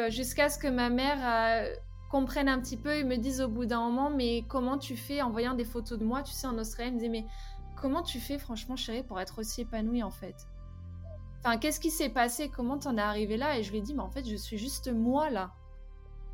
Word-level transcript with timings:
Euh, 0.00 0.10
jusqu'à 0.10 0.48
ce 0.48 0.58
que 0.58 0.66
ma 0.66 0.90
mère 0.90 1.18
euh, 1.22 1.72
comprenne 2.10 2.48
un 2.48 2.60
petit 2.60 2.76
peu 2.76 2.96
et 2.96 3.04
me 3.04 3.14
dise 3.16 3.40
au 3.40 3.46
bout 3.46 3.64
d'un 3.64 3.78
moment, 3.78 4.10
mais 4.10 4.42
comment 4.48 4.76
tu 4.76 4.96
fais 4.96 5.22
en 5.22 5.30
voyant 5.30 5.54
des 5.54 5.64
photos 5.64 6.00
de 6.00 6.04
moi, 6.04 6.24
tu 6.24 6.32
sais, 6.32 6.48
en 6.48 6.58
Australie, 6.58 6.88
elle 6.88 6.94
me 6.94 6.98
disait, 6.98 7.10
mais 7.10 7.24
comment 7.80 8.02
tu 8.02 8.18
fais, 8.18 8.36
franchement, 8.40 8.74
chérie, 8.74 9.04
pour 9.04 9.20
être 9.20 9.38
aussi 9.38 9.60
épanouie, 9.60 10.02
en 10.02 10.10
fait? 10.10 10.34
Enfin, 11.38 11.58
qu'est-ce 11.58 11.78
qui 11.78 11.92
s'est 11.92 12.08
passé? 12.08 12.48
Comment 12.48 12.76
t'en 12.76 12.96
es 12.96 13.00
arrivée 13.00 13.36
là? 13.36 13.56
Et 13.56 13.62
je 13.62 13.70
lui 13.70 13.78
ai 13.78 13.82
dit, 13.82 13.94
mais 13.94 14.02
en 14.02 14.10
fait, 14.10 14.28
je 14.28 14.34
suis 14.34 14.58
juste 14.58 14.92
moi, 14.92 15.30
là. 15.30 15.52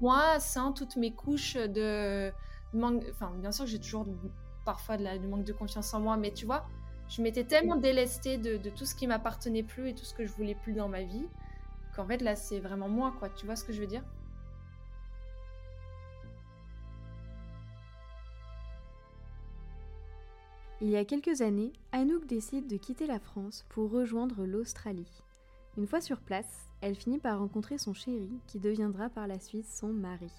Moi, 0.00 0.40
sans 0.40 0.72
toutes 0.72 0.96
mes 0.96 1.12
couches 1.12 1.56
de 1.56 2.32
manque... 2.72 3.04
Enfin, 3.10 3.30
bien 3.42 3.52
sûr, 3.52 3.66
j'ai 3.66 3.78
toujours 3.78 4.06
parfois 4.64 4.96
du 4.96 5.28
manque 5.28 5.44
de 5.44 5.52
confiance 5.52 5.92
en 5.92 6.00
moi, 6.00 6.16
mais 6.16 6.30
tu 6.30 6.46
vois, 6.46 6.66
je 7.10 7.20
m'étais 7.20 7.44
tellement 7.44 7.76
délestée 7.76 8.38
de 8.38 8.70
tout 8.70 8.86
ce 8.86 8.94
qui 8.94 9.06
m'appartenait 9.06 9.64
plus 9.64 9.90
et 9.90 9.94
tout 9.94 10.06
ce 10.06 10.14
que 10.14 10.24
je 10.24 10.32
voulais 10.32 10.54
plus 10.54 10.72
dans 10.72 10.88
ma 10.88 11.02
vie 11.02 11.26
qu'en 12.00 12.06
fait 12.06 12.22
là 12.22 12.34
c'est 12.34 12.60
vraiment 12.60 12.88
moi 12.88 13.12
quoi 13.18 13.28
tu 13.28 13.44
vois 13.44 13.56
ce 13.56 13.64
que 13.64 13.74
je 13.74 13.80
veux 13.80 13.86
dire? 13.86 14.02
Il 20.80 20.88
y 20.88 20.96
a 20.96 21.04
quelques 21.04 21.42
années, 21.42 21.74
Anouk 21.92 22.24
décide 22.24 22.66
de 22.66 22.78
quitter 22.78 23.06
la 23.06 23.18
France 23.18 23.66
pour 23.68 23.90
rejoindre 23.90 24.46
l'Australie. 24.46 25.22
Une 25.76 25.86
fois 25.86 26.00
sur 26.00 26.20
place, 26.20 26.70
elle 26.80 26.94
finit 26.94 27.18
par 27.18 27.38
rencontrer 27.38 27.76
son 27.76 27.92
chéri 27.92 28.30
qui 28.46 28.58
deviendra 28.58 29.10
par 29.10 29.26
la 29.26 29.38
suite 29.38 29.68
son 29.68 29.88
mari. 29.88 30.32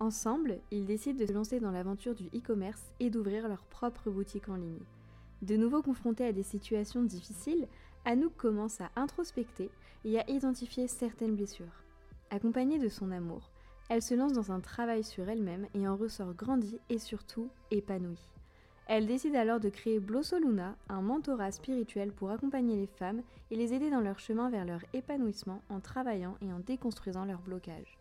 Ensemble, 0.00 0.58
ils 0.72 0.86
décident 0.86 1.20
de 1.20 1.26
se 1.26 1.32
lancer 1.32 1.60
dans 1.60 1.70
l'aventure 1.70 2.16
du 2.16 2.26
e-commerce 2.36 2.82
et 2.98 3.10
d'ouvrir 3.10 3.46
leur 3.46 3.62
propre 3.66 4.10
boutique 4.10 4.48
en 4.48 4.56
ligne. 4.56 4.82
De 5.42 5.56
nouveau 5.56 5.82
confrontée 5.82 6.24
à 6.24 6.32
des 6.32 6.42
situations 6.42 7.04
difficiles, 7.04 7.68
Anouk 8.04 8.34
commence 8.36 8.80
à 8.80 8.90
introspecter 8.96 9.70
et 10.04 10.18
à 10.18 10.30
identifier 10.30 10.86
certaines 10.86 11.36
blessures. 11.36 11.84
Accompagnée 12.30 12.78
de 12.78 12.88
son 12.88 13.10
amour, 13.10 13.50
elle 13.88 14.02
se 14.02 14.14
lance 14.14 14.32
dans 14.32 14.52
un 14.52 14.60
travail 14.60 15.02
sur 15.02 15.28
elle-même 15.28 15.66
et 15.74 15.88
en 15.88 15.96
ressort 15.96 16.34
grandie 16.34 16.78
et 16.88 16.98
surtout 16.98 17.50
épanouie. 17.70 18.30
Elle 18.86 19.06
décide 19.06 19.36
alors 19.36 19.60
de 19.60 19.68
créer 19.68 20.00
Blossoluna, 20.00 20.76
un 20.88 21.00
mentorat 21.00 21.52
spirituel 21.52 22.12
pour 22.12 22.30
accompagner 22.30 22.76
les 22.76 22.86
femmes 22.88 23.22
et 23.50 23.56
les 23.56 23.72
aider 23.72 23.90
dans 23.90 24.00
leur 24.00 24.18
chemin 24.18 24.50
vers 24.50 24.64
leur 24.64 24.80
épanouissement 24.94 25.62
en 25.68 25.80
travaillant 25.80 26.36
et 26.40 26.52
en 26.52 26.58
déconstruisant 26.58 27.24
leurs 27.24 27.42
blocages. 27.42 27.98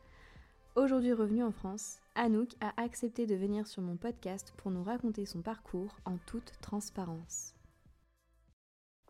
Aujourd'hui 0.76 1.14
revenue 1.14 1.44
en 1.44 1.52
France, 1.52 2.00
Anouk 2.16 2.56
a 2.62 2.72
accepté 2.82 3.26
de 3.26 3.36
venir 3.36 3.68
sur 3.68 3.82
mon 3.82 3.98
podcast 3.98 4.54
pour 4.58 4.72
nous 4.72 4.84
raconter 4.84 5.26
son 5.26 5.42
parcours 5.42 5.96
en 6.06 6.18
toute 6.26 6.54
transparence. 6.62 7.59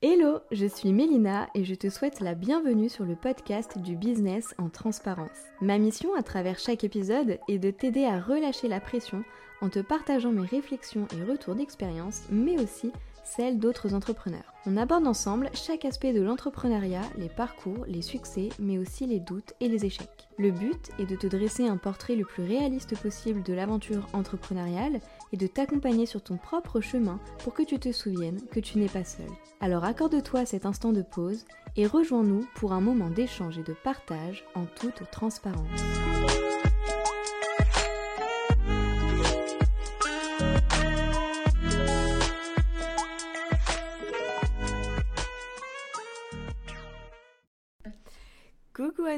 Hello, 0.02 0.40
je 0.50 0.66
suis 0.66 0.94
Mélina 0.94 1.50
et 1.56 1.66
je 1.66 1.76
te 1.76 1.90
souhaite 1.90 2.22
la 2.22 2.34
bienvenue 2.34 2.88
sur 2.88 3.04
le 3.04 3.18
podcast 3.18 3.78
du 3.80 3.98
business 3.98 4.56
en 4.58 4.70
transparence. 4.70 5.28
Ma 5.60 5.78
mission 5.78 6.16
à 6.16 6.24
travers 6.24 6.58
chaque 6.58 6.86
épisode 6.86 7.38
est 7.50 7.60
de 7.60 7.70
t'aider 7.70 8.06
à 8.06 8.18
relâcher 8.18 8.70
la 8.70 8.80
pression 8.80 9.26
en 9.62 9.70
te 9.70 9.80
partageant 9.80 10.32
mes 10.32 10.46
réflexions 10.46 11.08
et 11.18 11.24
retours 11.24 11.56
d'expérience, 11.56 12.24
mais 12.30 12.60
aussi 12.60 12.92
celles 13.24 13.60
d'autres 13.60 13.94
entrepreneurs. 13.94 14.54
On 14.66 14.78
aborde 14.78 15.08
ensemble 15.08 15.50
chaque 15.54 15.86
aspect 15.86 16.14
de 16.14 16.22
l'entrepreneuriat, 16.22 17.04
les 17.18 17.30
parcours, 17.30 17.86
les 17.88 18.02
succès, 18.02 18.50
mais 18.60 18.78
aussi 18.78 19.06
les 19.06 19.20
doutes 19.20 19.54
et 19.60 19.68
les 19.68 19.86
échecs. 19.86 20.30
Le 20.38 20.52
but 20.52 20.90
est 21.00 21.06
de 21.06 21.16
te 21.16 21.28
dresser 21.28 21.68
un 21.68 21.78
portrait 21.78 22.16
le 22.16 22.26
plus 22.26 22.44
réaliste 22.44 22.98
possible 22.98 23.44
de 23.44 23.54
l'aventure 23.54 24.08
entrepreneuriale 24.14 25.00
et 25.32 25.38
de 25.38 25.48
t'accompagner 25.48 26.06
sur 26.06 26.22
ton 26.22 26.38
propre 26.38 26.82
chemin 26.82 27.20
pour 27.44 27.54
que 27.54 27.64
tu 27.64 27.78
te 27.78 27.92
souviennes 27.92 28.42
que 28.52 28.60
tu 28.60 28.80
n'es 28.80 28.88
pas 28.88 29.04
seul. 29.04 29.30
Alors 29.62 29.84
accorde-toi 29.84 30.46
cet 30.46 30.66
instant 30.66 30.92
de 30.92 31.02
pause 31.02 31.46
et 31.76 31.86
rejoins-nous 31.86 32.48
pour 32.56 32.74
un 32.74 32.82
moment 32.82 33.10
d'échange 33.10 33.58
et 33.58 33.64
de 33.64 33.74
partage 33.74 34.46
en 34.56 34.66
toute 34.66 35.10
transparence. 35.12 36.39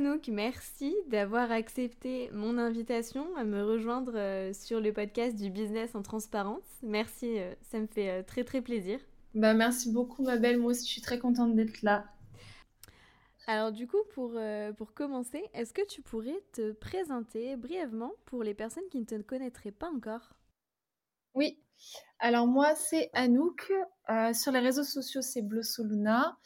Anouk, 0.02 0.30
merci 0.30 0.96
d'avoir 1.10 1.52
accepté 1.52 2.32
mon 2.34 2.58
invitation 2.58 3.28
à 3.36 3.44
me 3.44 3.64
rejoindre 3.64 4.14
euh, 4.16 4.52
sur 4.52 4.82
le 4.82 4.92
podcast 4.92 5.38
du 5.38 5.52
business 5.52 5.94
en 5.94 6.02
transparence. 6.02 6.64
Merci, 6.82 7.38
euh, 7.38 7.54
ça 7.70 7.80
me 7.80 7.86
fait 7.86 8.10
euh, 8.10 8.24
très 8.24 8.44
très 8.44 8.62
plaisir. 8.62 9.00
Bah 9.36 9.54
merci 9.54 9.92
beaucoup 9.92 10.24
ma 10.24 10.38
belle, 10.38 10.60
moi 10.60 10.72
aussi 10.72 10.88
je 10.88 10.92
suis 10.94 11.02
très 11.02 11.20
contente 11.20 11.56
d'être 11.56 11.84
là. 11.84 12.06
Alors 13.46 13.72
du 13.72 13.86
coup, 13.86 14.02
pour, 14.16 14.40
pour 14.76 14.96
commencer, 14.96 15.44
est-ce 15.54 15.72
que 15.72 15.86
tu 15.86 16.02
pourrais 16.02 16.42
te 16.52 16.72
présenter 16.72 17.56
brièvement 17.56 18.14
pour 18.26 18.42
les 18.42 18.56
personnes 18.56 18.90
qui 18.90 19.00
ne 19.02 19.06
te 19.06 19.22
connaîtraient 19.22 19.72
pas 19.72 19.92
encore? 19.92 20.34
Oui, 21.36 21.60
alors 22.24 22.46
moi 22.46 22.76
c'est 22.76 23.10
Anouk, 23.14 23.72
euh, 24.12 24.32
sur 24.34 24.52
les 24.52 24.60
réseaux 24.60 24.84
sociaux 24.84 25.24
c'est 25.24 25.42
Blossoluna. 25.42 26.38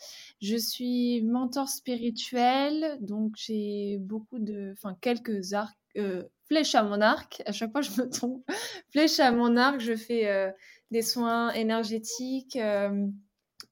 Je 0.41 0.55
suis 0.55 1.21
mentor 1.23 1.67
spirituel, 1.67 2.97
donc 3.01 3.33
j'ai 3.35 3.97
beaucoup 3.99 4.39
de, 4.39 4.71
enfin 4.71 4.95
quelques 5.01 5.53
arcs, 5.53 5.77
euh, 5.97 6.23
flèches 6.47 6.75
à 6.75 6.83
mon 6.83 7.01
arc. 7.01 7.43
À 7.45 7.51
chaque 7.51 7.73
fois 7.73 7.81
je 7.81 7.91
me 8.01 8.09
trompe, 8.09 8.45
flèches 8.91 9.19
à 9.19 9.33
mon 9.33 9.57
arc. 9.57 9.81
Je 9.81 9.97
fais 9.97 10.27
euh, 10.27 10.49
des 10.91 11.01
soins 11.01 11.51
énergétiques. 11.51 12.57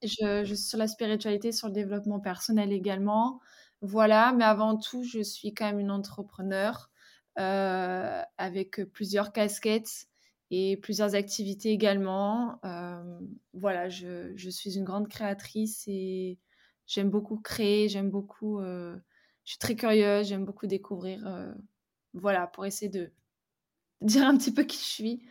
Je, 0.02 0.44
je, 0.44 0.54
suis 0.54 0.56
sur 0.68 0.78
la 0.78 0.88
spiritualité, 0.88 1.52
sur 1.52 1.68
le 1.68 1.72
développement 1.72 2.20
personnel 2.20 2.70
également. 2.70 3.40
Voilà, 3.80 4.32
mais 4.32 4.44
avant 4.44 4.76
tout, 4.76 5.04
je 5.04 5.22
suis 5.22 5.54
quand 5.54 5.64
même 5.64 5.80
une 5.80 5.90
entrepreneur 5.90 6.90
avec 7.36 8.84
plusieurs 8.92 9.32
casquettes 9.32 10.08
et 10.50 10.76
plusieurs 10.76 11.14
activités 11.14 11.70
également. 11.70 12.58
Euh, 12.64 13.20
voilà, 13.52 13.88
je, 13.88 14.32
je, 14.36 14.50
suis 14.50 14.76
une 14.76 14.84
grande 14.84 15.08
créatrice 15.08 15.84
et 15.86 16.38
j'aime 16.86 17.10
beaucoup 17.10 17.38
créer, 17.38 17.88
j'aime 17.88 18.10
beaucoup, 18.10 18.60
euh, 18.60 18.96
je 19.44 19.52
suis 19.52 19.58
très 19.58 19.76
curieuse, 19.76 20.28
j'aime 20.28 20.44
beaucoup 20.44 20.66
découvrir. 20.66 21.26
Euh, 21.26 21.52
voilà, 22.12 22.46
pour 22.46 22.66
essayer 22.66 22.90
de 22.90 23.10
dire 24.00 24.26
un 24.26 24.36
petit 24.36 24.52
peu 24.52 24.64
qui 24.64 24.78
je 24.78 24.84
suis. 24.84 25.22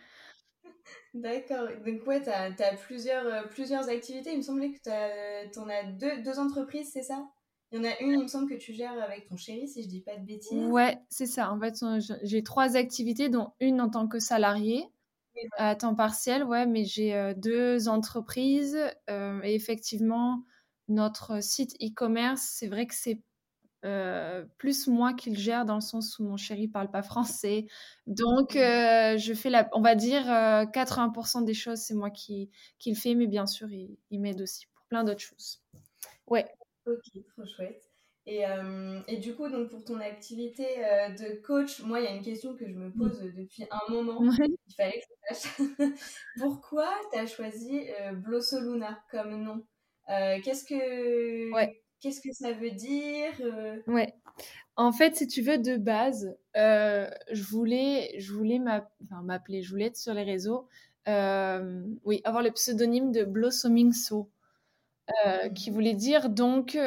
D'accord, 1.14 1.68
donc 1.86 2.08
ouais, 2.08 2.24
tu 2.24 2.30
as, 2.30 2.46
as, 2.46 2.76
plusieurs, 2.76 3.48
plusieurs 3.50 3.88
activités. 3.88 4.32
Il 4.32 4.38
me 4.38 4.42
semblait 4.42 4.72
que 4.72 5.52
tu 5.52 5.60
en 5.60 5.70
as 5.70 5.84
deux, 5.84 6.24
deux 6.24 6.40
entreprises, 6.40 6.90
c'est 6.92 7.04
ça? 7.04 7.30
Il 7.72 7.78
y 7.78 7.80
en 7.80 7.90
a 7.90 8.00
une, 8.02 8.20
il 8.20 8.24
me 8.24 8.28
semble 8.28 8.48
que 8.48 8.56
tu 8.56 8.72
gères 8.74 9.02
avec 9.02 9.28
ton 9.28 9.36
chéri, 9.36 9.68
si 9.68 9.82
je 9.84 9.88
dis 9.88 10.02
pas 10.02 10.16
de 10.16 10.26
bêtises. 10.26 10.68
Ouais, 10.68 11.00
c'est 11.10 11.26
ça. 11.26 11.52
En 11.52 11.60
fait, 11.60 11.76
j'ai 12.24 12.44
trois 12.44 12.76
activités, 12.76 13.30
dont 13.30 13.54
une 13.60 13.82
en 13.82 13.90
tant 13.90 14.08
que 14.08 14.20
salarié 14.20 14.93
à 15.58 15.76
temps 15.76 15.96
partiel, 15.96 16.44
ouais, 16.44 16.66
mais 16.66 16.86
j'ai 16.86 17.14
euh, 17.16 17.34
deux 17.34 17.88
entreprises 17.88 18.78
euh, 19.10 19.42
et 19.44 19.56
effectivement, 19.56 20.44
notre 20.88 21.42
site 21.44 21.76
e-commerce, 21.82 22.42
c'est 22.42 22.68
vrai 22.68 22.88
que 22.88 22.96
c'est 22.96 23.22
euh, 23.86 24.46
plus 24.58 24.88
moi 24.88 25.14
qui 25.14 25.30
le 25.32 25.36
gère 25.36 25.66
dans 25.66 25.76
le 25.76 25.82
sens 25.82 26.18
où 26.18 26.24
mon 26.24 26.38
chéri 26.38 26.68
parle 26.68 26.90
pas 26.90 27.04
français. 27.04 27.66
Donc, 28.08 28.54
je 28.54 29.34
fais 29.36 29.50
la, 29.50 29.70
on 29.74 29.82
va 29.82 29.96
dire 29.96 30.24
80% 30.72 31.42
des 31.44 31.54
choses, 31.54 31.80
c'est 31.80 31.94
moi 31.94 32.10
qui, 32.10 32.50
qui 32.80 32.92
le 32.92 32.96
fais, 32.96 33.16
mais 33.16 33.28
bien 33.28 33.46
sûr, 33.46 33.70
il, 33.72 33.98
il 34.10 34.22
m'aide 34.22 34.42
aussi 34.42 34.68
pour 34.68 34.86
plein 34.86 35.04
d'autres 35.04 35.22
choses. 35.22 35.62
Ouais. 36.28 36.46
Ok, 36.86 37.24
trop 37.36 37.46
chouette. 37.46 37.93
Et, 38.26 38.46
euh, 38.46 39.02
et, 39.08 39.18
du 39.18 39.36
coup, 39.36 39.50
donc 39.50 39.70
pour 39.70 39.84
ton 39.84 40.00
activité 40.00 40.66
euh, 40.80 41.10
de 41.10 41.42
coach, 41.42 41.82
moi, 41.82 42.00
il 42.00 42.06
y 42.06 42.08
a 42.08 42.16
une 42.16 42.24
question 42.24 42.56
que 42.56 42.66
je 42.66 42.74
me 42.74 42.90
pose 42.90 43.20
depuis 43.20 43.66
un 43.70 43.92
moment. 43.92 44.22
Il 44.22 44.76
fallait 44.78 45.02
que 45.02 45.06
je 45.30 45.36
sache. 45.36 45.58
Pourquoi 46.40 46.90
tu 47.12 47.20
as 47.20 47.26
choisi 47.26 47.82
euh, 48.00 48.14
Blossoluna 48.14 49.04
comme 49.12 49.44
nom? 49.44 49.66
Qu'est-ce 50.08 50.66
que 50.66 51.52
qu'est-ce 52.00 52.22
que 52.22 52.34
ça 52.34 52.52
veut 52.52 52.72
dire 52.72 53.32
Ouais. 53.88 54.14
En 54.76 54.92
fait, 54.92 55.16
si 55.16 55.28
tu 55.28 55.42
veux, 55.42 55.58
de 55.58 55.76
base, 55.76 56.38
je 56.56 57.44
voulais, 57.44 58.16
je 58.20 58.32
voulais 58.32 58.60
m'appeler, 59.22 59.64
je 59.64 59.70
voulais 59.70 59.88
être 59.88 59.98
sur 59.98 60.14
les 60.14 60.24
réseaux. 60.24 60.70
oui, 61.08 62.22
avoir 62.24 62.42
le 62.42 62.52
pseudonyme 62.52 63.12
de 63.12 63.26
Blossoming 63.26 63.92
So. 63.92 64.30
qui 65.56 65.72
voulait 65.72 65.94
dire 65.94 66.30
donc 66.30 66.78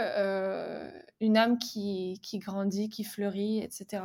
une 1.21 1.37
âme 1.37 1.59
qui, 1.59 2.21
qui, 2.23 2.39
grandit, 2.39 2.89
qui 2.89 3.05
fleurit, 3.05 3.61
etc. 3.61 4.05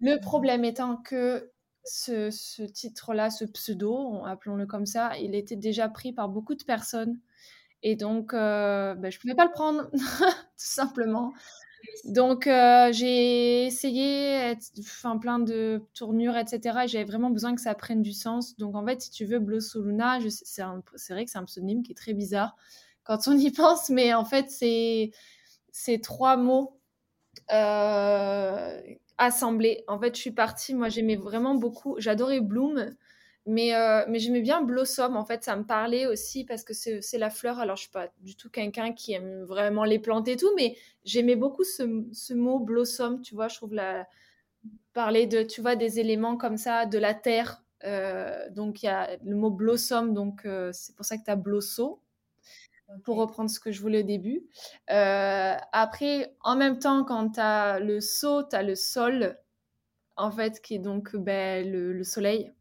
Le 0.00 0.16
mmh. 0.16 0.20
problème 0.20 0.64
étant 0.64 0.96
que 0.96 1.50
ce, 1.84 2.30
ce 2.30 2.62
titre-là, 2.62 3.30
ce 3.30 3.44
pseudo, 3.44 4.24
appelons-le 4.24 4.66
comme 4.66 4.86
ça, 4.86 5.16
il 5.18 5.34
était 5.34 5.56
déjà 5.56 5.88
pris 5.88 6.12
par 6.12 6.28
beaucoup 6.28 6.54
de 6.54 6.64
personnes. 6.64 7.18
Et 7.82 7.96
donc, 7.96 8.34
euh, 8.34 8.94
ben, 8.94 9.10
je 9.10 9.16
ne 9.16 9.20
pouvais 9.20 9.34
pas 9.34 9.46
le 9.46 9.52
prendre, 9.52 9.90
tout 9.92 10.40
simplement. 10.56 11.32
Donc, 12.04 12.46
euh, 12.46 12.92
j'ai 12.92 13.64
essayé, 13.66 14.54
enfin, 14.78 15.16
plein 15.16 15.38
de 15.38 15.82
tournures, 15.94 16.36
etc. 16.36 16.80
J'avais 16.86 17.04
vraiment 17.04 17.30
besoin 17.30 17.54
que 17.54 17.60
ça 17.60 17.74
prenne 17.74 18.02
du 18.02 18.12
sens. 18.12 18.56
Donc, 18.58 18.76
en 18.76 18.84
fait, 18.84 19.00
si 19.00 19.10
tu 19.10 19.24
veux, 19.24 19.38
Blossoluna, 19.38 20.18
c'est 20.28 21.12
vrai 21.12 21.24
que 21.24 21.30
c'est 21.30 21.38
un 21.38 21.44
pseudonyme 21.44 21.82
qui 21.82 21.92
est 21.92 21.96
très 21.96 22.12
bizarre 22.12 22.56
quand 23.04 23.28
on 23.28 23.36
y 23.36 23.50
pense, 23.50 23.88
mais 23.90 24.14
en 24.14 24.24
fait, 24.24 24.50
c'est 24.50 25.10
ces 25.72 26.00
trois 26.00 26.36
mots 26.36 26.80
euh, 27.52 28.80
assemblée. 29.18 29.84
En 29.88 29.98
fait, 29.98 30.14
je 30.14 30.20
suis 30.20 30.30
partie, 30.30 30.74
moi 30.74 30.88
j'aimais 30.88 31.16
vraiment 31.16 31.54
beaucoup, 31.54 31.96
j'adorais 31.98 32.40
Bloom, 32.40 32.94
mais, 33.46 33.74
euh, 33.74 34.04
mais 34.08 34.18
j'aimais 34.18 34.40
bien 34.40 34.62
Blossom. 34.62 35.16
En 35.16 35.24
fait, 35.24 35.44
ça 35.44 35.56
me 35.56 35.64
parlait 35.64 36.06
aussi 36.06 36.44
parce 36.44 36.64
que 36.64 36.72
c'est 36.72 37.18
la 37.18 37.30
fleur. 37.30 37.58
Alors, 37.58 37.76
je 37.76 37.82
suis 37.82 37.90
pas 37.90 38.08
du 38.20 38.36
tout 38.36 38.50
quelqu'un 38.50 38.92
qui 38.92 39.12
aime 39.12 39.42
vraiment 39.44 39.84
les 39.84 39.98
plantes 39.98 40.28
et 40.28 40.36
tout, 40.36 40.50
mais 40.56 40.76
j'aimais 41.04 41.36
beaucoup 41.36 41.64
ce, 41.64 42.04
ce, 42.12 42.34
mot 42.34 42.58
Blossom, 42.60 43.20
tu 43.22 43.34
vois, 43.34 43.48
je 43.48 43.56
trouve 43.56 43.74
parler 44.92 45.26
de, 45.26 45.42
tu 45.42 45.60
vois, 45.60 45.76
des 45.76 46.00
éléments 46.00 46.36
comme 46.36 46.56
ça, 46.56 46.86
de 46.86 46.98
la 46.98 47.14
terre. 47.14 47.62
Euh, 47.84 48.48
donc, 48.50 48.82
il 48.82 48.86
y 48.86 48.88
a 48.88 49.16
le 49.24 49.36
mot 49.36 49.50
Blossom, 49.50 50.14
donc 50.14 50.46
c'est 50.72 50.94
pour 50.96 51.04
ça 51.04 51.18
que 51.18 51.24
tu 51.24 51.30
as 51.30 51.36
Blosso 51.36 52.00
pour 53.04 53.16
reprendre 53.16 53.50
ce 53.50 53.60
que 53.60 53.72
je 53.72 53.80
voulais 53.80 54.00
au 54.00 54.06
début. 54.06 54.42
Euh, 54.90 55.54
après, 55.72 56.34
en 56.42 56.56
même 56.56 56.78
temps, 56.78 57.04
quand 57.04 57.30
tu 57.30 57.40
as 57.40 57.80
le 57.80 58.00
saut, 58.00 58.42
tu 58.42 58.56
as 58.56 58.62
le 58.62 58.74
sol, 58.74 59.38
en 60.16 60.30
fait, 60.30 60.60
qui 60.60 60.74
est 60.74 60.80
donc 60.80 61.16
ben, 61.16 61.70
le, 61.70 62.02
soleil. 62.04 62.52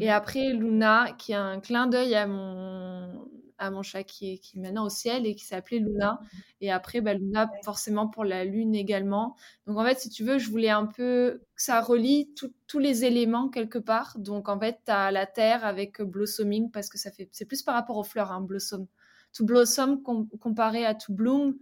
Et 0.00 0.06
mhm. 0.06 0.10
après, 0.10 0.52
Luna, 0.52 1.12
qui 1.18 1.34
a 1.34 1.42
un 1.42 1.60
clin 1.60 1.86
d'œil 1.86 2.14
à 2.14 2.26
mon, 2.26 3.28
à 3.58 3.70
mon 3.70 3.82
chat 3.82 4.04
qui 4.04 4.34
est, 4.34 4.38
qui 4.38 4.58
maintenant 4.58 4.86
au 4.86 4.90
ciel 4.90 5.26
et 5.26 5.34
qui 5.34 5.44
s'appelait 5.44 5.78
Luna. 5.78 6.20
Mhm. 6.20 6.40
Et 6.60 6.70
après, 6.70 7.00
ben, 7.00 7.18
Luna, 7.18 7.50
forcément, 7.64 8.08
pour 8.08 8.24
la 8.24 8.44
lune 8.44 8.74
également. 8.74 9.36
Donc, 9.66 9.78
en 9.78 9.84
fait, 9.84 9.98
si 9.98 10.08
tu 10.08 10.24
veux, 10.24 10.38
je 10.38 10.50
voulais 10.50 10.70
un 10.70 10.86
peu 10.86 11.42
que 11.54 11.62
ça 11.62 11.80
relie 11.80 12.32
tous 12.66 12.78
les 12.78 13.04
éléments 13.04 13.48
quelque 13.48 13.78
part. 13.78 14.16
Donc, 14.18 14.48
en 14.48 14.58
fait, 14.58 14.78
tu 14.84 14.92
as 14.92 15.10
la 15.10 15.26
terre 15.26 15.64
avec 15.64 16.00
blossoming, 16.00 16.70
parce 16.70 16.88
que 16.88 16.98
ça 16.98 17.10
fait, 17.10 17.28
c'est 17.32 17.44
plus 17.46 17.62
par 17.62 17.74
rapport 17.74 17.96
aux 17.96 18.04
fleurs, 18.04 18.30
hein, 18.30 18.40
blossom. 18.40 18.86
To 19.34 19.44
Blossom 19.44 20.02
comparé 20.40 20.84
à 20.84 20.94
To 20.94 21.12
Bloom, 21.12 21.56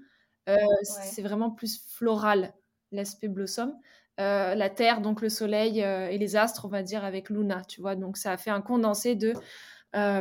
euh, 0.48 0.56
c'est 0.82 1.22
vraiment 1.22 1.50
plus 1.50 1.84
floral, 1.88 2.54
l'aspect 2.92 3.28
Blossom. 3.28 3.78
Euh, 4.18 4.54
la 4.54 4.70
Terre, 4.70 5.02
donc 5.02 5.20
le 5.20 5.28
Soleil 5.28 5.82
euh, 5.82 6.08
et 6.08 6.16
les 6.16 6.36
astres, 6.36 6.64
on 6.64 6.68
va 6.68 6.82
dire, 6.82 7.04
avec 7.04 7.28
Luna, 7.28 7.62
tu 7.68 7.80
vois. 7.80 7.96
Donc 7.96 8.16
ça 8.16 8.32
a 8.32 8.36
fait 8.36 8.50
un 8.50 8.62
condensé 8.62 9.14
de 9.14 9.34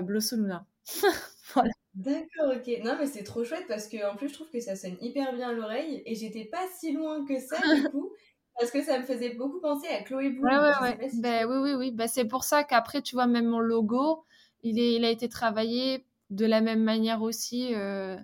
Blossom 0.01 0.43
Luna. 0.43 0.65
voilà. 1.53 1.71
D'accord, 1.93 2.53
ok. 2.57 2.83
Non, 2.83 2.97
mais 2.99 3.07
c'est 3.07 3.23
trop 3.23 3.45
chouette 3.45 3.65
parce 3.69 3.87
que 3.87 4.05
en 4.11 4.17
plus, 4.17 4.27
je 4.27 4.33
trouve 4.33 4.49
que 4.49 4.59
ça 4.59 4.75
sonne 4.75 4.97
hyper 4.99 5.33
bien 5.33 5.49
à 5.49 5.53
l'oreille 5.53 6.03
et 6.05 6.15
j'étais 6.15 6.45
pas 6.45 6.65
si 6.77 6.91
loin 6.91 7.25
que 7.25 7.39
ça, 7.39 7.57
du 7.73 7.83
coup. 7.91 8.11
Parce 8.59 8.71
que 8.71 8.81
ça 8.81 8.99
me 8.99 9.03
faisait 9.03 9.35
beaucoup 9.35 9.59
penser 9.59 9.87
à 9.87 10.01
Chloé 10.03 10.29
Bloom. 10.29 10.45
Ouais, 10.45 10.57
ouais, 10.57 10.97
ouais. 10.97 11.09
Ben, 11.15 11.45
oui, 11.45 11.57
oui, 11.57 11.73
oui. 11.75 11.91
Ben, 11.91 12.07
c'est 12.07 12.25
pour 12.25 12.43
ça 12.43 12.63
qu'après, 12.63 13.01
tu 13.01 13.15
vois, 13.15 13.27
même 13.27 13.45
mon 13.45 13.59
logo, 13.59 14.25
il, 14.63 14.79
est, 14.79 14.93
il 14.95 15.05
a 15.05 15.09
été 15.09 15.29
travaillé 15.29 16.05
de 16.29 16.45
la 16.45 16.61
même 16.61 16.83
manière 16.83 17.21
aussi, 17.21 17.73
euh, 17.73 18.17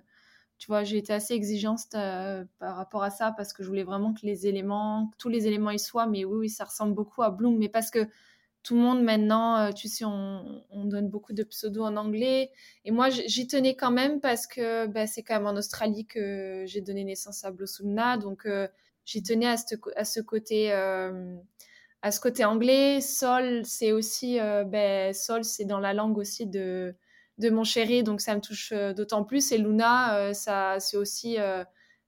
tu 0.58 0.66
vois, 0.68 0.84
j'ai 0.84 0.98
été 0.98 1.12
assez 1.12 1.34
exigeante 1.34 1.94
euh, 1.94 2.44
par 2.58 2.76
rapport 2.76 3.02
à 3.02 3.10
ça 3.10 3.32
parce 3.36 3.52
que 3.52 3.62
je 3.62 3.68
voulais 3.68 3.84
vraiment 3.84 4.12
que 4.12 4.24
les 4.24 4.46
éléments, 4.46 5.10
tous 5.18 5.28
les 5.28 5.46
éléments 5.46 5.70
y 5.70 5.78
soient. 5.78 6.06
Mais 6.06 6.24
oui, 6.24 6.38
oui, 6.38 6.48
ça 6.50 6.64
ressemble 6.64 6.94
beaucoup 6.94 7.22
à 7.22 7.30
Bloom. 7.30 7.58
Mais 7.58 7.68
parce 7.68 7.90
que 7.90 8.08
tout 8.62 8.76
le 8.76 8.80
monde 8.80 9.02
maintenant, 9.02 9.56
euh, 9.56 9.72
tu 9.72 9.88
sais, 9.88 10.04
on, 10.04 10.62
donne 10.84 11.08
beaucoup 11.08 11.32
de 11.32 11.42
pseudos 11.42 11.84
en 11.84 11.96
anglais. 11.96 12.50
Et 12.84 12.90
moi, 12.90 13.08
j'y 13.10 13.46
tenais 13.46 13.76
quand 13.76 13.90
même 13.90 14.20
parce 14.20 14.46
que 14.46 14.86
bah, 14.86 15.06
c'est 15.06 15.22
quand 15.22 15.34
même 15.34 15.46
en 15.46 15.56
Australie 15.56 16.06
que 16.06 16.64
j'ai 16.66 16.80
donné 16.80 17.04
naissance 17.04 17.44
à 17.44 17.50
Blossomna. 17.50 18.16
Donc, 18.18 18.46
j'y 19.04 19.22
tenais 19.22 19.46
à 19.46 19.56
ce, 19.56 20.20
côté. 20.20 20.72
à 20.72 22.10
ce 22.12 22.20
côté 22.20 22.44
anglais, 22.44 23.00
sol, 23.00 23.62
c'est 23.64 23.92
aussi, 23.92 24.38
ben, 24.38 25.12
sol, 25.14 25.44
c'est 25.44 25.64
dans 25.64 25.80
la 25.80 25.94
langue 25.94 26.18
aussi 26.18 26.46
de, 26.46 26.94
de 27.38 27.50
mon 27.50 27.64
chéri, 27.64 28.02
donc 28.02 28.20
ça 28.20 28.34
me 28.34 28.40
touche 28.40 28.72
euh, 28.72 28.92
d'autant 28.92 29.24
plus. 29.24 29.52
Et 29.52 29.58
Luna, 29.58 30.16
euh, 30.16 30.32
ça, 30.32 30.78
c'est 30.80 30.96
aussi 30.96 31.38
euh, 31.38 31.64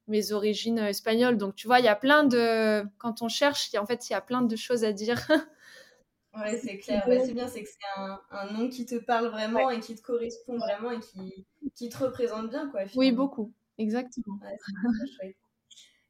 mes 0.06 0.32
origines 0.32 0.78
espagnoles. 0.78 1.36
Donc 1.36 1.54
tu 1.54 1.66
vois, 1.66 1.80
il 1.80 1.84
y 1.84 1.88
a 1.88 1.96
plein 1.96 2.24
de. 2.24 2.84
Quand 2.98 3.22
on 3.22 3.28
cherche, 3.28 3.74
en 3.74 3.86
fait, 3.86 4.08
il 4.08 4.12
y 4.12 4.16
a 4.16 4.20
plein 4.20 4.42
de 4.42 4.56
choses 4.56 4.84
à 4.84 4.92
dire. 4.92 5.20
ouais, 6.36 6.58
c'est 6.58 6.78
clair. 6.78 7.02
c'est 7.06 7.32
bien, 7.32 7.48
c'est 7.48 7.62
que 7.62 7.68
c'est 7.68 8.00
un, 8.00 8.52
nom 8.52 8.68
qui 8.68 8.86
te 8.86 8.96
parle 8.96 9.28
vraiment 9.28 9.70
et 9.70 9.80
qui 9.80 9.94
te 9.94 10.02
correspond 10.02 10.58
vraiment 10.58 10.90
et 10.90 11.00
qui, 11.00 11.46
qui 11.74 11.88
te 11.88 11.98
représente 11.98 12.50
bien, 12.50 12.68
quoi. 12.70 12.82
Oui, 12.94 13.12
beaucoup. 13.12 13.52
Exactement. 13.78 14.38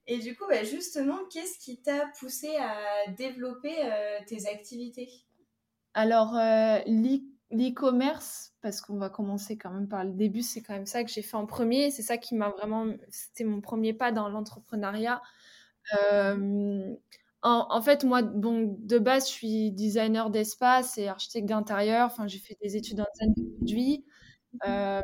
Et 0.06 0.18
du 0.18 0.36
coup, 0.36 0.44
bah, 0.46 0.64
justement, 0.64 1.16
qu'est-ce 1.32 1.58
qui 1.58 1.80
t'a 1.80 2.12
poussé 2.20 2.54
à 2.56 3.10
développer 3.12 3.74
tes 4.26 4.46
activités? 4.46 5.08
Alors, 5.94 6.36
l'e-commerce, 7.50 8.52
parce 8.62 8.80
qu'on 8.80 8.96
va 8.96 9.10
commencer 9.10 9.56
quand 9.56 9.70
même 9.70 9.88
par 9.88 10.04
le 10.04 10.12
début, 10.12 10.42
c'est 10.42 10.62
quand 10.62 10.74
même 10.74 10.86
ça 10.86 11.04
que 11.04 11.10
j'ai 11.10 11.22
fait 11.22 11.36
en 11.36 11.46
premier. 11.46 11.90
C'est 11.90 12.02
ça 12.02 12.18
qui 12.18 12.34
m'a 12.34 12.50
vraiment, 12.50 12.86
c'était 13.10 13.44
mon 13.44 13.60
premier 13.60 13.92
pas 13.92 14.12
dans 14.12 14.28
l'entrepreneuriat. 14.28 15.22
Euh, 15.94 16.94
en, 17.42 17.82
fait, 17.82 18.04
moi, 18.04 18.22
bon, 18.22 18.76
de 18.80 18.98
base, 18.98 19.28
je 19.28 19.32
suis 19.32 19.70
designer 19.72 20.30
d'espace 20.30 20.96
et 20.98 21.08
architecte 21.08 21.46
d'intérieur. 21.46 22.06
Enfin, 22.06 22.26
j'ai 22.26 22.38
fait 22.38 22.56
des 22.62 22.76
études 22.76 23.00
en 23.00 23.06
design 23.12 23.34
de 23.36 23.56
produits, 23.56 24.06
euh, 24.66 25.02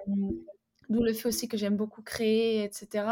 d'où 0.88 1.02
le 1.02 1.12
fait 1.12 1.28
aussi 1.28 1.48
que 1.48 1.56
j'aime 1.58 1.76
beaucoup 1.76 2.02
créer, 2.02 2.64
etc. 2.64 3.04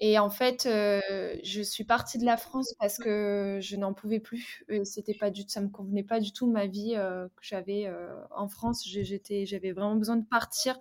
Et 0.00 0.18
en 0.18 0.28
fait, 0.28 0.66
euh, 0.66 1.00
je 1.44 1.62
suis 1.62 1.84
partie 1.84 2.18
de 2.18 2.24
la 2.24 2.36
France 2.36 2.74
parce 2.80 2.98
que 2.98 3.58
je 3.62 3.76
n'en 3.76 3.94
pouvais 3.94 4.18
plus. 4.18 4.64
C'était 4.84 5.14
pas 5.14 5.30
du, 5.30 5.42
ça 5.46 5.60
me 5.60 5.68
convenait 5.68 6.02
pas 6.02 6.18
du 6.18 6.32
tout 6.32 6.50
ma 6.50 6.66
vie 6.66 6.94
euh, 6.96 7.28
que 7.28 7.42
j'avais 7.42 7.86
euh, 7.86 8.12
en 8.32 8.48
France. 8.48 8.84
J'étais, 8.86 9.46
j'avais 9.46 9.72
vraiment 9.72 9.94
besoin 9.94 10.16
de 10.16 10.26
partir 10.26 10.80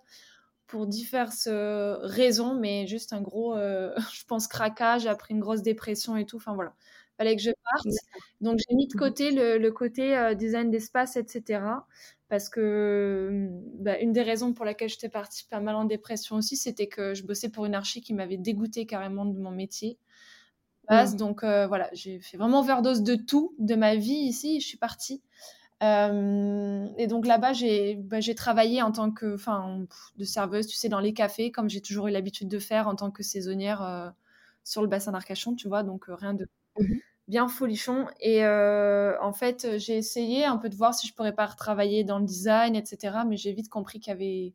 pour 0.65 0.87
diverses 0.87 1.47
raisons, 1.47 2.55
mais 2.55 2.87
juste 2.87 3.13
un 3.13 3.21
gros, 3.21 3.55
je 3.55 4.25
pense, 4.27 4.47
craquage 4.47 5.05
après 5.05 5.33
une 5.33 5.39
grosse 5.39 5.61
dépression 5.61 6.17
et 6.17 6.25
tout. 6.25 6.37
Enfin 6.37 6.55
voilà, 6.55 6.73
fallait 7.17 7.35
que 7.35 7.41
je 7.41 7.51
parte. 7.51 7.87
Donc 8.41 8.59
j'ai 8.59 8.75
mis 8.75 8.87
de 8.87 8.95
mmh 8.95 8.99
côté 8.99 9.31
le, 9.31 9.57
le 9.57 9.71
côté 9.71 10.33
design 10.35 10.69
d'espace, 10.69 11.15
etc 11.15 11.61
parce 12.33 12.49
que 12.49 13.47
bah, 13.75 13.99
une 13.99 14.11
des 14.11 14.23
raisons 14.23 14.53
pour 14.53 14.65
laquelle 14.65 14.89
j'étais 14.89 15.07
partie 15.07 15.45
pas 15.45 15.59
mal 15.59 15.75
en 15.75 15.85
dépression 15.85 16.35
aussi, 16.35 16.57
c'était 16.57 16.87
que 16.87 17.13
je 17.13 17.23
bossais 17.23 17.47
pour 17.47 17.67
une 17.67 17.75
archi 17.75 18.01
qui 18.01 18.11
m'avait 18.11 18.37
dégoûté 18.37 18.87
carrément 18.87 19.25
de 19.25 19.37
mon 19.37 19.51
métier. 19.51 19.99
Mmh. 20.89 21.15
Donc 21.15 21.43
euh, 21.43 21.67
voilà, 21.67 21.91
j'ai 21.93 22.19
fait 22.21 22.37
vraiment 22.37 22.61
overdose 22.61 23.03
de 23.03 23.13
tout, 23.13 23.53
de 23.59 23.75
ma 23.75 23.95
vie 23.95 24.15
ici, 24.15 24.61
je 24.61 24.65
suis 24.65 24.79
partie. 24.79 25.21
Euh, 25.83 26.87
et 26.97 27.05
donc 27.05 27.27
là-bas, 27.27 27.53
j'ai 27.53 27.97
bah, 27.97 28.17
travaillé 28.35 28.81
en 28.81 28.91
tant 28.91 29.11
que, 29.11 29.35
enfin, 29.35 29.85
de 30.17 30.23
serveuse, 30.23 30.65
tu 30.65 30.75
sais, 30.75 30.89
dans 30.89 30.99
les 30.99 31.13
cafés, 31.13 31.51
comme 31.51 31.69
j'ai 31.69 31.81
toujours 31.81 32.07
eu 32.07 32.11
l'habitude 32.11 32.47
de 32.47 32.57
faire 32.57 32.87
en 32.87 32.95
tant 32.95 33.11
que 33.11 33.21
saisonnière 33.21 33.83
euh, 33.83 34.09
sur 34.63 34.81
le 34.81 34.87
bassin 34.87 35.11
d'Arcachon, 35.11 35.53
tu 35.53 35.67
vois, 35.67 35.83
donc 35.83 36.05
rien 36.07 36.33
de, 36.33 36.47
mmh 36.79 36.95
bien 37.27 37.47
folichon. 37.47 38.07
Et 38.19 38.45
euh, 38.45 39.19
en 39.21 39.33
fait, 39.33 39.77
j'ai 39.77 39.97
essayé 39.97 40.45
un 40.45 40.57
peu 40.57 40.69
de 40.69 40.75
voir 40.75 40.93
si 40.93 41.07
je 41.07 41.13
pourrais 41.13 41.33
pas 41.33 41.45
retravailler 41.45 42.03
dans 42.03 42.19
le 42.19 42.25
design, 42.25 42.75
etc. 42.75 43.19
Mais 43.27 43.37
j'ai 43.37 43.53
vite 43.53 43.69
compris 43.69 43.99
qu'il 43.99 44.11
y 44.11 44.15
avait 44.15 44.53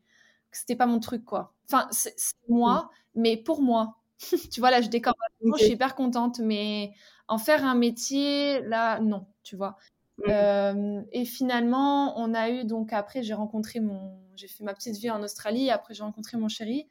que 0.51 0.59
c'était 0.59 0.77
pas 0.77 0.87
mon 0.87 1.01
truc, 1.01 1.25
quoi. 1.25 1.55
Enfin, 1.67 1.89
c'est 1.91 2.15
moi, 2.49 2.91
mais 3.15 3.37
pour 3.37 3.63
moi. 3.63 3.97
tu 4.53 4.61
vois, 4.61 4.71
là, 4.71 4.81
je 4.81 4.89
décore. 4.89 5.15
Je 5.43 5.65
suis 5.65 5.73
hyper 5.73 5.95
contente, 5.95 6.41
mais 6.41 6.93
en 7.29 7.39
faire 7.39 7.65
un 7.65 7.75
métier, 7.75 8.61
là, 8.63 8.99
non, 9.01 9.27
tu 9.43 9.57
vois. 9.57 9.77
Euh, 10.27 11.01
et 11.13 11.25
finalement, 11.25 12.19
on 12.19 12.35
a 12.35 12.51
eu 12.51 12.65
donc 12.65 12.93
après, 12.93 13.23
j'ai 13.23 13.35
rencontré 13.35 13.79
mon, 13.79 14.19
j'ai 14.35 14.49
fait 14.49 14.65
ma 14.65 14.75
petite 14.75 14.97
vie 14.97 15.11
en 15.11 15.23
Australie. 15.23 15.71
Après, 15.71 15.95
j'ai 15.95 16.03
rencontré 16.03 16.37
mon 16.37 16.49
chéri. 16.49 16.87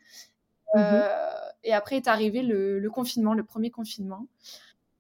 Mmh 0.74 0.80
euh, 0.80 1.38
et 1.64 1.74
après 1.74 1.98
est 1.98 2.08
arrivé 2.08 2.42
le, 2.42 2.90
confinement, 2.90 3.34
le 3.34 3.44
premier 3.44 3.72
confinement. 3.72 4.28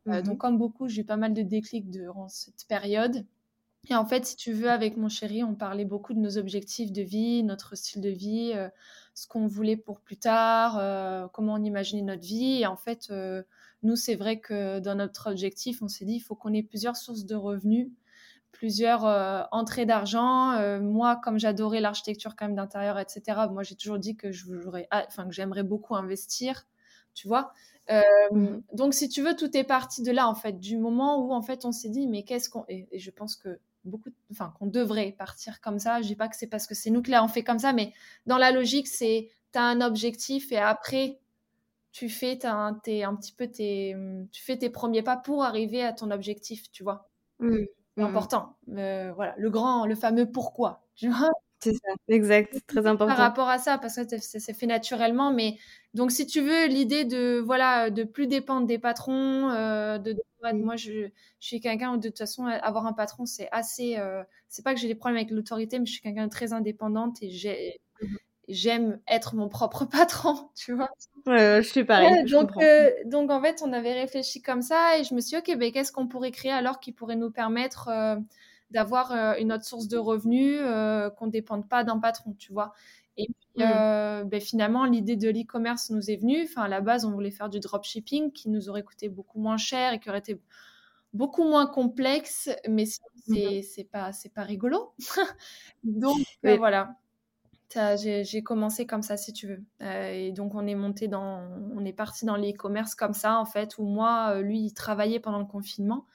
Euh, 0.08 0.22
donc, 0.22 0.34
mhm. 0.34 0.38
comme 0.38 0.58
beaucoup, 0.58 0.88
j'ai 0.88 1.02
eu 1.02 1.06
pas 1.06 1.18
mal 1.18 1.34
de 1.34 1.42
déclics 1.42 1.90
durant 1.90 2.28
cette 2.28 2.66
période. 2.68 3.26
Et 3.90 3.96
en 3.96 4.06
fait, 4.06 4.26
si 4.26 4.36
tu 4.36 4.52
veux, 4.52 4.70
avec 4.70 4.98
mon 4.98 5.08
chéri, 5.08 5.44
on 5.44 5.56
parlait 5.56 5.86
beaucoup 5.86 6.14
de 6.14 6.20
nos 6.20 6.38
objectifs 6.38 6.92
de 6.92 7.02
vie, 7.02 7.44
notre 7.44 7.76
style 7.76 8.02
de 8.02 8.10
vie, 8.10 8.52
euh, 8.54 8.68
ce 9.14 9.28
qu'on 9.28 9.48
voulait 9.48 9.78
pour 9.78 10.02
plus 10.02 10.18
tard, 10.18 10.78
euh, 10.80 11.28
comment 11.32 11.54
on 11.54 11.64
imaginait 11.64 12.02
notre 12.02 12.24
vie. 12.24 12.62
Et 12.62 12.68
en 12.68 12.76
fait, 12.76 13.12
nous, 13.84 13.96
c'est 13.96 14.16
vrai 14.16 14.40
que 14.40 14.80
dans 14.80 14.96
notre 14.96 15.32
objectif, 15.32 15.82
on 15.82 15.88
s'est 15.88 16.06
dit, 16.06 16.16
il 16.16 16.20
faut 16.20 16.36
qu'on 16.36 16.54
ait 16.54 16.64
plusieurs 16.64 16.98
sources 16.98 17.26
de 17.26 17.36
revenus, 17.36 17.90
plusieurs 18.52 19.06
entrées 19.52 19.86
d'argent. 19.86 20.80
moi, 20.82 21.16
comme 21.24 21.40
j'adorais 21.40 21.80
l'architecture 21.80 22.36
quand 22.36 22.46
même 22.48 22.56
d'intérieur, 22.56 23.00
etc., 23.00 23.22
moi, 23.50 23.64
j'ai 23.64 23.76
toujours 23.76 24.00
dit 24.00 24.18
que 24.18 24.32
j'aimerais 24.32 25.64
beaucoup 25.64 25.96
investir, 25.96 26.68
tu 27.14 27.28
vois. 27.28 27.54
Euh, 27.90 28.02
mmh. 28.32 28.62
Donc, 28.74 28.94
si 28.94 29.10
tu 29.10 29.22
veux, 29.22 29.36
tout 29.36 29.56
est 29.56 29.64
parti 29.64 30.04
de 30.04 30.12
là, 30.12 30.28
en 30.28 30.36
fait, 30.36 30.60
du 30.60 30.78
moment 30.78 31.20
où, 31.20 31.34
en 31.34 31.42
fait, 31.42 31.66
on 31.66 31.72
s'est 31.72 31.90
dit, 31.90 32.08
mais 32.08 32.24
qu'est-ce 32.24 32.50
qu'on. 32.50 32.66
Et, 32.68 32.88
je 32.98 33.12
pense 33.12 33.36
que 33.36 33.60
beaucoup. 33.86 34.10
Enfin, 34.32 34.54
qu'on 34.60 34.68
devrait 34.68 35.14
partir 35.18 35.62
comme 35.62 35.80
ça. 35.80 36.02
Je 36.02 36.08
dis 36.08 36.16
pas 36.16 36.28
que 36.28 36.36
c'est 36.36 36.48
parce 36.48 36.68
que 36.68 36.76
c'est 36.76 36.90
nous 36.90 37.02
que 37.02 37.12
là, 37.12 37.24
on 37.24 37.28
fait 37.28 37.44
comme 37.44 37.60
ça, 37.60 37.74
mais 37.74 37.94
dans 38.26 38.38
la 38.38 38.52
logique, 38.52 38.88
c'est. 38.88 39.30
Tu 39.54 39.60
as 39.60 39.64
un 39.64 39.80
objectif 39.80 40.52
et 40.52 40.58
après, 40.58 41.20
tu 41.94 42.10
fais 42.10 42.46
un, 42.46 42.80
un 42.86 43.16
petit 43.16 43.32
peu 43.32 43.48
tes. 43.48 43.96
Tu 44.32 44.44
fais 44.44 44.58
tes 44.58 44.70
premiers 44.70 45.04
pas 45.04 45.18
pour 45.18 45.44
arriver 45.44 45.84
à 45.84 45.94
ton 45.94 46.12
objectif, 46.12 46.70
tu 46.72 46.84
vois. 46.84 47.10
Mmh. 47.40 47.56
C'est 47.96 48.04
mmh. 48.04 48.06
important. 48.06 48.56
Euh, 48.70 49.12
voilà, 49.16 49.34
le 49.38 49.50
grand, 49.50 49.86
le 49.86 49.96
fameux 49.96 50.30
pourquoi, 50.30 50.86
tu 50.96 51.10
vois. 51.10 51.32
C'est 51.60 51.74
ça, 51.74 51.90
exact, 52.08 52.62
très 52.68 52.86
important. 52.86 53.16
Par 53.16 53.18
rapport 53.18 53.50
à 53.50 53.58
ça, 53.58 53.78
parce 53.78 53.96
que 53.96 54.18
ça 54.20 54.40
s'est 54.40 54.54
fait 54.54 54.68
naturellement, 54.68 55.32
mais 55.32 55.58
donc 55.96 56.12
si 56.12 56.28
tu 56.28 56.42
veux, 56.42 56.68
l'idée 56.68 57.04
de 57.04 57.42
voilà, 57.44 57.90
de 57.90 58.04
plus 58.04 58.28
dépendre 58.28 58.68
des 58.68 58.78
patrons, 58.78 59.50
euh, 59.50 59.98
de, 59.98 60.14
mmh. 60.44 60.64
moi 60.64 60.76
je, 60.76 61.08
je 61.40 61.48
suis 61.48 61.60
quelqu'un 61.60 61.94
où 61.94 61.98
de 61.98 62.10
toute 62.10 62.20
façon 62.20 62.46
avoir 62.46 62.86
un 62.86 62.94
patron 62.94 63.26
c'est 63.26 63.50
assez, 63.52 63.98
euh, 63.98 64.24
c'est 64.50 64.64
pas 64.64 64.76
que 64.76 64.80
j'ai 64.80 64.88
des 64.88 64.96
problèmes 64.96 65.18
avec 65.18 65.32
l'autorité, 65.32 65.80
mais 65.80 65.86
je 65.88 65.94
suis 65.94 66.02
quelqu'un 66.02 66.26
de 66.26 66.32
très 66.32 66.54
indépendante 66.54 67.18
et 67.24 67.32
j'ai 67.32 67.80
mmh 68.02 68.16
j'aime 68.48 69.00
être 69.08 69.36
mon 69.36 69.50
propre 69.50 69.86
patron, 69.92 70.50
tu 70.56 70.74
vois. 70.74 70.90
Je 71.26 71.62
suis 71.62 71.84
pareil. 71.84 72.24
donc, 72.26 72.52
euh, 72.58 72.90
donc 73.06 73.30
en 73.30 73.42
fait, 73.42 73.62
on 73.64 73.74
avait 73.74 73.94
réfléchi 73.94 74.42
comme 74.42 74.62
ça 74.62 74.98
et 74.98 75.04
je 75.04 75.14
me 75.14 75.20
suis 75.20 75.32
dit, 75.32 75.52
ok, 75.54 75.58
ben, 75.58 75.72
qu'est-ce 75.72 75.92
qu'on 75.92 76.08
pourrait 76.08 76.32
créer 76.32 76.52
alors 76.52 76.80
qui 76.80 76.92
pourrait 76.92 77.16
nous 77.16 77.32
permettre 77.32 77.90
d'avoir 78.72 79.12
euh, 79.12 79.34
une 79.40 79.52
autre 79.52 79.66
source 79.66 79.88
de 79.88 79.98
revenus, 79.98 80.60
euh, 80.62 81.10
qu'on 81.10 81.28
ne 81.28 81.32
dépende 81.32 81.68
pas 81.68 81.84
d'un 81.84 82.00
patron, 82.00 82.34
tu 82.38 82.52
vois. 82.52 82.74
Et 83.16 83.28
puis, 83.28 83.64
mmh. 83.64 83.72
euh, 83.72 84.24
ben, 84.26 84.42
finalement, 84.42 84.86
l'idée 84.86 85.16
de 85.16 85.30
l'e-commerce 85.30 85.90
nous 85.90 86.12
est 86.12 86.18
venue. 86.18 86.44
Enfin, 86.44 86.64
à 86.64 86.68
la 86.68 86.82
base, 86.82 87.06
on 87.06 87.12
voulait 87.12 87.32
faire 87.32 87.50
du 87.50 87.60
dropshipping 87.60 88.32
qui 88.32 88.50
nous 88.50 88.70
aurait 88.70 88.84
coûté 88.84 89.10
beaucoup 89.10 89.40
moins 89.40 89.58
cher 89.58 89.94
et 89.94 90.00
qui 90.00 90.10
aurait 90.10 90.20
été 90.20 90.40
beaucoup 91.14 91.46
moins 91.46 91.66
complexe, 91.66 92.50
mais 92.68 92.84
mmh. 93.28 93.62
c'est 93.64 93.86
pas, 93.86 94.12
pas 94.36 94.44
rigolo. 94.44 94.94
donc, 95.84 96.20
voilà. 96.44 96.96
J'ai 97.74 98.44
commencé 98.44 98.86
comme 98.86 99.02
ça, 99.02 99.18
si 99.18 99.34
tu 99.34 99.48
veux. 99.48 99.64
et 99.82 100.32
donc, 100.32 100.54
on 100.56 100.68
est 100.68 100.76
monté 100.76 101.08
dans, 101.08 101.48
on 101.76 101.86
est 101.86 101.94
parti 101.94 102.26
dans 102.26 102.36
l'e-commerce 102.36 102.96
comme 102.96 103.14
ça, 103.14 103.40
en 103.40 103.46
fait, 103.46 103.78
où 103.78 103.84
moi, 103.84 104.42
lui, 104.42 104.60
il 104.60 104.74
travaillait 104.74 105.20
pendant 105.20 105.40
le 105.40 105.46
confinement. 105.46 106.06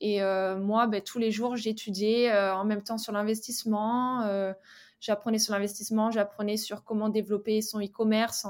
Et 0.00 0.22
euh, 0.22 0.56
moi, 0.56 0.86
ben, 0.86 1.00
tous 1.00 1.18
les 1.18 1.30
jours, 1.30 1.56
j'étudiais 1.56 2.30
euh, 2.30 2.54
en 2.54 2.64
même 2.64 2.82
temps 2.82 2.98
sur 2.98 3.12
l'investissement. 3.12 4.22
Euh, 4.22 4.52
j'apprenais 5.00 5.38
sur 5.38 5.54
l'investissement, 5.54 6.10
j'apprenais 6.10 6.56
sur 6.56 6.84
comment 6.84 7.08
développer 7.08 7.60
son 7.62 7.80
e-commerce. 7.80 8.46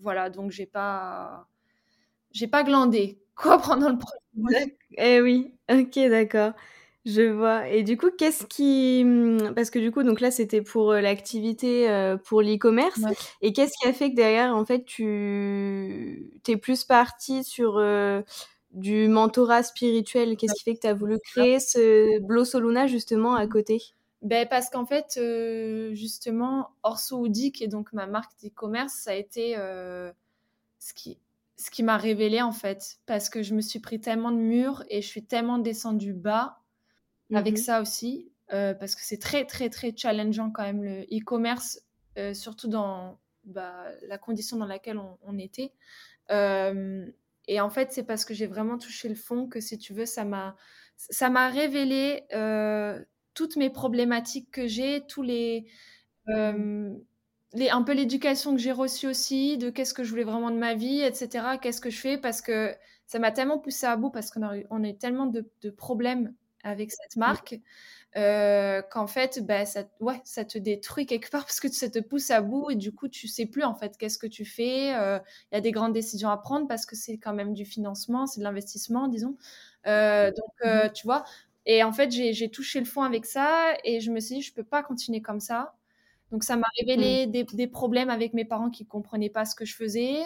voilà, 0.00 0.30
donc 0.30 0.50
j'ai 0.50 0.66
pas, 0.66 1.46
j'ai 2.32 2.48
pas 2.48 2.64
glandé 2.64 3.20
quoi 3.36 3.58
pendant 3.58 3.90
le 3.90 3.98
projet. 3.98 4.76
Eh 4.98 5.20
oui, 5.20 5.54
ok, 5.70 5.98
d'accord. 6.10 6.52
Je 7.04 7.22
vois. 7.22 7.68
Et 7.68 7.84
du 7.84 7.96
coup, 7.96 8.10
qu'est-ce 8.10 8.44
qui. 8.46 9.04
Mmh, 9.04 9.54
parce 9.54 9.70
que 9.70 9.78
du 9.78 9.92
coup, 9.92 10.02
donc 10.02 10.20
là, 10.20 10.32
c'était 10.32 10.60
pour 10.60 10.92
l'activité 10.92 12.16
pour 12.24 12.42
l'e-commerce. 12.42 12.98
Et 13.42 13.52
qu'est-ce 13.52 13.74
qui 13.80 13.86
a 13.86 13.92
fait 13.92 14.10
que 14.10 14.16
derrière, 14.16 14.56
en 14.56 14.64
fait, 14.64 14.84
tu 14.84 16.32
es 16.48 16.56
plus 16.56 16.82
parti 16.82 17.44
sur 17.44 17.78
du 18.76 19.08
mentorat 19.08 19.62
spirituel 19.62 20.36
Qu'est-ce 20.36 20.54
qui 20.54 20.62
fait 20.62 20.74
que 20.74 20.80
tu 20.80 20.86
as 20.86 20.94
voulu 20.94 21.18
créer 21.18 21.58
ce 21.58 22.20
Blossoluna 22.20 22.86
justement 22.86 23.34
à 23.34 23.46
côté? 23.46 23.82
Ben 24.22 24.46
parce 24.48 24.70
qu'en 24.70 24.86
fait, 24.86 25.18
euh, 25.18 25.94
justement, 25.94 26.70
Orso 26.82 27.18
Oudi, 27.18 27.52
qui 27.52 27.64
est 27.64 27.68
donc 27.68 27.92
ma 27.92 28.06
marque 28.06 28.32
d'e-commerce, 28.42 28.92
ça 28.92 29.12
a 29.12 29.14
été 29.14 29.56
euh, 29.56 30.12
ce 30.78 30.94
qui, 30.94 31.18
ce 31.56 31.70
qui 31.70 31.82
m'a 31.82 31.96
révélé 31.96 32.42
en 32.42 32.52
fait. 32.52 32.98
Parce 33.06 33.28
que 33.28 33.42
je 33.42 33.54
me 33.54 33.60
suis 33.60 33.80
pris 33.80 34.00
tellement 34.00 34.30
de 34.30 34.36
murs 34.36 34.84
et 34.88 35.02
je 35.02 35.06
suis 35.06 35.24
tellement 35.24 35.58
descendue 35.58 36.12
bas 36.12 36.60
avec 37.32 37.54
mmh 37.54 37.58
ça 37.58 37.80
aussi. 37.80 38.30
Euh, 38.52 38.74
parce 38.74 38.94
que 38.94 39.02
c'est 39.02 39.18
très, 39.18 39.44
très, 39.44 39.70
très 39.70 39.92
challengeant 39.96 40.50
quand 40.50 40.62
même 40.62 40.82
le 40.82 41.02
e-commerce, 41.04 41.80
surtout 42.32 42.68
dans 42.68 43.18
bah, 43.44 43.84
la 44.08 44.18
condition 44.18 44.56
dans 44.56 44.66
laquelle 44.66 44.98
on, 44.98 45.18
on 45.22 45.38
était. 45.38 45.72
Et 47.48 47.60
en 47.60 47.70
fait, 47.70 47.92
c'est 47.92 48.02
parce 48.04 48.24
que 48.24 48.34
j'ai 48.34 48.46
vraiment 48.46 48.78
touché 48.78 49.08
le 49.08 49.14
fond 49.14 49.48
que, 49.48 49.60
si 49.60 49.78
tu 49.78 49.92
veux, 49.94 50.06
ça 50.06 50.24
m'a, 50.24 50.56
ça 50.96 51.30
m'a 51.30 51.48
révélé 51.48 52.24
euh, 52.34 53.02
toutes 53.34 53.56
mes 53.56 53.70
problématiques 53.70 54.50
que 54.50 54.66
j'ai, 54.66 55.06
tous 55.06 55.22
les, 55.22 55.66
euh, 56.28 56.94
les 57.54 57.70
un 57.70 57.82
peu 57.82 57.92
l'éducation 57.92 58.54
que 58.54 58.60
j'ai 58.60 58.72
reçue 58.72 59.06
aussi, 59.06 59.58
de 59.58 59.70
qu'est-ce 59.70 59.94
que 59.94 60.04
je 60.04 60.10
voulais 60.10 60.24
vraiment 60.24 60.50
de 60.50 60.58
ma 60.58 60.74
vie, 60.74 61.00
etc. 61.02 61.58
Qu'est-ce 61.60 61.80
que 61.80 61.90
je 61.90 61.98
fais? 62.00 62.18
Parce 62.18 62.42
que 62.42 62.74
ça 63.06 63.18
m'a 63.18 63.30
tellement 63.32 63.58
poussé 63.58 63.86
à 63.86 63.96
bout, 63.96 64.10
parce 64.10 64.30
qu'on 64.30 64.42
a, 64.42 64.56
on 64.70 64.84
a 64.84 64.88
eu 64.88 64.96
tellement 64.98 65.26
de, 65.26 65.48
de 65.62 65.70
problèmes 65.70 66.34
avec 66.64 66.90
cette 66.92 67.16
marque. 67.16 67.56
Euh, 68.16 68.80
qu'en 68.80 69.06
fait, 69.06 69.44
bah, 69.44 69.66
ça, 69.66 69.84
ouais, 70.00 70.20
ça 70.24 70.44
te 70.46 70.56
détruit 70.56 71.04
quelque 71.04 71.30
part 71.30 71.42
parce 71.44 71.60
que 71.60 71.68
ça 71.68 71.90
te 71.90 71.98
pousse 71.98 72.30
à 72.30 72.40
bout 72.40 72.70
et 72.70 72.74
du 72.74 72.92
coup, 72.92 73.08
tu 73.08 73.28
sais 73.28 73.46
plus 73.46 73.62
en 73.62 73.74
fait 73.74 73.98
qu'est-ce 73.98 74.18
que 74.18 74.26
tu 74.26 74.44
fais. 74.44 74.94
Euh, 74.94 75.18
il 75.52 75.56
y 75.56 75.58
a 75.58 75.60
des 75.60 75.72
grandes 75.72 75.92
décisions 75.92 76.30
à 76.30 76.36
prendre 76.38 76.66
parce 76.66 76.86
que 76.86 76.96
c'est 76.96 77.18
quand 77.18 77.34
même 77.34 77.52
du 77.52 77.64
financement, 77.66 78.26
c'est 78.26 78.40
de 78.40 78.44
l'investissement, 78.44 79.08
disons. 79.08 79.36
Euh, 79.86 80.30
donc, 80.30 80.52
mmh 80.64 80.92
tu 80.94 81.06
vois. 81.06 81.24
Et 81.66 81.82
en 81.82 81.92
fait, 81.92 82.10
j'ai 82.12 82.48
touché 82.50 82.78
le 82.78 82.86
fond 82.86 83.02
avec 83.02 83.26
ça 83.26 83.74
et 83.84 84.00
je 84.00 84.10
me 84.12 84.20
suis 84.20 84.36
dit, 84.36 84.42
je 84.42 84.54
peux 84.54 84.64
pas 84.64 84.82
continuer 84.82 85.20
comme 85.20 85.40
ça. 85.40 85.74
Donc, 86.32 86.44
ça 86.44 86.56
m'a 86.56 86.66
révélé 86.80 87.26
mmh. 87.26 87.30
des, 87.30 87.44
des, 87.44 87.66
problèmes 87.66 88.10
avec 88.10 88.34
mes 88.34 88.44
parents 88.44 88.70
qui 88.70 88.86
comprenaient 88.86 89.30
pas 89.30 89.44
ce 89.44 89.54
que 89.54 89.64
je 89.64 89.74
faisais. 89.74 90.20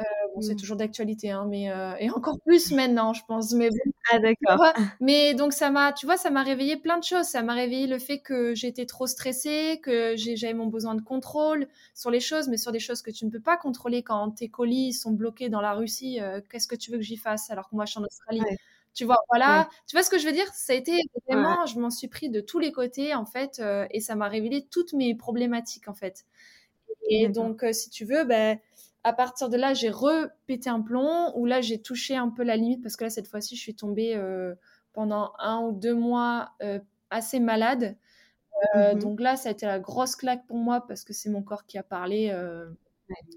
Euh, 0.00 0.04
bon, 0.34 0.40
c'est 0.40 0.54
mmh. 0.54 0.56
toujours 0.56 0.76
d'actualité, 0.76 1.30
hein, 1.30 1.46
mais 1.48 1.70
euh, 1.70 1.94
et 1.98 2.10
encore 2.10 2.40
plus 2.40 2.72
maintenant, 2.72 3.12
je 3.12 3.22
pense. 3.26 3.52
Mais 3.52 3.68
ah 4.12 4.18
d'accord. 4.18 4.64
Mais 5.00 5.34
donc 5.34 5.52
ça 5.52 5.70
m'a, 5.70 5.92
tu 5.92 6.06
vois, 6.06 6.16
ça 6.16 6.30
m'a 6.30 6.42
réveillé 6.42 6.76
plein 6.76 6.98
de 6.98 7.04
choses. 7.04 7.26
Ça 7.26 7.42
m'a 7.42 7.52
réveillé 7.52 7.86
le 7.86 7.98
fait 7.98 8.20
que 8.20 8.54
j'étais 8.54 8.86
trop 8.86 9.06
stressée, 9.06 9.80
que 9.82 10.14
j'avais 10.16 10.54
mon 10.54 10.66
besoin 10.66 10.94
de 10.94 11.02
contrôle 11.02 11.68
sur 11.94 12.10
les 12.10 12.20
choses, 12.20 12.48
mais 12.48 12.56
sur 12.56 12.72
des 12.72 12.78
choses 12.78 13.02
que 13.02 13.10
tu 13.10 13.26
ne 13.26 13.30
peux 13.30 13.40
pas 13.40 13.56
contrôler 13.56 14.02
quand 14.02 14.30
tes 14.30 14.48
colis 14.48 14.94
sont 14.94 15.12
bloqués 15.12 15.50
dans 15.50 15.60
la 15.60 15.74
Russie. 15.74 16.20
Euh, 16.20 16.40
qu'est-ce 16.50 16.68
que 16.68 16.76
tu 16.76 16.90
veux 16.90 16.96
que 16.96 17.04
j'y 17.04 17.18
fasse 17.18 17.50
alors 17.50 17.68
que 17.68 17.74
moi 17.74 17.84
je 17.84 17.92
suis 17.92 18.00
en 18.00 18.04
Australie? 18.04 18.40
Tu 18.94 19.04
vois, 19.04 19.18
voilà. 19.28 19.68
Tu 19.86 19.96
vois 19.96 20.02
ce 20.02 20.10
que 20.10 20.18
je 20.18 20.26
veux 20.26 20.32
dire? 20.32 20.46
Ça 20.54 20.72
a 20.74 20.76
été 20.76 20.98
vraiment, 21.26 21.64
je 21.66 21.78
m'en 21.78 21.88
suis 21.88 22.08
pris 22.08 22.28
de 22.28 22.40
tous 22.40 22.58
les 22.58 22.72
côtés 22.72 23.14
en 23.14 23.24
fait, 23.24 23.62
et 23.90 24.00
ça 24.00 24.16
m'a 24.16 24.28
révélé 24.28 24.66
toutes 24.70 24.92
mes 24.92 25.14
problématiques 25.14 25.88
en 25.88 25.94
fait. 25.94 26.26
Et 27.08 27.28
donc, 27.28 27.64
si 27.72 27.88
tu 27.88 28.04
veux, 28.04 28.24
ben 28.24 28.58
à 29.04 29.12
partir 29.12 29.48
de 29.48 29.56
là, 29.56 29.74
j'ai 29.74 29.90
repété 29.90 30.70
un 30.70 30.80
plomb, 30.80 31.32
où 31.36 31.44
là, 31.46 31.60
j'ai 31.60 31.80
touché 31.80 32.16
un 32.16 32.28
peu 32.28 32.42
la 32.44 32.56
limite, 32.56 32.82
parce 32.82 32.96
que 32.96 33.04
là, 33.04 33.10
cette 33.10 33.26
fois-ci, 33.26 33.56
je 33.56 33.60
suis 33.60 33.74
tombée 33.74 34.14
euh, 34.14 34.54
pendant 34.92 35.32
un 35.38 35.60
ou 35.60 35.72
deux 35.72 35.94
mois 35.94 36.52
euh, 36.62 36.78
assez 37.10 37.40
malade. 37.40 37.96
Euh, 38.76 38.94
mhm. 38.94 39.00
Donc 39.00 39.20
là, 39.20 39.36
ça 39.36 39.48
a 39.48 39.52
été 39.52 39.66
la 39.66 39.80
grosse 39.80 40.14
claque 40.14 40.46
pour 40.46 40.56
moi, 40.56 40.86
parce 40.86 41.04
que 41.04 41.12
c'est 41.12 41.30
mon 41.30 41.42
corps 41.42 41.66
qui 41.66 41.78
a 41.78 41.82
parlé. 41.82 42.32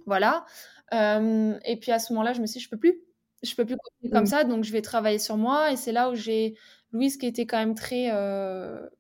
Voilà. 0.06 0.46
et 0.92 1.78
puis 1.82 1.92
à 1.92 2.00
ce 2.00 2.14
moment-là, 2.14 2.34
je 2.34 2.42
me 2.42 2.46
suis 2.46 2.60
dit, 2.60 2.64
je 2.64 2.70
peux 2.70 2.78
plus. 2.78 3.02
Je 3.44 3.54
peux 3.54 3.66
plus 3.66 3.76
continuer 3.78 4.12
comme 4.12 4.26
ça, 4.26 4.44
donc 4.44 4.64
je 4.64 4.72
vais 4.72 4.82
travailler 4.82 5.20
sur 5.20 5.38
moi. 5.38 5.72
Et 5.72 5.78
c'est 5.78 5.92
là 5.92 6.10
où 6.10 6.16
j'ai 6.16 6.56
Louise, 6.92 7.18
qui 7.18 7.26
était 7.26 7.46
quand 7.46 7.58
même 7.58 7.76
très. 7.76 8.12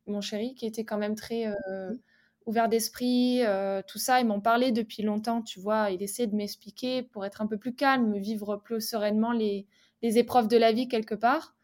mon 0.07 0.22
chéri, 0.22 0.55
qui 0.55 0.65
était 0.65 0.84
quand 0.84 0.98
même 0.98 1.15
très. 1.15 1.48
Mhm 1.48 2.00
ouvert 2.46 2.70
d'esprit, 2.70 3.44
euh, 3.44 3.82
tout 3.88 3.98
ça. 4.00 4.20
Ils 4.20 4.28
m'ont 4.28 4.42
parlé 4.42 4.72
depuis 4.72 5.04
longtemps, 5.04 5.42
tu 5.42 5.60
vois. 5.60 5.92
Il 5.92 6.02
essaie 6.04 6.28
de 6.28 6.36
m'expliquer 6.36 7.04
pour 7.04 7.25
être 7.25 7.42
un 7.42 7.48
peu 7.48 7.58
plus 7.58 7.75
calme, 7.75 8.18
vivre 8.18 8.58
plus 8.58 8.82
sereinement 8.82 9.32
les, 9.32 9.68
les 10.02 10.18
épreuves 10.18 10.48
de 10.48 10.58
la 10.58 10.72
vie 10.72 10.88
quelque 10.88 11.16
part. 11.16 11.56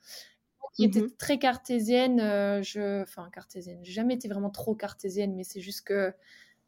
Qui 0.74 0.86
était 0.86 1.02
mmh 1.02 1.12
très 1.18 1.38
cartésienne, 1.38 2.20
euh, 2.22 2.64
je, 2.64 3.02
enfin 3.02 3.30
cartésienne. 3.34 3.80
J'ai 3.84 3.92
jamais 3.92 4.14
été 4.16 4.30
vraiment 4.30 4.50
trop 4.50 4.74
cartésienne, 4.74 5.36
mais 5.36 5.44
c'est 5.44 5.60
juste 5.60 5.82
que 5.82 6.14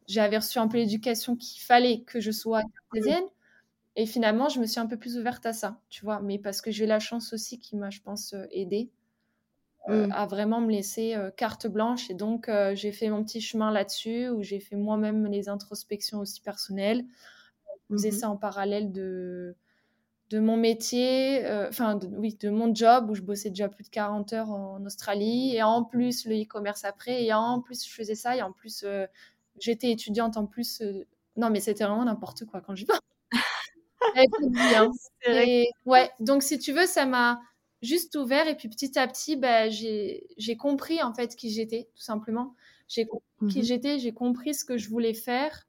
j'avais 0.08 0.38
reçu 0.38 0.60
un 0.60 0.68
peu 0.68 0.78
l'éducation 0.78 1.36
qu'il 1.38 1.62
fallait 1.64 2.02
que 2.04 2.20
je 2.22 2.32
sois 2.32 2.62
cartésienne. 2.92 3.24
Et 3.96 4.06
finalement, 4.06 4.50
je 4.50 4.60
me 4.60 4.66
suis 4.68 4.80
un 4.80 4.88
peu 4.88 4.98
plus 4.98 5.18
ouverte 5.18 5.46
à 5.46 5.54
ça, 5.54 5.82
tu 5.90 6.06
vois. 6.06 6.22
Mais 6.22 6.40
parce 6.40 6.62
que 6.62 6.72
j'ai 6.72 6.86
la 6.88 7.00
chance 7.00 7.34
aussi 7.34 7.60
qui 7.60 7.76
m'a, 7.78 7.90
je 7.92 8.02
pense, 8.02 8.34
euh, 8.34 8.46
aidée. 8.52 8.92
Euh, 9.90 10.08
mmh. 10.08 10.12
à 10.14 10.26
vraiment 10.28 10.62
me 10.62 10.72
laisser 10.72 11.14
euh, 11.14 11.30
carte 11.30 11.68
blanche. 11.68 12.10
Et 12.10 12.14
donc, 12.14 12.48
euh, 12.48 12.74
j'ai 12.74 12.94
fait 12.94 13.10
mon 13.10 13.22
petit 13.24 13.42
chemin 13.42 13.70
là-dessus, 13.70 14.30
où 14.30 14.42
j'ai 14.42 14.62
fait 14.62 14.78
moi-même 14.78 15.26
les 15.28 15.50
introspections 15.50 16.20
aussi 16.20 16.40
personnelles. 16.40 17.04
Je 17.90 17.96
faisais 17.96 18.10
mmh 18.10 18.12
ça 18.14 18.30
en 18.30 18.38
parallèle 18.38 18.94
de, 18.94 19.56
de 20.30 20.40
mon 20.40 20.56
métier, 20.56 21.44
enfin, 21.68 22.00
oui, 22.14 22.38
de 22.40 22.50
mon 22.50 22.74
job, 22.74 23.10
où 23.10 23.16
je 23.16 23.22
bossais 23.22 23.50
déjà 23.50 23.68
plus 23.68 23.84
de 23.84 23.90
40 23.90 24.32
heures 24.32 24.52
en 24.52 24.86
Australie. 24.86 25.54
Et 25.56 25.64
en 25.64 25.84
plus, 25.84 26.26
le 26.26 26.42
e-commerce 26.42 26.86
après. 26.86 27.26
Et 27.26 27.34
en 27.34 27.60
plus, 27.60 27.86
je 27.86 27.94
faisais 27.94 28.16
ça. 28.16 28.38
Et 28.38 28.42
en 28.42 28.54
plus, 28.54 28.86
j'étais 29.60 29.92
étudiante 29.92 30.38
en 30.38 30.46
plus. 30.46 30.82
non, 31.36 31.50
mais 31.50 31.60
c'était 31.60 31.84
vraiment 31.84 32.06
n'importe 32.06 32.46
quoi 32.46 32.62
quand 32.62 32.74
j'y 32.74 32.86
pense. 34.78 35.10
Hein. 35.28 35.64
ouais, 35.86 36.12
donc 36.22 36.42
si 36.42 36.58
tu 36.58 36.72
veux, 36.72 36.86
ça 36.86 37.06
m'a 37.06 37.42
juste 37.84 38.16
ouvert 38.16 38.48
et 38.48 38.56
puis 38.56 38.70
petit 38.70 38.98
à 38.98 39.08
petit, 39.08 39.36
bah, 39.36 39.70
j'ai 39.70 40.58
compris 40.58 41.04
en 41.04 41.14
fait 41.14 41.36
qui 41.36 41.52
j'étais, 41.52 41.90
tout 41.96 42.02
simplement. 42.02 42.56
J'ai 42.88 43.06
compris 43.06 43.24
qui 43.50 43.60
mmh 43.60 43.64
j'étais, 43.64 44.00
j'ai 44.00 44.14
compris 44.14 44.54
ce 44.54 44.64
que 44.64 44.78
je 44.78 44.90
voulais 44.90 45.14
faire 45.14 45.68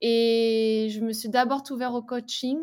et 0.00 0.88
je 0.90 1.00
me 1.00 1.12
suis 1.12 1.28
d'abord 1.28 1.62
ouvert 1.70 1.94
au 1.94 2.02
coaching. 2.02 2.58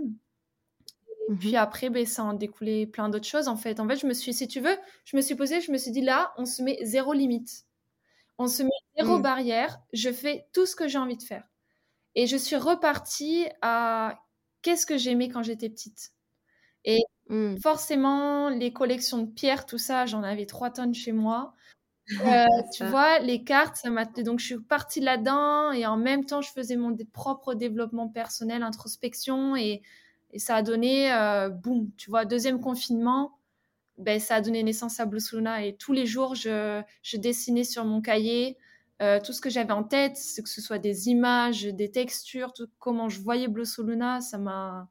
Et 1.29 1.31
mmh 1.31 1.38
puis 1.38 1.55
après, 1.55 1.89
ben, 1.89 2.05
ça 2.05 2.24
en 2.24 2.33
découlé 2.33 2.86
plein 2.86 3.10
d'autres 3.10 3.27
choses 3.27 3.48
en 3.48 3.55
fait. 3.55 3.79
En 3.79 3.88
fait, 3.88 3.95
je 3.95 4.05
me 4.05 4.13
suis, 4.13 4.33
si 4.33 4.48
tu 4.48 4.60
veux, 4.60 4.77
je 5.05 5.15
me 5.15 5.21
suis 5.21 5.36
posée, 5.36 5.62
je 5.62 5.71
me 5.71 5.77
suis 5.77 5.91
dit 5.91 6.01
là, 6.01 6.33
on 6.38 6.45
se 6.45 6.62
met 6.62 6.77
zéro 6.83 7.13
limite. 7.13 7.65
On 8.38 8.48
se 8.48 8.63
met 8.63 8.69
zéro 8.98 9.19
mmh. 9.19 9.21
barrière. 9.21 9.79
Je 9.93 10.12
fais 10.12 10.48
tout 10.53 10.65
ce 10.65 10.75
que 10.75 10.88
j'ai 10.88 10.98
envie 10.98 11.17
de 11.17 11.24
faire. 11.24 11.48
Et 12.15 12.27
je 12.27 12.36
suis 12.36 12.57
repartie 12.57 13.45
à 13.62 14.19
qu'est-ce 14.62 14.86
que 14.86 14.98
j'aimais 14.98 15.29
quand 15.29 15.43
j'étais 15.43 15.69
petite. 15.69 16.12
Et 16.86 17.02
Mmh. 17.32 17.60
Forcément, 17.62 18.50
les 18.50 18.74
collections 18.74 19.20
de 19.20 19.26
pierres, 19.26 19.66
tout 19.66 19.78
ça, 19.78 20.06
j'en 20.06 20.22
avais 20.22 20.46
trois 20.46 20.70
tonnes 20.70 20.94
chez 20.94 21.14
moi. 21.14 21.54
Euh, 22.26 22.46
tu 22.76 22.84
vois, 22.84 23.20
les 23.20 23.42
cartes, 23.46 23.78
ça 23.78 23.90
m'a. 23.90 24.04
Donc, 24.04 24.40
je 24.40 24.46
suis 24.46 24.60
partie 24.60 25.00
là-dedans 25.00 25.72
et 25.72 25.86
en 25.86 25.96
même 25.96 26.26
temps, 26.26 26.42
je 26.42 26.52
faisais 26.52 26.76
mon 26.76 26.98
propre 27.14 27.54
développement 27.54 28.10
personnel, 28.10 28.64
introspection 28.64 29.56
et, 29.56 29.82
ça 30.36 30.58
a 30.58 30.62
donné, 30.62 31.14
euh, 31.14 31.48
boum, 31.48 31.90
tu 31.96 32.10
vois, 32.10 32.26
deuxième 32.26 32.60
confinement, 32.60 33.38
ben, 33.98 34.20
ça 34.20 34.36
a 34.36 34.42
donné 34.42 34.62
naissance 34.62 35.00
à 35.00 35.06
Blue 35.06 35.22
Luna 35.32 35.64
et 35.64 35.76
tous 35.78 35.94
les 35.94 36.06
jours, 36.06 36.36
je, 36.36 36.82
je 37.02 37.18
dessinais 37.18 37.64
sur 37.64 37.86
mon 37.86 38.02
cahier 38.02 38.58
euh, 39.02 39.22
tout 39.22 39.32
ce 39.32 39.40
que 39.40 39.50
j'avais 39.50 39.72
en 39.72 39.84
tête, 39.84 40.16
que 40.44 40.50
ce 40.50 40.62
soit 40.62 40.80
des 40.80 41.08
images, 41.08 41.64
des 41.64 41.92
textures, 41.92 42.52
tout, 42.52 42.68
comment 42.80 43.08
je 43.08 43.22
voyais 43.22 43.48
Blue 43.48 43.64
Luna, 43.86 44.20
ça 44.20 44.38
m'a. 44.38 44.90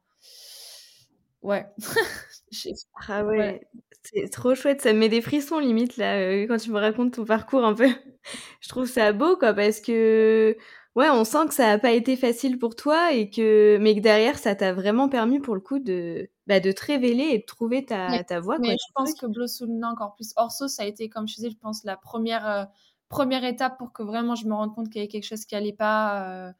Ouais. 1.41 1.65
ah 3.07 3.23
ouais. 3.23 3.61
C'est 4.03 4.29
trop 4.31 4.55
chouette, 4.55 4.81
ça 4.81 4.93
me 4.93 4.99
met 4.99 5.09
des 5.09 5.21
frissons 5.21 5.59
limite 5.59 5.97
là 5.97 6.17
euh, 6.17 6.47
quand 6.47 6.57
tu 6.57 6.71
me 6.71 6.79
racontes 6.79 7.13
ton 7.13 7.25
parcours 7.25 7.63
un 7.63 7.73
peu. 7.73 7.87
je 8.61 8.69
trouve 8.69 8.87
ça 8.87 9.13
beau 9.13 9.37
quoi 9.37 9.53
parce 9.53 9.79
que 9.79 10.57
ouais, 10.95 11.09
on 11.09 11.23
sent 11.23 11.47
que 11.47 11.53
ça 11.53 11.67
n'a 11.67 11.79
pas 11.79 11.91
été 11.91 12.15
facile 12.15 12.57
pour 12.57 12.75
toi 12.75 13.13
et 13.13 13.29
que 13.29 13.77
mais 13.79 13.95
que 13.95 14.01
derrière 14.01 14.39
ça 14.39 14.55
t'a 14.55 14.73
vraiment 14.73 15.07
permis 15.07 15.39
pour 15.39 15.53
le 15.53 15.61
coup 15.61 15.79
de 15.79 16.29
bah, 16.47 16.59
de 16.59 16.71
te 16.71 16.85
révéler 16.85 17.29
et 17.31 17.39
de 17.39 17.45
trouver 17.45 17.85
ta, 17.85 18.23
ta 18.23 18.39
voix. 18.39 18.57
Mais 18.59 18.71
je 18.71 18.91
pense 18.95 19.13
que 19.13 19.27
Blossoulna 19.27 19.89
encore 19.89 20.15
plus 20.15 20.33
Orso, 20.35 20.67
ça 20.67 20.83
a 20.83 20.85
été 20.85 21.07
comme 21.09 21.27
je 21.27 21.35
disais, 21.35 21.51
je 21.51 21.57
pense 21.57 21.83
la 21.83 21.95
première 21.95 22.47
euh, 22.47 22.65
première 23.07 23.43
étape 23.43 23.77
pour 23.77 23.93
que 23.93 24.03
vraiment 24.03 24.35
je 24.35 24.47
me 24.47 24.53
rende 24.53 24.73
compte 24.73 24.89
qu'il 24.89 24.97
y 24.97 25.03
avait 25.03 25.09
quelque 25.11 25.27
chose 25.27 25.45
qui 25.45 25.55
allait 25.55 25.73
pas 25.73 26.47
euh, 26.47 26.51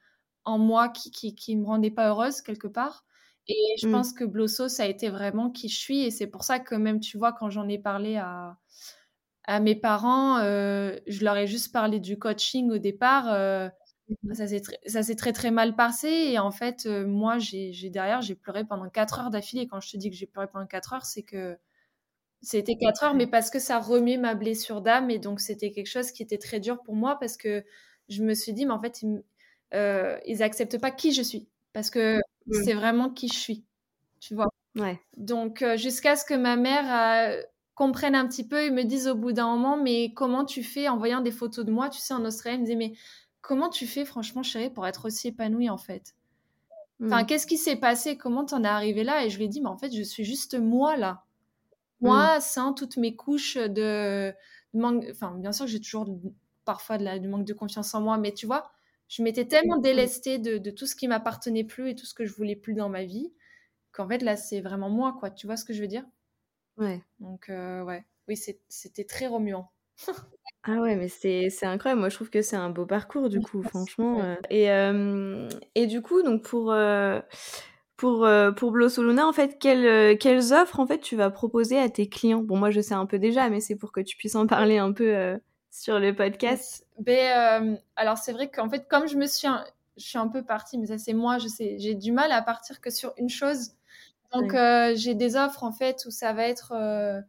en 0.46 0.60
moi, 0.60 0.90
qui, 0.90 1.12
qui 1.12 1.34
qui 1.34 1.56
me 1.56 1.66
rendait 1.66 1.92
pas 1.92 2.10
heureuse 2.10 2.42
quelque 2.42 2.68
part. 2.68 3.04
Et 3.52 3.78
je 3.82 3.88
mmh. 3.88 3.92
pense 3.92 4.14
que 4.14 4.24
Blosso, 4.24 4.68
ça 4.68 4.84
a 4.84 4.86
été 4.86 5.10
vraiment 5.10 5.50
qui 5.50 5.70
je 5.70 5.78
suis. 5.78 6.04
Et 6.04 6.12
c'est 6.12 6.28
pour 6.28 6.44
ça 6.44 6.60
que 6.60 6.76
même, 6.76 7.00
tu 7.00 7.18
vois, 7.18 7.34
quand 7.34 7.50
j'en 7.50 7.68
ai 7.68 7.78
parlé 7.78 8.18
à, 8.18 8.58
à 9.44 9.60
mes 9.60 9.76
parents, 9.76 10.38
euh, 10.40 10.98
je 11.08 11.24
leur 11.24 11.38
ai 11.38 11.48
juste 11.48 11.72
parlé 11.72 12.00
du 12.00 12.18
coaching 12.18 12.72
au 12.72 12.78
départ. 12.78 13.32
Euh, 13.32 13.70
mmh. 14.24 14.34
ça 14.86 15.04
s'est 15.04 15.16
très, 15.16 15.34
très 15.34 15.52
mal 15.52 15.76
passé. 15.76 16.08
Et 16.08 16.40
en 16.40 16.52
fait, 16.52 16.86
euh, 16.86 17.06
moi, 17.06 17.40
j'ai 17.40 17.72
derrière, 17.90 18.22
j'ai 18.22 18.36
pleuré 18.36 18.66
pendant 18.66 18.90
4 18.90 19.20
heures 19.20 19.30
d'affilée. 19.30 19.68
Quand 19.68 19.82
je 19.82 19.92
te 19.92 19.98
dis 19.98 20.10
que 20.10 20.16
j'ai 20.16 20.28
pleuré 20.28 20.48
pendant 20.48 20.68
4 20.68 20.94
heures, 20.94 21.06
c'est 21.06 21.24
que 21.24 21.58
c'était 22.42 22.78
4 22.78 23.04
heures, 23.04 23.14
mais 23.14 23.28
parce 23.28 23.50
que 23.50 23.60
ça 23.60 23.80
remet 23.80 24.18
ma 24.18 24.36
blessure 24.36 24.82
d'âme. 24.82 25.10
Et 25.10 25.20
donc, 25.20 25.42
c'était 25.42 25.72
quelque 25.72 25.90
chose 25.90 26.12
qui 26.12 26.24
était 26.24 26.40
très 26.40 26.60
dur 26.60 26.82
pour 26.84 26.96
moi 26.96 27.18
parce 27.20 27.38
que 27.38 27.64
je 28.10 28.24
me 28.24 28.34
suis 28.34 28.54
dit, 28.54 28.66
mais 28.66 28.74
en 28.74 28.82
fait, 28.82 29.02
ils, 29.04 29.24
ils 30.26 30.44
acceptent 30.44 30.80
pas 30.80 30.92
qui 30.92 31.14
je 31.14 31.22
suis. 31.22 31.48
Parce 31.74 31.90
que 31.90 32.20
Mmh. 32.48 32.64
C'est 32.64 32.74
vraiment 32.74 33.10
qui 33.10 33.28
je 33.28 33.38
suis, 33.38 33.66
tu 34.20 34.36
vois. 34.36 34.50
Ouais. 34.76 35.00
Donc, 35.18 35.62
euh, 35.62 35.78
jusqu'à 35.78 36.16
ce 36.16 36.26
que 36.26 36.34
ma 36.34 36.56
mère 36.56 36.86
euh, 36.90 37.42
comprenne 37.76 38.16
un 38.16 38.28
petit 38.28 38.48
peu 38.48 38.64
et 38.64 38.72
me 38.72 38.84
dise 38.84 39.08
au 39.08 39.16
bout 39.16 39.34
d'un 39.34 39.48
moment, 39.56 39.78
mais 39.78 40.14
comment 40.14 40.46
tu 40.46 40.64
fais 40.64 40.88
en 40.88 40.98
voyant 40.98 41.22
des 41.22 41.32
photos 41.32 41.66
de 41.66 41.72
moi, 41.72 41.90
tu 41.90 42.00
sais, 42.00 42.14
en 42.14 42.26
Australie, 42.26 42.56
elle 42.56 42.62
me 42.62 42.66
disait, 42.66 42.78
mais 42.78 42.94
comment 43.42 43.70
tu 43.70 43.88
fais, 43.88 44.06
franchement, 44.06 44.44
chérie, 44.44 44.70
pour 44.70 44.88
être 44.88 45.06
aussi 45.06 45.30
épanouie, 45.30 45.70
en 45.70 45.78
fait? 45.78 46.16
Enfin, 47.04 47.24
mmh. 47.24 47.26
qu'est-ce 47.26 47.48
qui 47.48 47.58
s'est 47.58 47.78
passé? 47.78 48.18
Comment 48.18 48.46
t'en 48.46 48.64
es 48.64 48.68
arrivée 48.68 49.04
là? 49.04 49.26
Et 49.26 49.30
je 49.30 49.38
lui 49.38 49.46
ai 49.46 49.48
dit, 49.48 49.62
mais 49.62 49.70
en 49.70 49.78
fait, 49.78 49.92
je 49.96 50.04
suis 50.04 50.24
juste 50.24 50.58
moi, 50.58 50.98
là. 50.98 51.24
Moi, 52.00 52.38
mmh. 52.38 52.42
sans 52.42 52.74
toutes 52.74 52.98
mes 52.98 53.16
couches 53.16 53.58
de, 53.58 54.34
manque... 54.74 55.06
Enfin, 55.12 55.36
bien 55.38 55.52
sûr, 55.52 55.68
j'ai 55.68 55.82
toujours 55.82 56.08
parfois 56.66 56.98
de 56.98 57.04
la... 57.04 57.20
du 57.20 57.28
manque 57.28 57.46
de 57.46 57.54
confiance 57.54 57.94
en 57.94 58.02
moi, 58.02 58.18
mais 58.18 58.34
tu 58.34 58.46
vois, 58.46 58.72
je 59.12 59.24
m'étais 59.24 59.46
tellement 59.46 59.78
délestée 59.78 60.40
de, 60.40 60.72
tout 60.72 60.86
ce 60.86 60.96
qui 60.96 61.08
m'appartenait 61.10 61.66
plus 61.66 61.90
et 61.90 61.96
tout 61.96 62.06
ce 62.06 62.14
que 62.14 62.26
je 62.26 62.34
voulais 62.34 62.56
plus 62.56 62.74
dans 62.74 62.88
ma 62.88 63.04
vie 63.04 63.34
qu'en 63.92 64.08
fait 64.08 64.20
là 64.20 64.38
c'est 64.38 64.62
vraiment 64.62 64.90
moi 64.90 65.18
quoi. 65.20 65.30
Tu 65.30 65.48
vois 65.48 65.58
ce 65.58 65.66
que 65.66 65.74
je 65.74 65.82
veux 65.82 65.88
dire? 65.88 66.06
Ouais. 66.78 67.02
Donc 67.20 67.50
euh, 67.50 67.84
ouais, 67.84 68.06
oui 68.30 68.38
c'était 68.70 69.04
très 69.04 69.28
remuant. 69.28 69.70
ah 70.64 70.80
ouais 70.80 70.96
mais 70.96 71.10
c'est 71.10 71.52
incroyable. 71.64 72.00
Moi 72.00 72.08
je 72.08 72.16
trouve 72.16 72.30
que 72.30 72.42
c'est 72.42 72.56
un 72.56 72.70
beau 72.70 72.86
parcours 72.86 73.28
du 73.28 73.42
coup 73.42 73.62
franchement. 73.64 74.22
Euh. 74.22 74.36
Et, 74.50 74.72
euh, 74.72 75.50
et 75.76 75.88
du 75.88 76.02
coup 76.02 76.24
donc 76.24 76.44
pour 76.44 76.74
pour, 77.98 78.28
pour 78.56 78.72
Blossoluna, 78.72 79.28
en 79.28 79.34
fait, 79.34 79.60
quelles, 79.60 80.18
quelles 80.18 80.54
offres 80.54 80.80
en 80.80 80.88
fait 80.88 81.00
tu 81.00 81.16
vas 81.16 81.30
proposer 81.30 81.78
à 81.78 81.88
tes 81.88 82.10
clients? 82.10 82.42
Bon, 82.42 82.58
moi 82.58 82.72
je 82.72 82.82
sais 82.82 82.96
un 82.96 83.06
peu 83.06 83.20
déjà, 83.20 83.48
mais 83.50 83.60
c'est 83.60 83.76
pour 83.76 83.92
que 83.92 84.00
tu 84.00 84.18
puisses 84.18 84.36
en 84.36 84.48
parler 84.48 84.80
un 84.80 84.92
peu 84.92 85.38
sur 85.72 86.00
le 86.00 86.14
podcast. 86.14 86.86
Ben, 87.00 87.64
euh, 87.64 87.78
Alors, 87.96 88.18
c'est 88.18 88.34
vrai 88.34 88.50
qu'en 88.50 88.70
fait, 88.70 88.88
comme 88.88 89.08
je 89.08 89.16
me 89.16 89.26
suis, 89.26 89.48
je 89.98 90.04
suis 90.04 90.18
un 90.18 90.28
peu 90.28 90.44
partie, 90.44 90.78
mais 90.78 90.88
ça, 90.88 90.98
c'est 90.98 91.14
moi, 91.14 91.40
je 91.40 91.48
sais, 91.48 91.78
j'ai 91.80 91.96
du 91.96 92.12
mal 92.12 92.32
à 92.32 92.42
partir 92.42 92.82
que 92.82 92.90
sur 92.90 93.14
une 93.18 93.30
chose. 93.30 93.72
Donc, 94.34 94.54
euh, 94.54 94.94
j'ai 94.96 95.16
des 95.16 95.36
offres, 95.36 95.64
en 95.64 95.72
fait, 95.72 96.04
où 96.06 96.12
ça 96.12 96.34
va 96.34 96.44
être 96.44 96.74
euh, 96.74 97.22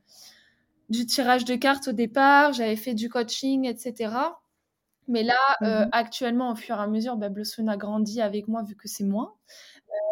du 0.89 1.07
tirage 1.07 1.45
de 1.45 1.55
cartes 1.55 1.89
au 1.89 1.93
départ, 1.93 2.53
j'avais 2.53 2.77
fait 2.77 2.95
du 2.95 3.09
coaching, 3.09 3.65
etc. 3.65 4.15
Mais 5.09 5.23
là, 5.23 5.35
mmh. 5.61 5.89
actuellement, 5.91 6.53
au 6.53 6.55
fur 6.55 6.77
et 6.77 6.81
à 6.81 6.87
mesure, 6.87 7.17
ben, 7.17 7.35
a 7.69 7.77
grandi 7.77 8.21
avec 8.21 8.47
moi, 8.47 8.63
vu 8.63 8.77
que 8.77 8.89
c'est 8.89 9.05
moi. 9.05 9.37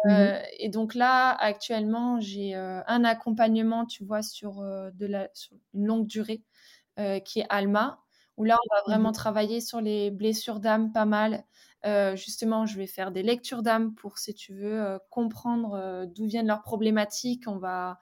Mmh. 0.03 0.11
et 0.59 0.69
donc 0.69 0.95
là, 0.95 1.31
actuellement, 1.31 2.19
j'ai 2.19 2.55
un 2.55 3.03
accompagnement, 3.03 3.85
tu 3.85 4.03
vois, 4.03 4.21
sur, 4.21 4.61
de 4.61 5.05
la, 5.05 5.29
sur 5.33 5.55
une 5.73 5.85
longue 5.85 6.07
durée, 6.07 6.41
qui 7.23 7.39
est 7.39 7.45
Alma 7.49 8.00
où 8.37 8.43
là, 8.43 8.57
on 8.63 8.75
va 8.75 8.81
vraiment 8.83 9.09
mmh 9.09 9.13
travailler 9.13 9.61
sur 9.61 9.81
les 9.81 10.11
blessures 10.11 10.59
d'âme 10.59 10.91
pas 10.91 11.05
mal. 11.05 11.43
Euh, 11.85 12.15
justement, 12.15 12.65
je 12.65 12.77
vais 12.77 12.87
faire 12.87 13.11
des 13.11 13.23
lectures 13.23 13.63
d'âme 13.63 13.93
pour, 13.95 14.19
si 14.19 14.33
tu 14.33 14.53
veux, 14.53 14.81
euh, 14.81 14.99
comprendre 15.09 15.73
euh, 15.73 16.05
d'où 16.05 16.25
viennent 16.25 16.47
leurs 16.47 16.61
problématiques. 16.61 17.47
On 17.47 17.57
va 17.57 17.99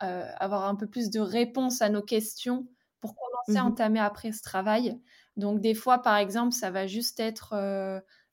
avoir 0.00 0.68
un 0.68 0.76
peu 0.76 0.86
plus 0.86 1.10
de 1.10 1.18
réponses 1.18 1.82
à 1.82 1.88
nos 1.88 2.02
questions 2.02 2.68
pour 3.00 3.16
commencer 3.16 3.58
à 3.58 3.64
mmh 3.64 3.66
entamer 3.66 3.98
après 3.98 4.30
ce 4.30 4.42
travail. 4.42 4.96
Donc, 5.36 5.60
des 5.60 5.74
fois, 5.74 5.98
par 5.98 6.16
exemple, 6.16 6.52
ça 6.54 6.70
va 6.70 6.86
juste 6.86 7.18
être 7.18 7.56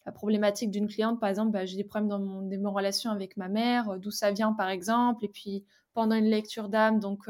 la 0.06 0.12
problématique 0.12 0.70
d'une 0.70 0.88
cliente. 0.88 1.20
Par 1.20 1.28
exemple, 1.28 1.52
bah, 1.52 1.66
j'ai 1.66 1.78
des 1.78 1.84
problèmes 1.84 2.08
dans 2.08 2.20
mon, 2.20 2.44
dans 2.44 2.62
mon 2.62 2.72
relation 2.72 3.10
avec 3.10 3.36
ma 3.36 3.50
mère, 3.50 3.98
d'où 3.98 4.12
ça 4.12 4.32
vient, 4.32 4.54
par 4.54 4.70
exemple. 4.70 5.26
Et 5.26 5.30
puis, 5.30 5.66
pendant 5.96 6.16
une 6.16 6.30
lecture 6.30 6.70
d'âme, 6.70 7.00
donc 7.00 7.28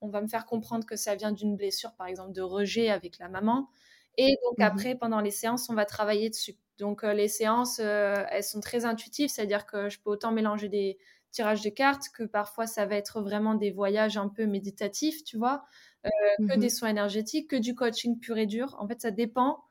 on 0.00 0.08
va 0.08 0.20
me 0.20 0.28
faire 0.28 0.46
comprendre 0.46 0.86
que 0.86 0.96
ça 0.96 1.14
vient 1.14 1.32
d'une 1.32 1.56
blessure, 1.56 1.92
par 1.94 2.06
exemple, 2.06 2.32
de 2.32 2.42
rejet 2.42 2.90
avec 2.90 3.18
la 3.18 3.28
maman. 3.28 3.68
Et 4.16 4.36
donc 4.44 4.58
mmh 4.58 4.62
après, 4.62 4.94
pendant 4.94 5.20
les 5.20 5.30
séances, 5.30 5.68
on 5.70 5.74
va 5.74 5.84
travailler 5.84 6.30
dessus. 6.30 6.56
Donc 6.78 7.04
euh, 7.04 7.12
les 7.12 7.28
séances, 7.28 7.78
euh, 7.78 8.24
elles 8.30 8.42
sont 8.42 8.60
très 8.60 8.84
intuitives, 8.84 9.28
c'est-à-dire 9.30 9.66
que 9.66 9.88
je 9.88 10.00
peux 10.00 10.10
autant 10.10 10.32
mélanger 10.32 10.68
des 10.68 10.98
tirages 11.30 11.62
de 11.62 11.70
cartes 11.70 12.08
que 12.12 12.24
parfois 12.24 12.66
ça 12.66 12.86
va 12.86 12.96
être 12.96 13.20
vraiment 13.20 13.54
des 13.54 13.70
voyages 13.70 14.16
un 14.16 14.28
peu 14.28 14.46
méditatifs, 14.46 15.22
tu 15.22 15.36
vois, 15.36 15.64
euh, 16.06 16.10
que 16.38 16.58
des 16.58 16.70
soins 16.70 16.88
énergétiques, 16.88 17.50
que 17.50 17.56
du 17.56 17.74
coaching 17.74 18.18
pur 18.18 18.36
et 18.38 18.46
dur. 18.46 18.76
En 18.80 18.88
fait, 18.88 19.00
ça 19.00 19.10
dépend 19.10 19.62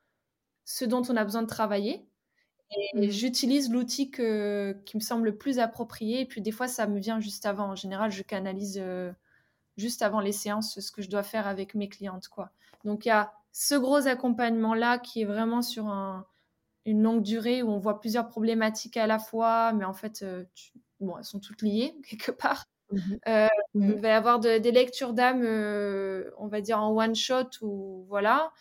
ce 0.65 0.86
dont 0.86 1.02
on 1.10 1.18
a 1.18 1.24
besoin 1.24 1.42
de 1.42 1.48
travailler. 1.48 2.08
Et 2.72 3.08
mmh. 3.08 3.10
j'utilise 3.10 3.72
l'outil 3.72 4.12
qui 4.12 4.22
me 4.22 5.02
semble 5.02 5.26
le 5.26 5.38
plus 5.38 5.58
approprié. 5.58 6.22
Et 6.22 6.26
puis 6.26 6.42
des 6.42 6.52
fois, 6.52 6.68
ça 6.68 6.86
me 6.86 7.00
vient 7.00 7.20
juste 7.20 7.48
avant. 7.48 7.72
En 7.72 7.76
général, 7.76 8.12
je 8.12 8.22
canalise 8.22 8.82
juste 9.80 10.02
avant 10.02 10.20
les 10.20 10.32
séances 10.32 10.80
ce 10.80 10.92
que 10.92 11.02
je 11.02 11.10
dois 11.10 11.24
faire 11.24 11.48
avec 11.48 11.76
mes 11.76 11.89
clientes. 11.89 12.28
quoi. 12.28 12.52
Donc 12.86 13.06
il 13.06 13.10
y 13.10 13.12
a 13.12 13.32
ce 13.52 13.76
gros 13.76 14.08
accompagnement-là 14.08 15.00
qui 15.00 15.22
est 15.22 15.26
vraiment 15.26 15.62
sur 15.62 15.88
une 16.86 17.04
longue 17.04 17.22
durée 17.22 17.62
où 17.62 17.70
on 17.70 17.78
voit 17.78 18.00
plusieurs 18.00 18.28
problématiques 18.28 18.98
à 18.98 19.08
la 19.08 19.20
fois, 19.20 19.74
mais 19.74 19.86
en 19.86 19.94
fait, 19.94 20.22
euh, 20.24 20.46
bon, 21.00 21.18
elles 21.18 21.24
sont 21.24 21.39
toutes 21.39 21.62
liées 21.62 21.96
quelque 22.08 22.32
part. 22.32 22.65
Mmh 22.92 22.98
euh, 23.28 23.48
mmh 23.76 23.92
il 23.92 24.02
va 24.02 24.08
y 24.08 24.12
avoir 24.12 24.39
des 24.39 24.72
lectures 24.72 25.13
d'âme, 25.13 25.44
euh, 25.44 26.32
on 26.39 26.48
va 26.48 26.60
dire 26.62 26.82
en 26.82 26.96
one 26.96 27.13
shot 27.15 27.50
ou 27.62 28.06
voilà, 28.08 28.52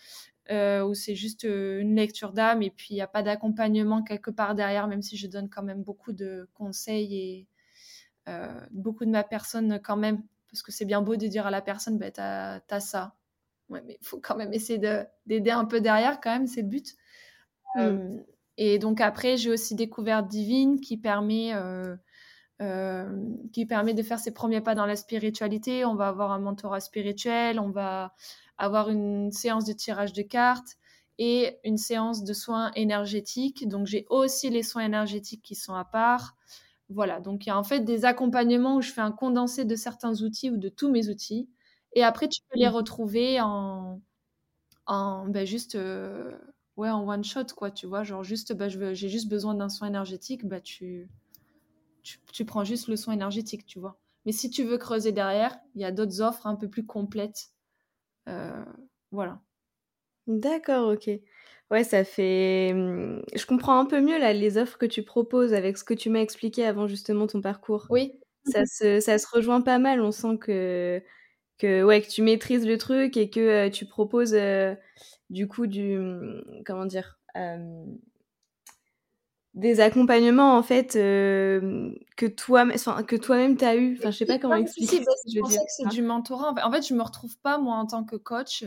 où 0.50 0.94
c'est 0.94 1.14
juste 1.14 1.44
une 1.44 1.94
lecture 1.94 2.32
d'âme 2.32 2.62
et 2.62 2.70
puis 2.70 2.88
il 2.90 2.94
n'y 2.94 3.02
a 3.02 3.06
pas 3.06 3.22
d'accompagnement 3.22 4.02
quelque 4.02 4.30
part 4.30 4.54
derrière, 4.54 4.86
même 4.86 5.02
si 5.02 5.16
je 5.16 5.26
donne 5.26 5.48
quand 5.48 5.62
même 5.62 5.82
beaucoup 5.82 6.12
de 6.12 6.48
conseils 6.54 7.14
et 7.16 7.46
beaucoup 8.70 9.06
de 9.06 9.10
ma 9.10 9.24
personne 9.24 9.80
quand 9.82 9.96
même 9.96 10.22
parce 10.50 10.62
que 10.62 10.72
c'est 10.72 10.84
bien 10.84 11.02
beau 11.02 11.16
de 11.16 11.26
dire 11.26 11.46
à 11.46 11.50
la 11.50 11.62
personne, 11.62 11.98
bah, 11.98 12.10
t'as 12.10 12.60
as 12.68 12.80
ça. 12.80 13.14
Ouais, 13.68 13.82
mais 13.86 13.98
il 14.00 14.06
faut 14.06 14.18
quand 14.20 14.36
même 14.36 14.52
essayer 14.52 14.78
d'aider 15.26 15.50
un 15.50 15.64
peu 15.64 15.80
derrière, 15.80 16.20
quand 16.20 16.30
même, 16.30 16.46
c'est 16.46 16.62
le 16.62 16.68
but. 16.68 16.94
Mm. 17.76 17.80
Euh, 17.80 18.18
et 18.56 18.78
donc 18.78 19.00
après, 19.00 19.36
j'ai 19.36 19.50
aussi 19.50 19.74
découvert 19.74 20.22
Divine 20.24 20.80
qui 20.80 20.96
permet, 20.96 21.54
euh, 21.54 21.96
euh, 22.60 23.24
qui 23.52 23.66
permet 23.66 23.94
de 23.94 24.02
faire 24.02 24.18
ses 24.18 24.32
premiers 24.32 24.60
pas 24.60 24.74
dans 24.74 24.86
la 24.86 24.96
spiritualité. 24.96 25.84
On 25.84 25.94
va 25.94 26.08
avoir 26.08 26.32
un 26.32 26.40
mentorat 26.40 26.80
spirituel, 26.80 27.60
on 27.60 27.70
va 27.70 28.14
avoir 28.56 28.90
une 28.90 29.30
séance 29.30 29.64
de 29.64 29.72
tirage 29.72 30.12
de 30.12 30.22
cartes 30.22 30.76
et 31.18 31.58
une 31.64 31.76
séance 31.76 32.24
de 32.24 32.32
soins 32.32 32.72
énergétiques. 32.74 33.68
Donc 33.68 33.86
j'ai 33.86 34.06
aussi 34.08 34.50
les 34.50 34.62
soins 34.62 34.84
énergétiques 34.84 35.42
qui 35.42 35.54
sont 35.54 35.74
à 35.74 35.84
part. 35.84 36.34
Voilà, 36.90 37.20
donc 37.20 37.44
il 37.44 37.50
y 37.50 37.52
a 37.52 37.58
en 37.58 37.64
fait 37.64 37.80
des 37.80 38.04
accompagnements 38.04 38.76
où 38.76 38.80
je 38.80 38.92
fais 38.92 39.02
un 39.02 39.12
condensé 39.12 39.64
de 39.64 39.76
certains 39.76 40.22
outils 40.22 40.50
ou 40.50 40.56
de 40.56 40.68
tous 40.68 40.90
mes 40.90 41.08
outils. 41.10 41.48
Et 41.94 42.02
après, 42.02 42.28
tu 42.28 42.40
peux 42.48 42.58
les 42.58 42.68
mmh. 42.68 42.72
retrouver 42.72 43.40
en, 43.40 44.00
en 44.86 45.26
ben 45.28 45.46
juste 45.46 45.74
euh, 45.74 46.32
ouais, 46.78 46.90
en 46.90 47.06
one 47.06 47.24
shot, 47.24 47.46
quoi, 47.56 47.70
tu 47.70 47.86
vois. 47.86 48.04
Genre 48.04 48.24
juste, 48.24 48.54
ben, 48.54 48.68
j'ai 48.68 49.08
juste 49.08 49.28
besoin 49.28 49.54
d'un 49.54 49.68
soin 49.68 49.88
énergétique, 49.88 50.46
bah, 50.46 50.60
tu, 50.60 51.08
tu, 52.32 52.44
prends 52.44 52.64
juste 52.64 52.88
le 52.88 52.96
soin 52.96 53.14
énergétique, 53.14 53.66
tu 53.66 53.78
vois. 53.80 53.98
Mais 54.24 54.32
si 54.32 54.48
tu 54.48 54.64
veux 54.64 54.78
creuser 54.78 55.12
derrière, 55.12 55.58
il 55.74 55.82
y 55.82 55.84
a 55.84 55.92
d'autres 55.92 56.22
offres 56.22 56.46
un 56.46 56.56
peu 56.56 56.68
plus 56.68 56.86
complètes. 56.86 57.50
Euh, 58.28 58.64
voilà. 59.10 59.40
D'accord, 60.26 60.92
OK. 60.92 61.10
Ouais, 61.70 61.84
ça 61.84 62.02
fait, 62.02 62.72
mmh, 62.72 63.22
je 63.34 63.44
comprends 63.44 63.78
un 63.78 63.84
peu 63.84 64.00
mieux 64.00 64.18
là 64.18 64.32
les 64.32 64.56
offres 64.56 64.78
que 64.78 64.86
tu 64.86 65.02
proposes 65.02 65.52
avec 65.52 65.76
ce 65.76 65.84
que 65.84 65.92
tu 65.92 66.08
m'as 66.08 66.20
expliqué 66.20 66.64
avant 66.64 66.86
justement 66.86 67.26
ton 67.26 67.42
parcours. 67.42 67.86
Oui. 67.90 68.12
Ça 68.46 68.64
se 68.64 69.00
ça 69.00 69.18
se 69.18 69.26
rejoint 69.30 69.60
pas 69.60 69.78
mal, 69.78 70.00
on 70.00 70.10
sent 70.10 70.38
que 70.40 71.02
que 71.58 71.82
ouais, 71.84 72.00
que 72.00 72.08
tu 72.08 72.22
maîtrises 72.22 72.66
le 72.66 72.78
truc 72.78 73.18
et 73.18 73.28
que, 73.28 73.68
tu 73.68 73.84
proposes, 73.84 74.34
du 75.28 75.46
coup 75.46 75.66
du, 75.66 75.98
mmh, 75.98 76.62
comment 76.64 76.86
dire? 76.86 77.18
Des 79.54 79.80
accompagnements 79.80 80.56
en 80.56 80.62
fait, 80.62 80.92
que 80.94 82.26
toi 82.26 82.64
enfin 82.74 83.02
que 83.02 83.16
toi-même 83.16 83.56
tu 83.58 83.64
as 83.66 83.76
eu. 83.76 83.96
Enfin, 83.98 84.10
je 84.10 84.16
sais 84.18 84.26
pas 84.26 84.38
comment 84.38 84.54
expliquer 84.54 84.96
ce 84.96 85.00
que 85.00 85.10
je 85.26 85.34
je 85.34 85.40
pensais 85.40 85.52
dire, 85.52 85.60
que 85.66 85.72
c'est 85.76 85.82
vois? 85.82 85.92
du 85.92 86.02
mentorat. 86.02 86.50
En 86.50 86.54
fait 86.54 86.62
en 86.62 86.72
fait, 86.72 86.86
je 86.88 86.94
me 86.94 87.02
retrouve 87.02 87.36
pas 87.40 87.58
moi 87.58 87.76
en 87.76 87.86
tant 87.86 88.04
que 88.04 88.16
coach. 88.16 88.64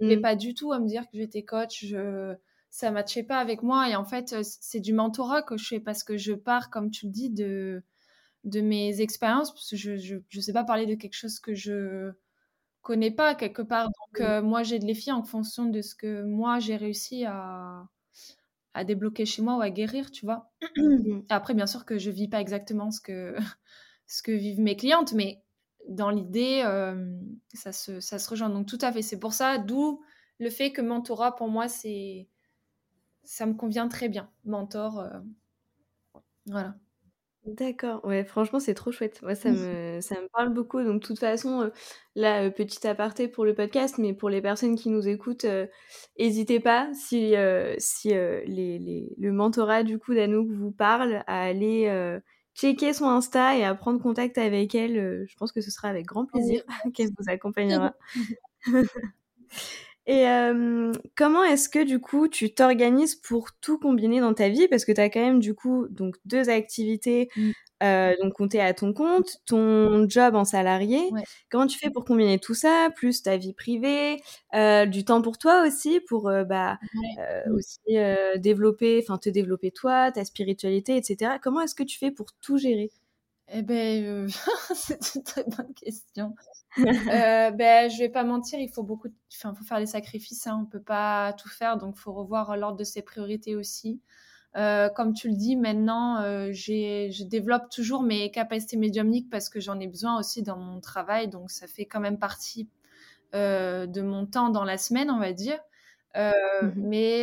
Mais 0.00 0.16
Mmh. 0.16 0.18
pas 0.18 0.36
du 0.36 0.54
tout 0.54 0.72
à 0.72 0.78
me 0.80 0.86
dire 0.88 1.04
que 1.04 1.16
j'étais 1.18 1.44
coach, 1.44 1.84
je 1.86 2.34
ça 2.70 2.90
matchait 2.90 3.22
pas 3.22 3.38
avec 3.38 3.62
moi 3.62 3.88
et 3.88 3.96
en 3.96 4.04
fait, 4.04 4.34
c'est 4.42 4.80
du 4.80 4.92
mentorat 4.92 5.42
que 5.42 5.56
je 5.56 5.66
fais 5.66 5.80
parce 5.80 6.04
que 6.04 6.16
je 6.18 6.34
pars, 6.34 6.70
comme 6.70 6.90
tu 6.90 7.06
le 7.06 7.12
dis, 7.12 7.30
de 7.30 7.82
de 8.44 8.60
mes 8.60 9.00
expériences 9.02 9.52
parce 9.52 9.70
que 9.70 9.76
je 9.76 9.96
je 10.28 10.40
sais 10.40 10.52
pas 10.54 10.64
parler 10.64 10.86
de 10.86 10.94
quelque 10.96 11.14
chose 11.14 11.40
que 11.40 11.54
je 11.54 12.12
connais 12.82 13.10
pas 13.10 13.34
quelque 13.34 13.62
part 13.62 13.88
donc 13.90 14.44
moi 14.44 14.62
j'aide 14.62 14.84
les 14.84 14.94
filles 14.94 15.12
en 15.12 15.24
fonction 15.24 15.66
de 15.66 15.80
ce 15.82 15.94
que 15.94 16.22
moi 16.24 16.58
j'ai 16.60 16.76
réussi 16.76 17.24
à 17.26 17.88
à 18.74 18.84
débloquer 18.84 19.26
chez 19.26 19.42
moi 19.42 19.56
ou 19.56 19.60
à 19.62 19.70
guérir, 19.70 20.10
tu 20.10 20.24
vois? 20.26 20.52
Mmh. 20.76 21.26
Après 21.30 21.54
bien 21.54 21.66
sûr 21.66 21.86
que 21.86 21.98
je 21.98 22.10
vis 22.10 22.28
pas 22.28 22.40
exactement 22.40 22.90
ce 22.92 23.00
que 23.00 23.36
ce 24.08 24.22
que 24.22 24.32
vivent 24.32 24.60
mes 24.60 24.76
clientes, 24.76 25.12
mais 25.14 25.44
dans 25.88 26.10
l'idée, 26.10 26.62
hem, 26.64 27.20
ça 27.54 27.72
se 27.72 28.00
ça 28.00 28.18
se 28.18 28.28
rejoint 28.30 28.50
donc 28.50 28.66
tout 28.66 28.78
à 28.82 28.92
fait. 28.92 29.02
C'est 29.02 29.18
pour 29.20 29.32
ça, 29.34 29.58
d'où 29.58 30.02
le 30.38 30.50
fait 30.50 30.72
que 30.72 30.80
mentorat 30.82 31.34
pour 31.36 31.48
moi 31.48 31.68
c'est 31.68 32.28
ça 33.24 33.46
me 33.46 33.54
convient 33.54 33.88
très 33.88 34.08
bien. 34.10 34.30
Mentor, 34.44 35.00
heu, 35.00 35.10
voilà. 36.46 36.76
D'accord, 37.44 38.04
ouais, 38.04 38.24
franchement, 38.24 38.58
c'est 38.58 38.74
trop 38.74 38.90
chouette. 38.90 39.22
Moi, 39.22 39.36
ça 39.36 39.52
me 39.52 40.00
ça 40.02 40.20
me 40.20 40.26
parle 40.28 40.48
beaucoup. 40.52 40.82
Donc, 40.82 41.00
de 41.02 41.06
toute 41.06 41.20
façon, 41.20 41.62
heu, 41.62 41.72
là, 42.16 42.50
petit 42.50 42.84
aparté 42.88 43.28
pour 43.28 43.44
le 43.44 43.54
podcast, 43.54 43.98
mais 43.98 44.12
pour 44.14 44.28
les 44.30 44.42
personnes 44.42 44.74
qui 44.74 44.88
nous 44.90 45.06
écoutent, 45.06 45.44
heu, 45.44 45.68
hésitez 46.16 46.58
pas 46.58 46.90
si, 46.92 47.34
si, 47.78 48.08
les 48.08 48.78
les 48.80 49.14
le 49.16 49.30
mentorat 49.32 49.84
du 49.84 49.98
coup 50.00 50.12
d'Anouk 50.14 50.48
vous 50.50 50.72
parle, 50.72 51.22
à 51.28 51.42
aller, 51.44 51.86
checker 52.56 52.92
son 52.94 53.06
Insta 53.06 53.56
et 53.56 53.64
à 53.64 53.74
prendre 53.74 54.00
contact 54.02 54.38
avec 54.38 54.74
elle, 54.74 54.96
heu, 54.98 55.26
je 55.28 55.36
pense 55.36 55.52
que 55.52 55.60
ce 55.60 55.70
sera 55.70 55.88
avec 55.88 56.06
grand 56.06 56.26
plaisir 56.26 56.62
Oui, 56.84 56.92
qu'elle 56.94 57.10
vous 57.18 57.30
accompagnera. 57.30 57.94
Et 60.06 60.20
hem, 60.20 60.92
comment 61.16 61.42
est-ce 61.44 61.68
que 61.68 61.82
du 61.82 61.98
coup 62.00 62.28
tu 62.28 62.54
t'organises 62.54 63.16
pour 63.16 63.52
tout 63.60 63.78
combiner 63.78 64.20
dans 64.20 64.34
ta 64.34 64.48
vie? 64.48 64.68
Parce 64.68 64.84
que 64.84 64.92
tu 64.92 65.00
as 65.00 65.10
quand 65.10 65.20
même 65.20 65.40
du 65.40 65.54
coup 65.54 65.86
donc 65.90 66.16
2 66.26 66.48
activités, 66.48 67.28
Mmh. 67.36 67.52
Heu, 67.82 68.14
donc 68.22 68.54
es 68.54 68.60
à 68.60 68.74
ton 68.74 68.92
compte, 68.92 69.38
ton 69.46 70.08
job 70.08 70.34
en 70.34 70.44
salarié. 70.44 71.00
Ouais. 71.08 71.26
Comment 71.50 71.66
tu 71.66 71.78
fais 71.78 71.90
pour 71.90 72.04
combiner 72.04 72.38
tout 72.38 72.54
ça, 72.54 72.90
plus 72.96 73.22
ta 73.22 73.36
vie 73.36 73.52
privée, 73.54 74.22
heu, 74.54 74.86
du 74.86 75.04
temps 75.04 75.22
pour 75.22 75.38
toi 75.38 75.64
aussi 75.66 76.00
pour, 76.00 76.28
heu, 76.30 76.44
bah, 76.44 76.78
Ouais. 76.94 77.18
aussi, 77.52 77.80
développer 78.38 79.00
enfin 79.02 79.18
te 79.18 79.30
développer 79.30 79.70
toi, 79.72 80.12
ta 80.12 80.24
spiritualité 80.24 80.96
et 80.98 81.02
cetera? 81.02 81.38
Comment 81.38 81.62
est-ce 81.62 81.74
que 81.74 81.82
tu 81.84 81.98
fais 81.98 82.10
pour 82.12 82.26
tout 82.42 82.58
gérer? 82.58 82.90
Beh, 83.48 84.02
heu, 84.04 84.26
c'est 84.74 85.14
une 85.14 85.22
très 85.22 85.44
bonne 85.44 85.72
question. 85.74 86.34
Beh, 87.08 87.88
je 87.90 87.98
vais 87.98 88.08
pas 88.08 88.24
mentir, 88.24 88.58
il 88.60 88.68
faut 88.70 88.82
beaucoup 88.82 89.08
enfin, 89.34 89.54
faut 89.54 89.64
faire 89.64 89.78
des 89.80 89.86
sacrifices, 89.86 90.46
hein. 90.46 90.60
On 90.62 90.66
peut 90.66 90.82
pas 90.82 91.32
tout 91.34 91.48
faire, 91.48 91.76
donc 91.78 91.96
faut 91.96 92.12
revoir 92.12 92.56
l'ordre 92.56 92.78
de 92.78 92.84
ses 92.84 93.02
priorités 93.02 93.56
aussi. 93.56 94.02
Heu, 94.56 94.88
comme 94.94 95.12
tu 95.14 95.28
le 95.28 95.36
dis 95.36 95.56
maintenant, 95.56 96.50
j'ai 96.52 97.10
je 97.12 97.24
développe 97.24 97.68
toujours 97.70 98.02
mes 98.02 98.30
capacités 98.30 98.76
médiumniques 98.76 99.28
parce 99.30 99.48
que 99.50 99.60
j'en 99.60 99.78
ai 99.80 99.86
besoin 99.86 100.18
aussi 100.18 100.42
dans 100.42 100.56
mon 100.58 100.80
travail, 100.80 101.28
donc 101.28 101.50
ça 101.50 101.66
fait 101.66 101.84
quand 101.86 102.00
même 102.00 102.18
partie, 102.18 102.68
heu, 103.34 103.86
de 103.86 104.02
mon 104.02 104.26
temps 104.26 104.50
dans 104.50 104.64
la 104.64 104.78
semaine, 104.78 105.10
on 105.10 105.18
va 105.18 105.32
dire. 105.32 105.58
Mmh 106.60 106.68
mh. 106.68 106.86
mais 106.90 107.22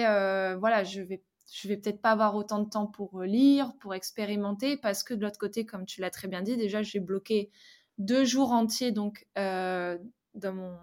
voilà, 0.57 0.83
je 0.83 1.01
vais 1.01 1.23
je 1.51 1.67
vais 1.67 1.77
peut-être 1.77 2.01
pas 2.01 2.11
avoir 2.11 2.35
autant 2.35 2.59
de 2.59 2.69
temps 2.69 2.87
pour, 2.87 3.21
lire, 3.21 3.73
pour 3.79 3.93
expérimenter 3.93 4.75
parce 4.77 5.03
que 5.03 5.13
de 5.13 5.21
l'autre 5.21 5.37
côté, 5.37 5.65
comme 5.65 5.85
tu 5.85 6.01
l'as 6.01 6.09
très 6.09 6.27
bien 6.27 6.41
dit, 6.41 6.57
déjà 6.57 6.81
j'ai 6.83 6.99
bloqué 6.99 7.51
2 7.99 8.25
jours 8.25 8.51
entiers 8.51 8.91
donc 8.91 9.27
dans 9.35 10.53
mon 10.53 10.77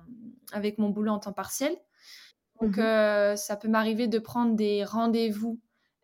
avec 0.52 0.78
mon 0.78 0.90
boulot 0.90 1.12
en 1.12 1.18
temps 1.18 1.32
partiel. 1.32 1.76
Mmh 2.60 2.62
Donc 2.62 2.76
ça 2.76 3.56
peut 3.60 3.68
m'arriver 3.68 4.06
de 4.08 4.18
prendre 4.18 4.54
des 4.56 4.84
rendez-vous 4.84 5.58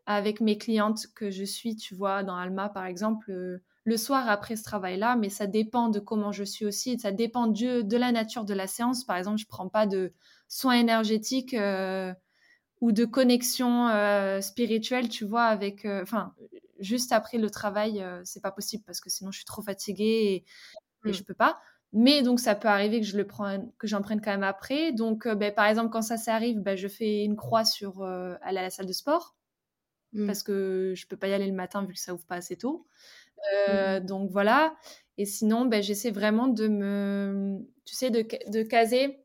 avec 0.06 0.40
mes 0.40 0.58
clientes 0.58 1.06
que 1.14 1.30
je 1.30 1.44
suis, 1.44 1.76
tu 1.76 1.94
vois, 1.94 2.22
dans 2.22 2.36
Alma, 2.36 2.68
par 2.68 2.86
exemple, 2.86 3.30
heu, 3.30 3.62
le 3.84 3.96
soir 3.96 4.28
après 4.28 4.56
ce 4.56 4.64
travail-là, 4.64 5.16
mais 5.16 5.28
ça 5.30 5.46
dépend 5.46 5.88
de 5.88 6.00
comment 6.00 6.32
je 6.32 6.44
suis 6.44 6.66
aussi 6.66 6.98
ça 6.98 7.12
dépend 7.12 7.46
de 7.48 7.96
la 7.96 8.12
nature 8.12 8.44
de 8.44 8.54
la 8.54 8.66
séance. 8.66 9.04
Par 9.04 9.16
exemple, 9.16 9.38
je 9.38 9.46
prends 9.46 9.68
pas 9.68 9.86
de 9.86 10.12
soins 10.48 10.74
énergétiques, 10.74 11.54
heu, 11.54 12.12
ou 12.80 12.92
de 12.92 13.04
connexion, 13.04 13.88
heu, 13.88 14.40
spirituelle, 14.42 15.08
tu 15.08 15.24
vois, 15.24 15.44
avec, 15.44 15.86
enfin, 15.86 16.34
juste 16.78 17.12
après 17.12 17.38
le 17.38 17.50
travail, 17.50 18.04
c'est 18.24 18.42
pas 18.42 18.52
possible 18.52 18.84
parce 18.86 19.00
que 19.00 19.10
sinon 19.10 19.30
je 19.32 19.38
suis 19.38 19.46
trop 19.46 19.62
fatiguée 19.62 20.04
et 20.34 20.44
et 21.04 21.12
je 21.12 21.22
Mmh. 21.22 21.24
peux 21.24 21.34
pas. 21.34 21.60
Mais 21.92 22.22
donc 22.22 22.40
ça 22.40 22.54
peut 22.54 22.68
arriver 22.68 23.00
que 23.00 23.06
je 23.06 23.16
le 23.16 23.26
prenne 23.26 23.72
que 23.78 23.86
j'en 23.86 24.02
prenne 24.02 24.20
quand 24.20 24.30
même 24.32 24.42
après. 24.44 24.92
Donc 24.92 25.26
beh, 25.28 25.52
par 25.52 25.66
exemple, 25.66 25.90
quand 25.90 26.02
ça, 26.02 26.16
ça 26.18 26.34
arrive, 26.34 26.60
bah, 26.60 26.76
je 26.76 26.88
fais 26.88 27.24
une 27.24 27.36
croix 27.36 27.64
sur, 27.64 28.02
heu, 28.04 28.36
aller 28.42 28.58
à 28.58 28.62
la 28.62 28.70
salle 28.70 28.86
de 28.86 28.92
sport 28.92 29.36
Mmh. 30.16 30.26
parce 30.26 30.42
que 30.42 30.94
je 30.96 31.06
peux 31.06 31.16
pas 31.16 31.28
y 31.28 31.32
aller 31.34 31.46
le 31.46 31.52
matin 31.54 31.84
vu 31.84 31.94
que 31.94 32.00
ça 32.00 32.14
ouvre 32.14 32.26
pas 32.26 32.36
assez 32.36 32.56
tôt. 32.56 32.86
Mmh 33.66 33.74
mh. 33.82 33.96
Heu, 33.96 34.00
donc 34.00 34.30
voilà 34.32 34.76
et 35.18 35.26
sinon, 35.26 35.66
beh, 35.66 35.82
j'essaie 35.82 36.10
vraiment 36.12 36.48
de 36.48 36.68
me 36.68 37.58
tu 37.86 37.94
sais, 37.96 38.10
de 38.10 38.24
de 38.50 38.62
caser, 38.64 39.24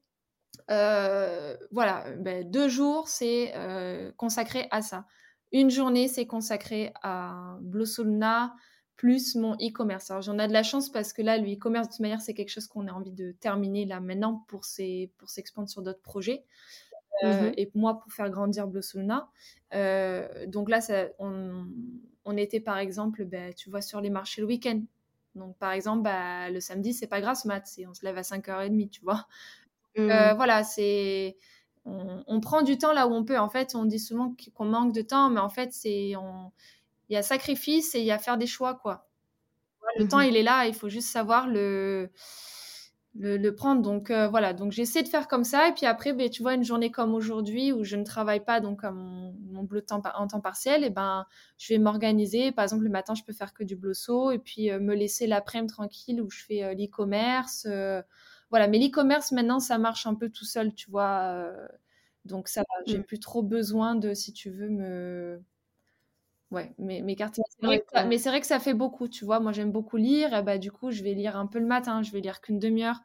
heu, 0.71 1.57
voilà, 1.71 2.05
beh, 2.17 2.43
2 2.45 2.69
jours, 2.69 3.07
c'est, 3.09 3.53
heu, 3.57 4.13
consacré 4.17 4.67
à 4.71 4.81
ça. 4.81 5.05
Une 5.53 5.69
journée, 5.71 6.07
c'est 6.09 6.27
consacré 6.27 6.93
à 7.03 7.57
Blossouna 7.61 8.55
plus 8.97 9.35
mon 9.35 9.53
e-commerce. 9.55 10.11
Alors 10.11 10.21
j'en 10.23 10.39
ai 10.39 10.47
de 10.47 10.53
la 10.53 10.63
chance 10.63 10.91
parce 10.91 11.13
que 11.13 11.21
là, 11.23 11.37
le 11.37 11.47
e-commerce, 11.53 11.87
de 11.89 11.93
toute 11.93 12.01
manière, 12.01 12.21
c'est 12.21 12.33
quelque 12.35 12.49
chose 12.51 12.67
qu'on 12.67 12.87
a 12.87 12.93
envie 12.93 13.11
de 13.13 13.31
terminer 13.33 13.85
là 13.85 13.99
maintenant 14.01 14.45
pour 14.47 14.65
s'expandre 14.65 15.69
sur 15.69 15.81
d'autres 15.83 16.01
projets, 16.03 16.45
Mmh 17.21 17.41
heu 17.43 17.51
mh. 17.51 17.55
et 17.57 17.71
moi 17.75 17.99
pour 17.99 18.11
faire 18.11 18.29
grandir 18.29 18.67
Blossouna. 18.67 19.29
Heu, 19.73 20.27
donc 20.47 20.69
là, 20.69 20.81
ça 20.81 21.07
on 21.19 21.67
on 22.25 22.37
était 22.37 22.59
par 22.59 22.77
exemple, 22.77 23.25
bah, 23.25 23.53
tu 23.53 23.69
vois, 23.69 23.81
sur 23.81 24.01
les 24.01 24.09
marchés 24.11 24.41
le 24.41 24.47
week-end. 24.47 24.81
Donc 25.35 25.57
par 25.57 25.71
exemple, 25.71 26.03
bah, 26.03 26.49
le 26.51 26.59
samedi, 26.59 26.93
c'est 26.93 27.07
pas 27.07 27.21
grasse 27.21 27.45
mat, 27.45 27.63
on 27.87 27.93
se 27.93 28.05
lève 28.05 28.17
à 28.17 28.23
05:30, 28.23 28.89
tu 28.91 29.01
vois? 29.03 29.27
Heu, 30.11 30.33
Mmh. 30.33 30.35
voilà, 30.35 30.63
c'est 30.63 31.37
on 31.85 32.23
on 32.27 32.39
prend 32.41 32.61
du 32.63 32.77
temps 32.77 32.93
là 32.93 33.07
où 33.07 33.13
on 33.13 33.25
peut. 33.25 33.37
En 33.39 33.49
fait, 33.49 33.75
on 33.75 33.85
dit 33.85 33.99
souvent 33.99 34.35
qu'on 34.55 34.65
manque 34.65 34.93
de 34.93 35.01
temps, 35.01 35.29
mais 35.29 35.39
en 35.39 35.49
fait, 35.49 35.73
c'est 35.73 36.15
on 36.17 36.51
il 37.09 37.15
y 37.15 37.17
a 37.17 37.23
sacrifice 37.23 37.95
et 37.95 37.99
il 38.01 38.05
y 38.07 38.11
a 38.11 38.19
faire 38.19 38.37
des 38.39 38.47
choix, 38.47 38.75
quoi. 38.75 39.09
Le 39.97 40.05
Mmh 40.05 40.07
temps, 40.07 40.21
il 40.21 40.37
est 40.37 40.43
là, 40.43 40.67
il 40.67 40.73
faut 40.75 40.89
juste 40.89 41.09
savoir 41.09 41.47
le 41.47 42.11
le 43.15 43.37
le 43.37 43.55
prendre. 43.55 43.81
Donc 43.81 44.09
heu, 44.11 44.27
voilà, 44.27 44.53
donc 44.53 44.71
j'essaie 44.71 45.03
de 45.03 45.07
faire 45.07 45.27
comme 45.27 45.43
ça 45.43 45.67
et 45.69 45.73
puis 45.73 45.85
après, 45.85 46.13
beh, 46.13 46.29
tu 46.29 46.41
vois, 46.41 46.53
une 46.55 46.63
journée 46.63 46.91
comme 46.91 47.13
aujourd'hui 47.13 47.71
où 47.73 47.83
je 47.83 47.95
ne 47.97 48.03
travaille 48.03 48.43
pas 48.43 48.59
donc 48.61 48.83
à 48.83 48.91
mon 48.91 49.33
mon 49.51 49.63
de 49.63 49.79
temps 49.79 50.01
en 50.15 50.27
temps 50.27 50.41
partiel 50.41 50.83
et 50.83 50.89
ben, 50.89 51.25
je 51.57 51.73
vais 51.73 51.79
m'organiser. 51.79 52.51
Par 52.51 52.63
exemple, 52.63 52.83
le 52.83 52.89
matin, 52.89 53.13
je 53.15 53.23
peux 53.23 53.33
faire 53.33 53.53
que 53.53 53.63
du 53.63 53.75
blosso 53.75 54.31
et 54.31 54.39
puis, 54.39 54.69
heu, 54.71 54.79
me 54.79 54.95
laisser 54.95 55.27
l'aprèm 55.27 55.67
tranquille 55.67 56.21
où 56.21 56.29
je 56.29 56.43
fais, 56.45 56.63
heu, 56.63 56.73
l'e-commerce, 56.75 57.67
voilà. 58.49 58.67
Mais 58.67 58.79
l'e-commerce 58.79 59.31
maintenant, 59.31 59.59
ça 59.59 59.77
marche 59.77 60.05
un 60.07 60.15
peu 60.15 60.29
tout 60.29 60.45
seul, 60.45 60.73
tu 60.73 60.89
vois? 60.91 61.47
Donc 62.25 62.47
ça 62.47 62.63
j'ai 62.85 62.99
Mmh. 62.99 63.01
plus 63.01 63.19
trop 63.19 63.41
besoin 63.43 63.95
de, 63.95 64.13
si 64.13 64.33
tu 64.33 64.49
veux, 64.51 64.69
me 64.69 65.43
ouais, 66.51 67.83
as 67.93 68.05
mais 68.05 68.17
c'est 68.17 68.29
vrai 68.29 68.41
que 68.41 68.47
ça 68.47 68.59
fait 68.59 68.73
beaucoup, 68.73 69.07
tu 69.07 69.25
vois? 69.25 69.39
Moi, 69.39 69.51
j'aime 69.53 69.71
beaucoup 69.71 69.97
lire 69.97 70.33
et 70.35 70.43
bah, 70.43 70.57
du 70.57 70.71
coup, 70.71 70.91
je 70.91 71.03
vais 71.03 71.13
lire 71.13 71.37
un 71.37 71.47
peu 71.47 71.59
le 71.59 71.65
matin, 71.65 72.01
je 72.03 72.11
vais 72.11 72.19
lire 72.21 72.41
qu'1 72.41 72.59
1/2 72.59 72.83
heure. 72.83 73.01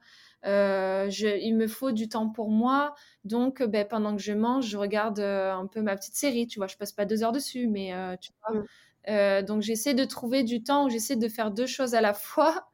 Heu, 0.46 1.08
je 1.10 1.28
il 1.40 1.54
me 1.56 1.66
faut 1.68 1.92
du 1.92 2.08
temps 2.08 2.28
pour 2.30 2.50
moi, 2.50 2.94
donc 3.24 3.62
beh, 3.62 3.84
pendant 3.84 4.14
que 4.16 4.22
je 4.22 4.32
mange, 4.32 4.66
je 4.66 4.76
regarde, 4.76 5.18
heu, 5.20 5.50
un 5.50 5.66
peu 5.66 5.80
ma 5.82 5.96
petite 5.96 6.14
série, 6.16 6.46
tu 6.46 6.58
vois? 6.58 6.66
Je 6.68 6.76
passe 6.76 6.92
pas 6.92 7.04
2 7.06 7.22
heures 7.24 7.32
dessus, 7.32 7.68
mais 7.68 7.92
heu, 7.94 8.16
tu 8.20 8.30
vois? 8.42 8.52
Mmh. 8.54 8.66
Donc 9.44 9.62
j'essaie 9.62 9.94
de 9.94 10.04
trouver 10.04 10.42
du 10.44 10.62
temps 10.62 10.86
où 10.86 10.90
j'essaie 10.90 11.16
de 11.16 11.28
faire 11.28 11.50
2 11.52 11.66
choses 11.66 11.94
à 11.94 12.00
la 12.00 12.14
fois. 12.14 12.68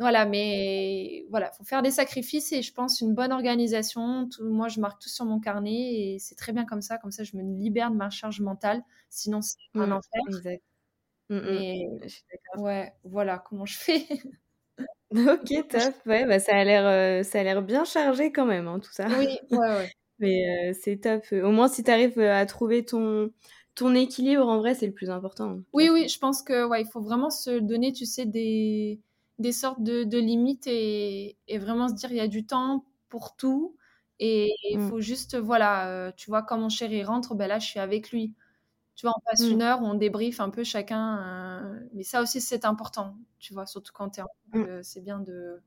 Voilà, 0.00 0.26
mais 0.26 1.26
voilà, 1.30 1.52
faut 1.52 1.64
faire 1.64 1.82
des 1.82 1.92
sacrifices 1.92 2.52
et 2.52 2.62
je 2.62 2.72
pense 2.74 3.02
une 3.02 3.14
bonne 3.14 3.32
organisation. 3.32 4.28
Tout 4.30 4.44
moi, 4.48 4.68
je 4.68 4.80
marque 4.80 5.02
tout 5.02 5.10
sur 5.10 5.26
mon 5.26 5.40
carnet 5.40 6.14
et 6.14 6.18
c'est 6.18 6.36
très 6.36 6.52
bien 6.52 6.64
comme 6.66 6.82
ça. 6.82 6.98
Comme 6.98 7.12
ça, 7.12 7.24
je 7.24 7.36
me 7.36 7.42
libère 7.42 7.90
de 7.92 7.96
ma 7.96 8.10
charge 8.10 8.40
mentale, 8.40 8.82
sinon 9.10 9.42
c'est 9.42 9.58
un 9.78 9.90
Mmh, 9.90 9.92
enfer. 9.92 10.22
exact. 10.26 10.62
Mmh 11.30 11.36
mh. 11.38 11.62
Mais 11.72 11.88
Je 12.06 12.20
ouais, 12.54 12.94
voilà 13.04 13.38
comment 13.38 13.66
je 13.66 13.78
fais. 13.78 14.06
OK, 15.10 15.68
top. 15.68 15.94
Ouais, 16.06 16.24
bah, 16.26 16.38
ça 16.38 16.56
a 16.56 16.64
l'air, 16.64 16.84
heu, 17.20 17.22
ça 17.24 17.40
a 17.40 17.42
l'air 17.42 17.62
bien 17.62 17.84
chargé 17.84 18.32
quand 18.32 18.46
même, 18.46 18.68
hein, 18.68 18.78
tout 18.80 18.92
ça. 18.92 19.08
Oui, 19.08 19.38
ouais, 19.50 19.58
ouais. 19.74 19.90
Mais 20.18 20.72
c'est 20.74 20.98
top. 20.98 21.24
Au 21.32 21.50
moins, 21.50 21.68
si 21.68 21.82
tu 21.84 21.90
arrives 21.90 22.20
à 22.20 22.46
trouver 22.46 22.84
ton, 22.84 23.32
ton 23.74 23.94
équilibre, 23.94 24.46
en 24.48 24.58
vrai, 24.58 24.74
c'est 24.74 24.86
le 24.86 24.94
plus 24.94 25.10
important. 25.10 25.50
Hein, 25.50 25.64
oui, 25.72 25.88
oui, 25.90 26.08
je 26.08 26.18
pense 26.18 26.42
que 26.42 26.66
ouais, 26.66 26.82
il 26.82 26.88
faut 26.88 27.00
vraiment 27.00 27.30
se 27.30 27.58
donner, 27.60 27.92
tu 27.92 28.04
sais, 28.06 28.26
des, 28.26 29.00
des 29.40 29.52
sortes 29.52 29.82
de, 29.82 30.04
de 30.04 30.18
limites 30.18 30.66
et, 30.66 31.36
et, 31.48 31.58
vraiment 31.58 31.88
se 31.88 31.94
dire 31.94 32.10
il 32.12 32.16
y 32.16 32.20
a 32.20 32.28
du 32.28 32.46
temps 32.46 32.84
pour 33.08 33.36
tout. 33.36 33.76
Et 34.18 34.52
il 34.70 34.78
mmh. 34.78 34.88
faut 34.88 35.00
juste, 35.00 35.36
voilà, 35.36 36.12
tu 36.16 36.28
vois, 36.28 36.42
quand 36.42 36.58
mon 36.58 36.68
chéri 36.68 37.02
rentre, 37.02 37.34
ben 37.34 37.48
là, 37.48 37.58
je 37.58 37.66
suis 37.66 37.80
avec 37.80 38.10
lui. 38.12 38.34
Tu 38.94 39.06
vois, 39.06 39.14
on 39.16 39.20
passe 39.24 39.40
une 39.40 39.58
mmh. 39.58 39.62
heure 39.62 39.82
où 39.82 39.86
on 39.86 39.94
débriefe 39.94 40.40
un 40.40 40.50
peu 40.50 40.62
chacun. 40.62 41.80
mais 41.94 42.02
ça 42.02 42.20
aussi, 42.20 42.40
c'est 42.42 42.66
important, 42.66 43.16
tu 43.38 43.54
vois, 43.54 43.64
surtout 43.64 43.92
quand 43.94 44.10
tu 44.10 44.20
es 44.20 44.22
en 44.22 44.58
mmh. 44.58 44.82
c'est 44.82 45.00
bien 45.00 45.20
de 45.20 45.62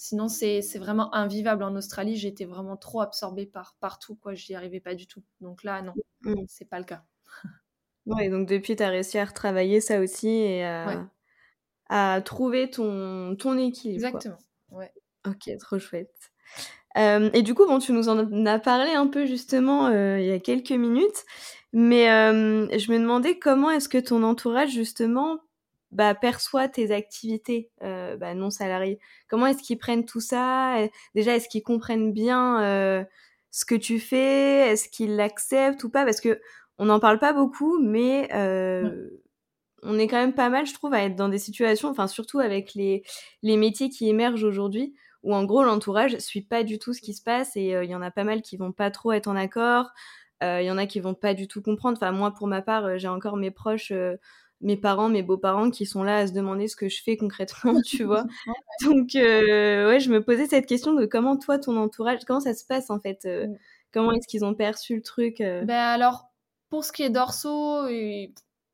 Sinon, 0.00 0.28
c'est 0.28 0.60
vraiment 0.78 1.12
invivable 1.12 1.64
en 1.64 1.74
Australie. 1.74 2.14
J'étais 2.14 2.44
vraiment 2.44 2.76
trop 2.76 3.00
absorbée 3.00 3.46
par 3.46 3.74
partout, 3.80 4.14
quoi. 4.14 4.32
J'y 4.32 4.54
arrivais 4.54 4.78
pas 4.78 4.94
du 4.94 5.08
tout. 5.08 5.24
Donc 5.40 5.64
là, 5.64 5.82
non, 5.82 5.92
mmh. 6.22 6.34
c'est 6.46 6.66
pas 6.66 6.78
le 6.78 6.84
cas. 6.84 7.02
ouais, 8.06 8.28
donc 8.28 8.46
depuis, 8.46 8.76
tu 8.76 8.82
as 8.84 8.90
réussi 8.90 9.18
à 9.18 9.24
retravailler 9.24 9.80
ça 9.80 9.98
aussi 9.98 10.28
et 10.28 10.64
à, 10.64 11.10
trouver 12.24 12.70
ton, 12.70 13.36
ton 13.36 13.58
équilibre. 13.58 14.06
Exactement, 14.06 14.38
ouais. 14.70 14.92
Ok, 15.26 15.50
trop 15.58 15.78
chouette. 15.78 16.14
et 16.96 17.42
du 17.42 17.54
coup, 17.54 17.66
bon, 17.66 17.78
tu 17.78 17.92
nous 17.92 18.08
en 18.08 18.46
as 18.46 18.58
parlé 18.58 18.92
un 18.92 19.06
peu 19.06 19.26
justement 19.26 19.90
il 19.90 20.24
y 20.24 20.32
a 20.32 20.38
quelques 20.38 20.70
minutes, 20.72 21.24
mais 21.72 22.06
je 22.06 22.92
me 22.92 22.98
demandais 22.98 23.38
comment 23.38 23.70
est-ce 23.70 23.88
que 23.88 23.98
ton 23.98 24.22
entourage 24.22 24.70
justement 24.70 25.40
bah, 25.90 26.14
perçoit 26.14 26.68
tes 26.68 26.90
activités 26.90 27.70
euh, 27.82 28.16
bah, 28.16 28.34
non 28.34 28.50
salariées? 28.50 28.98
Comment 29.28 29.46
est-ce 29.46 29.62
qu'ils 29.62 29.78
prennent 29.78 30.04
tout 30.04 30.20
ça? 30.20 30.76
Déjà, 31.14 31.36
est-ce 31.36 31.48
qu'ils 31.48 31.62
comprennent 31.62 32.12
bien 32.12 32.62
euh, 32.62 33.04
ce 33.50 33.64
que 33.64 33.74
tu 33.74 33.98
fais? 33.98 34.70
Est-ce 34.70 34.88
qu'ils 34.88 35.16
l'acceptent 35.16 35.84
ou 35.84 35.90
pas? 35.90 36.04
Parce 36.04 36.20
que 36.20 36.40
on 36.78 36.86
n'en 36.86 37.00
parle 37.00 37.18
pas 37.18 37.32
beaucoup, 37.32 37.80
mais 37.80 38.28
euh, 38.34 38.77
on 39.88 39.98
est 39.98 40.06
quand 40.06 40.18
même 40.18 40.34
pas 40.34 40.48
mal, 40.50 40.66
je 40.66 40.74
trouve, 40.74 40.94
à 40.94 41.02
être 41.02 41.16
dans 41.16 41.28
des 41.28 41.38
situations, 41.38 41.88
enfin 41.88 42.06
surtout 42.06 42.38
avec 42.38 42.74
les, 42.74 43.02
les 43.42 43.56
métiers 43.56 43.88
qui 43.88 44.08
émergent 44.08 44.44
aujourd'hui, 44.44 44.94
où 45.22 45.34
en 45.34 45.44
gros 45.44 45.64
l'entourage 45.64 46.18
suit 46.18 46.42
pas 46.42 46.62
du 46.62 46.78
tout 46.78 46.92
ce 46.92 47.00
qui 47.00 47.14
se 47.14 47.22
passe 47.22 47.56
et 47.56 47.72
il 47.82 47.90
y 47.90 47.94
en 47.94 48.02
a 48.02 48.10
pas 48.10 48.24
mal 48.24 48.42
qui 48.42 48.56
vont 48.56 48.72
pas 48.72 48.90
trop 48.90 49.12
être 49.12 49.26
en 49.26 49.36
accord. 49.36 49.90
Il 50.40 50.62
y 50.62 50.70
en 50.70 50.78
a 50.78 50.86
qui 50.86 51.00
vont 51.00 51.14
pas 51.14 51.34
du 51.34 51.48
tout 51.48 51.60
comprendre. 51.60 51.98
Enfin 52.00 52.12
moi, 52.12 52.32
pour 52.32 52.46
ma 52.46 52.62
part, 52.62 52.98
j'ai 52.98 53.08
encore 53.08 53.36
mes 53.36 53.50
proches 53.50 53.92
mes 54.60 54.76
parents, 54.76 55.08
mes 55.08 55.22
beaux-parents 55.22 55.70
qui 55.70 55.86
sont 55.86 56.02
là 56.02 56.18
à 56.18 56.26
se 56.26 56.32
demander 56.32 56.68
ce 56.68 56.76
que 56.76 56.88
je 56.88 57.02
fais 57.02 57.16
concrètement, 57.16 57.80
tu 57.84 58.04
vois. 58.04 58.24
Donc, 58.84 59.14
euh, 59.14 59.88
ouais, 59.88 60.00
je 60.00 60.10
me 60.10 60.22
posais 60.22 60.46
cette 60.46 60.66
question 60.66 60.94
de 60.94 61.06
comment 61.06 61.36
toi, 61.36 61.58
ton 61.58 61.76
entourage, 61.76 62.24
comment 62.26 62.40
ça 62.40 62.54
se 62.54 62.64
passe 62.64 62.90
en 62.90 63.00
fait 63.00 63.24
euh, 63.24 63.46
mm. 63.46 63.58
Comment 63.90 64.12
est-ce 64.12 64.28
qu'ils 64.28 64.44
ont 64.44 64.54
perçu 64.54 64.96
le 64.96 65.02
truc 65.02 65.40
euh? 65.40 65.64
Ben 65.64 65.78
alors, 65.78 66.30
pour 66.68 66.84
ce 66.84 66.92
qui 66.92 67.02
est 67.02 67.10
d'Orso, 67.10 67.86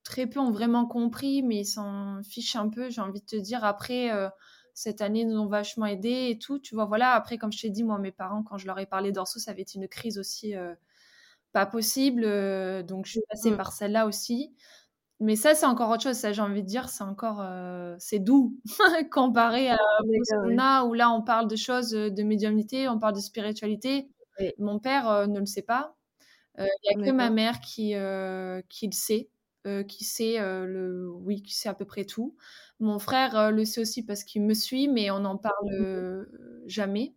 très 0.05 0.27
peu 0.27 0.41
ont 0.41 0.51
vraiment 0.53 0.87
compris, 0.87 1.43
mais 1.43 1.61
ils 1.61 1.67
s'en 1.67 2.23
fichent 2.23 2.57
un 2.57 2.69
peu, 2.69 2.91
j'ai 2.91 3.01
envie 3.01 3.21
de 3.21 3.27
te 3.27 3.37
dire. 3.37 3.65
Après, 3.65 4.11
cette 4.75 5.01
année 5.01 5.25
nous 5.25 5.39
ont 5.39 5.47
vachement 5.47 5.87
aidés 5.87 6.29
et 6.31 6.39
tout, 6.39 6.59
tu 6.59 6.75
vois. 6.75 6.85
Voilà, 6.85 7.13
après, 7.13 7.39
comme 7.39 7.53
je 7.53 7.61
t'ai 7.61 7.71
dit, 7.71 7.85
moi, 7.85 7.99
mes 7.99 8.13
parents, 8.13 8.43
quand 8.43 8.59
je 8.59 8.67
leur 8.67 8.79
ai 8.79 8.87
parlé 8.87 9.13
d'Orso, 9.13 9.39
ça 9.39 9.51
avait 9.51 9.63
été 9.63 9.79
une 9.79 9.89
crise 9.89 10.19
aussi 10.19 10.55
pas 11.53 11.67
possible. 11.67 12.23
donc, 12.85 13.07
je 13.07 13.13
suis 13.13 13.23
passée 13.29 13.51
mm. 13.51 13.57
par 13.57 13.73
celle-là 13.73 14.07
aussi. 14.07 14.55
Mais 15.21 15.37
ça, 15.37 15.55
c'est 15.55 15.67
encore 15.67 15.91
autre 15.91 16.03
chose. 16.03 16.17
Ça, 16.17 16.33
j'ai 16.33 16.43
envie 16.43 16.63
de 16.63 16.69
dire, 16.69 16.89
c'est 16.89 17.05
encore, 17.05 17.41
euh, 17.41 17.95
c'est 17.99 18.19
doux 18.19 18.59
comparé 19.13 19.71
à 19.71 19.77
a 20.59 20.85
où 20.85 20.93
là, 20.93 21.11
on 21.11 21.23
parle 21.23 21.49
de 21.49 21.57
choses 21.57 21.95
euh, 21.95 22.11
de 22.11 22.23
médiumnité, 22.23 22.89
on 22.89 22.99
parle 22.99 23.15
de 23.15 23.21
spiritualité. 23.21 24.09
Mon 24.59 24.81
père 24.81 25.09
euh, 25.09 25.27
ne 25.27 25.39
le 25.39 25.47
sait 25.47 25.63
pas. 25.63 25.95
Il 26.59 26.69
n'y 26.97 27.03
a 27.03 27.07
que 27.07 27.11
ma 27.11 27.31
mère 27.31 27.61
qui, 27.61 27.95
qui 28.69 28.87
le 28.87 28.93
sait, 28.93 29.29
qui 29.89 30.05
sait 30.05 30.39
le, 30.39 31.11
oui, 31.11 31.43
qui 31.43 31.55
sait 31.55 31.69
à 31.69 31.75
peu 31.75 31.85
près 31.85 32.05
tout. 32.05 32.37
Mon 32.81 32.99
frère 32.99 33.51
le 33.53 33.65
sait 33.65 33.81
aussi 33.81 34.05
parce 34.05 34.25
qu'il 34.25 34.43
me 34.43 34.55
suit, 34.55 34.89
mais 34.89 35.11
on 35.11 35.21
n'en 35.21 35.37
parle 35.37 36.27
jamais. 36.67 37.15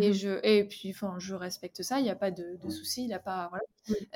Et, 0.00 0.10
mmh 0.10 0.12
je, 0.12 0.28
et 0.42 0.64
puis, 0.64 0.90
enfin, 0.90 1.16
je 1.18 1.34
respecte 1.34 1.82
ça, 1.82 1.98
il 2.00 2.04
n'y 2.04 2.10
a 2.10 2.16
pas 2.16 2.30
de, 2.30 2.58
de 2.62 2.70
souci, 2.70 3.04
il 3.04 3.12
a 3.12 3.18
pas. 3.18 3.50
Voilà. 3.50 3.64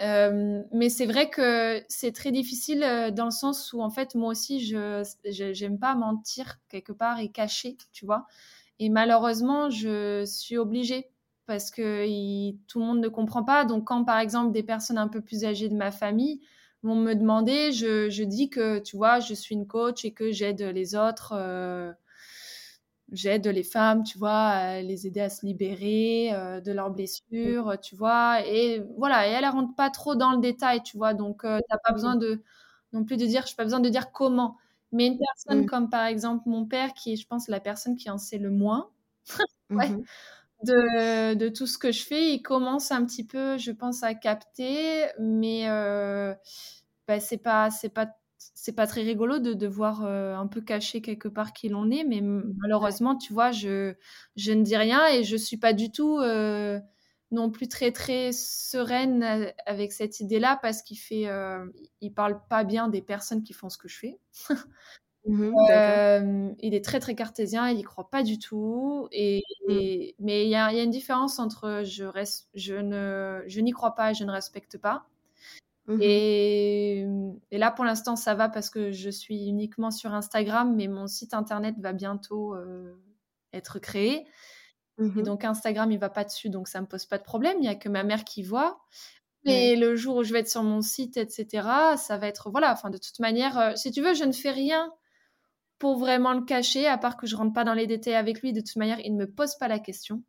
Euh, 0.01 0.63
mais 0.73 0.89
c'est 0.89 1.07
vrai 1.07 1.29
que 1.29 1.83
c'est 1.89 2.13
très 2.13 2.33
difficile 2.33 2.83
euh, 2.83 3.11
dans 3.11 3.27
le 3.27 3.31
sens 3.31 3.73
où, 3.73 3.83
en 3.83 3.91
fait, 3.91 4.15
moi 4.15 4.31
aussi, 4.31 4.65
je 4.65 5.05
j'aime 5.27 5.79
pas 5.79 5.95
mentir 5.95 6.59
quelque 6.69 6.93
part 6.93 7.21
et 7.21 7.29
cacher, 7.31 7.77
tu 7.93 8.07
vois. 8.07 8.27
Et 8.79 8.89
malheureusement, 8.89 9.71
je 9.71 10.25
suis 10.25 10.57
obligée 10.57 11.11
parce 11.47 11.71
que 11.71 12.51
tout 12.67 12.81
le 12.81 12.87
monde 12.87 13.01
ne 13.01 13.09
comprend 13.09 13.45
pas. 13.45 13.65
Donc, 13.65 13.85
quand, 13.85 14.05
par 14.05 14.19
exemple, 14.19 14.53
des 14.53 14.63
personnes 14.63 14.99
un 14.99 15.09
peu 15.09 15.21
plus 15.21 15.45
âgées 15.45 15.69
de 15.69 15.77
ma 15.77 15.91
famille 15.91 16.41
vont 16.83 16.95
me 16.95 17.15
demander, 17.15 17.73
je, 17.73 18.09
je 18.11 18.23
dis 18.25 18.51
que, 18.51 18.79
tu 18.79 18.97
vois, 18.97 19.21
je 19.21 19.35
suis 19.35 19.55
une 19.55 19.67
coach 19.67 20.05
et 20.05 20.13
que 20.13 20.31
j'aide 20.33 20.63
les 20.63 20.95
autres. 20.95 21.33
Euh, 21.37 21.93
j'aide 23.13 23.47
les 23.47 23.63
femmes, 23.63 24.05
tu 24.05 24.19
vois, 24.19 24.47
à 24.49 24.83
les 24.83 25.07
aider 25.07 25.21
à 25.21 25.31
se 25.31 25.47
libérer 25.47 26.33
euh, 26.33 26.61
de 26.61 26.73
leurs 26.73 26.91
blessures, 26.91 27.77
tu 27.83 27.97
vois. 27.97 28.47
Et 28.47 28.83
voilà, 28.97 29.29
et 29.29 29.31
elle 29.33 29.45
ne 29.45 29.51
rentre 29.51 29.75
pas 29.75 29.91
trop 29.91 30.15
dans 30.15 30.33
le 30.33 30.39
détail, 30.39 30.83
tu 30.83 30.97
vois. 30.97 31.15
Donc, 31.15 31.45
euh, 31.45 31.59
tu 31.59 31.65
n'as 31.71 31.79
pas 31.79 31.93
besoin 31.93 32.17
de 32.17 32.43
non 32.93 33.05
plus 33.05 33.17
de 33.17 33.27
dire, 33.27 33.47
je 33.47 33.53
n'ai 33.53 33.57
pas 33.57 33.65
besoin 33.65 33.81
de 33.81 33.89
dire 33.89 34.13
comment. 34.13 34.57
Mais 34.93 35.07
une 35.09 35.19
personne 35.19 35.65
mmh. 35.65 35.67
comme 35.67 35.91
par 35.91 36.07
exemple 36.07 36.45
mon 36.49 36.65
père, 36.67 36.95
qui 36.95 37.13
est, 37.13 37.17
je 37.17 37.27
pense, 37.27 37.49
la 37.49 37.61
personne 37.61 37.97
qui 37.97 38.11
en 38.11 38.19
sait 38.19 38.39
le 38.39 38.51
moins, 38.51 38.91
mmh 39.71 40.03
de, 40.65 41.49
tout 41.49 41.67
ce 41.67 41.79
que 41.79 41.93
je 41.93 42.03
fais, 42.05 42.35
il 42.35 42.43
commence 42.43 42.91
un 42.93 43.05
petit 43.05 43.25
peu, 43.25 43.59
je 43.59 43.71
pense, 43.71 44.03
à 44.03 44.15
capter, 44.15 45.07
mais 45.19 45.69
euh, 45.69 46.35
bah, 47.07 47.21
c'est 47.21 47.39
pas, 47.39 47.71
c'est 47.71 47.89
pas 47.91 48.09
c'est 48.55 48.73
pas 48.73 48.87
très 48.87 49.03
rigolo 49.03 49.39
de 49.39 49.53
devoir 49.53 50.05
euh, 50.05 50.35
un 50.37 50.47
peu 50.47 50.61
cacher 50.61 51.01
quelque 51.01 51.29
part 51.29 51.53
qui 51.53 51.69
l'on 51.69 51.91
est, 51.91 52.05
mais 52.05 52.21
malheureusement, 52.21 53.17
tu 53.17 53.33
vois, 53.33 53.53
je, 53.53 53.95
je 54.37 54.53
ne 54.53 54.63
dis 54.63 54.77
rien 54.77 55.07
et 55.09 55.25
je 55.25 55.37
suis 55.37 55.57
pas 55.57 55.73
du 55.73 55.91
tout 55.91 56.19
euh, 56.19 56.81
non 57.31 57.51
plus 57.51 57.69
très 57.69 57.93
très 57.93 58.33
sereine 58.33 59.23
euh, 59.23 59.51
avec 59.67 59.93
cette 59.93 60.21
idée-là 60.21 60.59
parce 60.63 60.83
qu'il 60.83 60.99
fait, 60.99 61.27
il 62.01 62.13
parle 62.13 62.41
pas 62.49 62.65
bien 62.65 62.89
des 62.89 63.03
personnes 63.03 63.43
qui 63.43 63.53
font 63.53 63.69
ce 63.69 63.79
que 63.79 63.89
je 63.89 63.99
fais. 63.99 64.19
Mmh 65.27 66.55
il 66.61 66.75
est 66.75 66.85
très 66.85 67.01
très 67.01 67.15
cartésien, 67.15 67.69
il 67.69 67.79
y 67.79 67.83
croit 67.83 68.09
pas 68.09 68.23
du 68.23 68.39
tout. 68.39 69.09
Et, 69.13 69.43
mmh. 69.69 70.25
mais 70.25 70.45
il 70.45 70.51
y 70.51 70.55
a, 70.55 70.73
y 70.73 70.81
a, 70.81 70.83
une 70.83 70.91
différence 70.91 71.39
entre 71.39 71.83
je 71.85 72.05
reste, 72.05 72.49
je 72.55 72.75
ne, 72.75 73.43
je 73.47 73.61
n'y 73.61 73.73
crois 73.73 73.95
pas 73.95 74.13
et 74.13 74.15
je 74.15 74.25
ne 74.25 74.31
respecte 74.31 74.79
pas. 74.79 75.07
Mmh 75.87 75.99
et, 76.03 77.07
là, 77.51 77.71
pour 77.71 77.85
l'instant, 77.85 78.17
ça 78.17 78.35
va 78.35 78.49
parce 78.49 78.71
que 78.71 78.93
je 78.93 79.11
suis 79.11 79.47
uniquement 79.49 79.91
sur 79.91 80.13
Instagram, 80.13 80.75
mais 80.77 80.87
mon 80.87 81.07
site 81.07 81.35
internet 81.35 81.75
va 81.79 81.93
bientôt 81.93 82.55
euh, 82.55 82.95
être 83.53 83.79
créé. 83.79 84.27
Et 85.17 85.23
donc, 85.23 85.45
Instagram, 85.45 85.93
il 85.93 85.99
va 86.01 86.11
pas 86.11 86.25
dessus, 86.25 86.51
donc 86.51 86.67
ça 86.67 86.81
me 86.81 86.87
pose 86.87 87.07
pas 87.07 87.19
de 87.19 87.23
problème. 87.23 87.59
Il 87.61 87.65
y 87.65 87.69
a 87.69 87.77
que 87.77 87.89
ma 87.89 88.03
mère 88.03 88.25
qui 88.25 88.43
voit. 88.43 88.81
Mais 89.45 89.77
le 89.77 89.95
jour 89.95 90.17
où 90.17 90.25
je 90.25 90.33
vais 90.33 90.41
être 90.41 90.51
sur 90.51 90.65
mon 90.65 90.83
site, 90.83 91.17
etc., 91.17 91.67
ça 91.97 92.19
va 92.19 92.27
être 92.27 92.51
voilà. 92.51 92.73
Enfin, 92.73 92.91
de 92.91 92.99
toute 92.99 93.21
manière, 93.21 93.59
euh, 93.59 93.73
si 93.77 93.93
tu 93.93 94.03
veux, 94.03 94.13
je 94.13 94.25
ne 94.25 94.33
fais 94.33 94.51
rien 94.51 94.93
pour 95.79 95.99
vraiment 95.99 96.33
le 96.33 96.43
cacher, 96.43 96.87
à 96.87 96.99
part 96.99 97.17
que 97.17 97.27
je 97.27 97.37
rentre 97.37 97.53
pas 97.53 97.65
dans 97.65 97.75
les 97.75 97.87
détails 97.87 98.15
avec 98.15 98.43
lui. 98.43 98.53
De 98.53 98.61
toute 98.61 98.77
manière, 98.77 99.01
il 99.01 99.15
ne 99.15 99.21
me 99.21 99.31
pose 99.31 99.57
pas 99.57 99.69
la 99.69 99.79
question. 99.79 100.23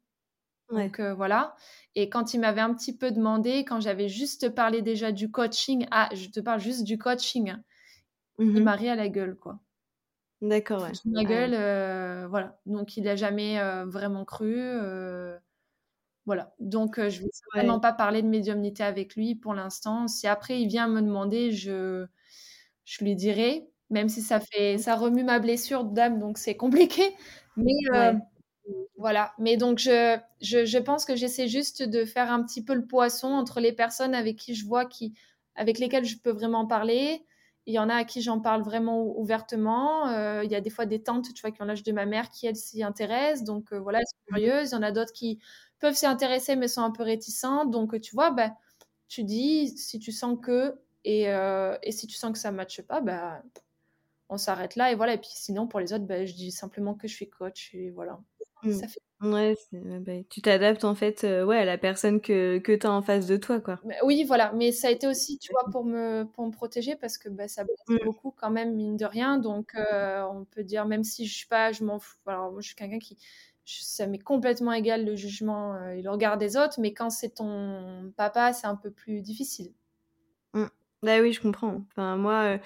Donc 0.72 1.00
euh, 1.00 1.14
voilà. 1.14 1.56
Et 1.96 2.10
quand 2.10 2.34
il 2.34 2.40
m'avait 2.40 2.62
un 2.62 2.74
petit 2.74 2.96
peu 2.96 3.12
demandé, 3.12 3.66
quand 3.66 3.80
j'avais 3.80 4.08
juste 4.08 4.50
parlé 4.50 4.82
déjà 4.82 5.12
du 5.12 5.32
coaching, 5.32 5.88
ah, 5.92 6.10
je 6.14 6.30
te 6.30 6.40
parle 6.40 6.60
juste 6.60 6.84
du 6.84 6.98
coaching, 6.98 7.56
il 8.38 8.46
mmh 8.46 8.60
m'a 8.62 8.76
ri 8.76 8.90
à 8.90 8.96
la 8.96 9.10
gueule, 9.10 9.36
quoi. 9.36 9.60
D'accord, 10.42 10.84
ouais. 10.84 10.92
Ma 11.06 11.24
gueule, 11.26 11.54
euh, 11.54 12.28
voilà. 12.30 12.60
Donc 12.66 12.96
il 12.96 13.04
n'a 13.04 13.16
jamais 13.16 13.60
euh, 13.60 13.86
vraiment 13.86 14.26
cru. 14.26 14.62
voilà. 16.26 16.54
Donc 16.60 16.98
je 16.98 17.22
ne 17.22 17.26
vais 17.26 17.30
vraiment 17.56 17.80
pas 17.80 17.92
parler 17.92 18.22
de 18.22 18.28
médiumnité 18.28 18.84
avec 18.84 19.16
lui 19.16 19.36
pour 19.36 19.56
l'instant. 19.56 20.08
Si 20.08 20.28
après 20.28 20.62
il 20.62 20.68
vient 20.68 20.88
me 20.88 21.02
demander, 21.02 21.52
je, 21.52 22.06
je 22.86 23.04
lui 23.04 23.16
dirai, 23.16 23.68
même 23.90 24.10
si 24.10 24.22
ça 24.22 24.40
fait, 24.40 24.78
ça 24.78 24.96
remue 24.96 25.24
ma 25.24 25.40
blessure 25.40 25.84
d'âme, 25.84 26.20
donc 26.20 26.38
c'est 26.38 26.56
compliqué. 26.56 27.04
Mais 27.58 27.74
voilà. 28.98 29.34
Mais 29.40 29.58
donc, 29.58 29.80
je, 29.80 30.20
je, 30.42 30.78
pense 30.78 31.06
que 31.06 31.16
j'essaie 31.16 31.48
juste 31.48 31.84
de 31.84 32.06
faire 32.06 32.32
un 32.32 32.44
petit 32.44 32.64
peu 32.64 32.74
le 32.74 32.86
poisson 32.86 33.30
entre 33.30 33.60
les 33.60 33.72
personnes 33.72 34.14
avec 34.14 34.38
qui 34.38 34.56
je 34.56 34.66
vois, 34.66 34.86
qui, 34.86 35.14
avec 35.56 35.80
lesquelles 35.80 36.06
je 36.06 36.18
peux 36.20 36.32
vraiment 36.32 36.66
parler. 36.68 37.26
Il 37.66 37.74
y 37.74 37.80
en 37.80 37.90
a 37.90 37.96
à 37.96 38.04
qui 38.04 38.22
j'en 38.22 38.40
parle 38.40 38.64
vraiment 38.64 39.04
ouvertement. 39.18 40.10
Euh, 40.10 40.44
il 40.44 40.52
y 40.52 40.56
a 40.56 40.62
des 40.62 40.70
fois 40.70 40.86
des 40.86 41.02
tantes, 41.02 41.34
tu 41.34 41.42
vois, 41.42 41.52
qui 41.52 41.62
ont 41.62 41.66
l'âge 41.66 41.84
de 41.84 41.92
ma 41.92 42.06
mère, 42.06 42.30
qui 42.30 42.48
elles 42.48 42.56
s'y 42.56 42.84
intéressent. 42.84 43.44
Donc 43.46 43.72
euh, 43.74 43.80
voilà, 43.80 44.00
elles 44.00 44.06
sont 44.08 44.36
curieuses. 44.36 44.72
Il 44.72 44.76
y 44.76 44.78
en 44.78 44.84
a 44.84 44.92
d'autres 44.92 45.14
qui 45.14 45.40
peuvent 45.80 45.96
s'y 45.96 46.06
intéresser, 46.06 46.56
mais 46.56 46.68
sont 46.68 46.82
un 46.82 46.92
peu 46.92 47.04
réticentes. 47.04 47.72
Donc 47.72 48.00
tu 48.02 48.16
vois, 48.16 48.32
bah, 48.32 48.52
tu 49.08 49.24
dis 49.24 49.70
si 49.78 50.00
tu 50.00 50.12
sens 50.12 50.38
que 50.42 50.80
et, 51.06 51.30
euh, 51.30 51.78
et 51.84 51.92
si 51.92 52.08
tu 52.08 52.16
sens 52.18 52.32
que 52.34 52.40
ça 52.40 52.52
ne 52.52 52.58
matche 52.58 52.82
pas, 52.82 53.02
bah, 53.02 53.42
on 54.30 54.38
s'arrête 54.38 54.76
là 54.76 54.92
et 54.92 54.96
voilà. 54.96 55.14
Et 55.14 55.18
puis 55.18 55.32
sinon, 55.32 55.68
pour 55.68 55.80
les 55.80 55.92
autres, 55.92 56.06
bah, 56.06 56.26
je 56.26 56.34
dis 56.34 56.52
simplement 56.52 56.94
que 56.94 57.08
je 57.08 57.16
suis 57.16 57.30
coach 57.30 57.74
et 57.74 57.90
voilà. 57.90 58.20
Mmh. 58.64 58.72
Ça 58.74 58.88
fait... 58.88 59.02
Ouais, 59.22 59.58
bah, 59.74 60.14
tu 60.30 60.42
t'adaptes 60.42 60.86
en 60.86 60.96
fait 60.96 61.24
ouais, 61.24 61.58
à 61.58 61.66
la 61.66 61.78
personne 61.78 62.22
que, 62.22 62.58
que 62.60 62.74
tu 62.74 62.88
as 62.88 62.92
en 62.92 63.02
face 63.02 63.26
de 63.26 63.38
toi. 63.38 63.60
Quoi. 63.60 63.80
Bah, 63.84 63.96
oui, 64.04 64.24
voilà. 64.24 64.52
Mais 64.54 64.72
ça 64.72 64.88
a 64.88 64.92
été 64.92 65.08
aussi, 65.08 65.40
tu 65.40 65.52
vois, 65.52 65.64
pour 65.72 65.84
me, 65.84 66.24
pour 66.24 66.46
me 66.46 66.52
protéger 66.52 66.96
parce 66.96 67.18
que 67.18 67.30
bah, 67.30 67.48
ça 67.48 67.64
blesse 67.64 67.80
mmh. 67.88 68.06
beaucoup 68.06 68.32
quand 68.32 68.50
même, 68.50 68.76
mine 68.76 68.98
de 68.98 69.06
rien. 69.06 69.38
Donc, 69.38 69.74
on 69.76 70.46
peut 70.52 70.64
dire, 70.64 70.86
même 70.86 71.04
si 71.04 71.26
je 71.26 71.36
suis 71.36 71.48
pas, 71.48 71.72
je 71.72 71.84
m'en 71.84 72.00
fous. 72.00 72.18
Alors, 72.28 72.52
moi, 72.52 72.62
je 72.62 72.68
suis 72.68 72.76
quelqu'un 72.76 73.00
qui. 73.00 73.18
Ça 73.66 74.08
m'est 74.08 74.20
complètement 74.20 74.74
égal 74.74 75.06
le 75.06 75.16
jugement 75.16 75.90
et 75.90 76.02
le 76.02 76.10
regard 76.10 76.38
des 76.38 76.58
autres. 76.58 76.80
Mais 76.80 76.94
quand 76.94 77.10
c'est 77.10 77.36
ton 77.36 78.12
papa, 78.18 78.52
c'est 78.52 78.68
un 78.68 78.76
peu 78.76 78.90
plus 78.90 79.22
difficile. 79.22 79.74
Mmh. 80.54 80.66
Bah 81.04 81.20
oui, 81.22 81.34
je 81.34 81.42
comprends. 81.42 81.84
Enfin, 81.92 82.18
moi. 82.18 82.58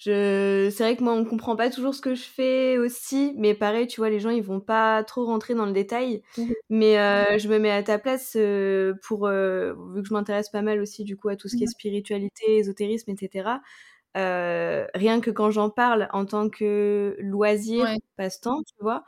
Je... 0.00 0.70
C'est 0.74 0.82
vrai 0.82 0.96
que 0.96 1.04
moi, 1.04 1.12
on 1.12 1.26
comprend 1.26 1.56
pas 1.56 1.68
toujours 1.68 1.94
ce 1.94 2.00
que 2.00 2.14
je 2.14 2.22
fais 2.22 2.78
aussi, 2.78 3.34
mais 3.36 3.54
pareil, 3.54 3.86
tu 3.86 4.00
vois, 4.00 4.08
les 4.08 4.18
gens, 4.18 4.30
ils 4.30 4.42
vont 4.42 4.60
pas 4.60 5.04
trop 5.04 5.26
rentrer 5.26 5.54
dans 5.54 5.66
le 5.66 5.72
détail. 5.72 6.22
Mmh 6.38 6.52
mais 6.70 6.98
euh, 6.98 7.36
je 7.38 7.48
me 7.48 7.58
mets 7.58 7.70
à 7.70 7.82
ta 7.82 7.98
place 7.98 8.32
euh, 8.36 8.94
pour, 9.06 9.26
euh, 9.26 9.74
vu 9.94 10.02
que 10.02 10.08
je 10.08 10.14
m'intéresse 10.14 10.48
pas 10.48 10.62
mal 10.62 10.80
aussi, 10.80 11.04
du 11.04 11.16
coup, 11.18 11.28
à 11.28 11.36
tout 11.36 11.48
ce 11.48 11.56
qui 11.56 11.64
est 11.64 11.66
mmh 11.66 11.70
spiritualité, 11.70 12.56
ésotérisme, 12.56 13.10
etc. 13.10 13.60
rien 14.94 15.20
que 15.20 15.30
quand 15.30 15.50
j'en 15.50 15.68
parle 15.70 16.08
en 16.12 16.24
tant 16.24 16.48
que 16.48 17.14
loisir, 17.20 17.86
passe-temps, 18.16 18.62
tu 18.66 18.74
vois, 18.80 19.04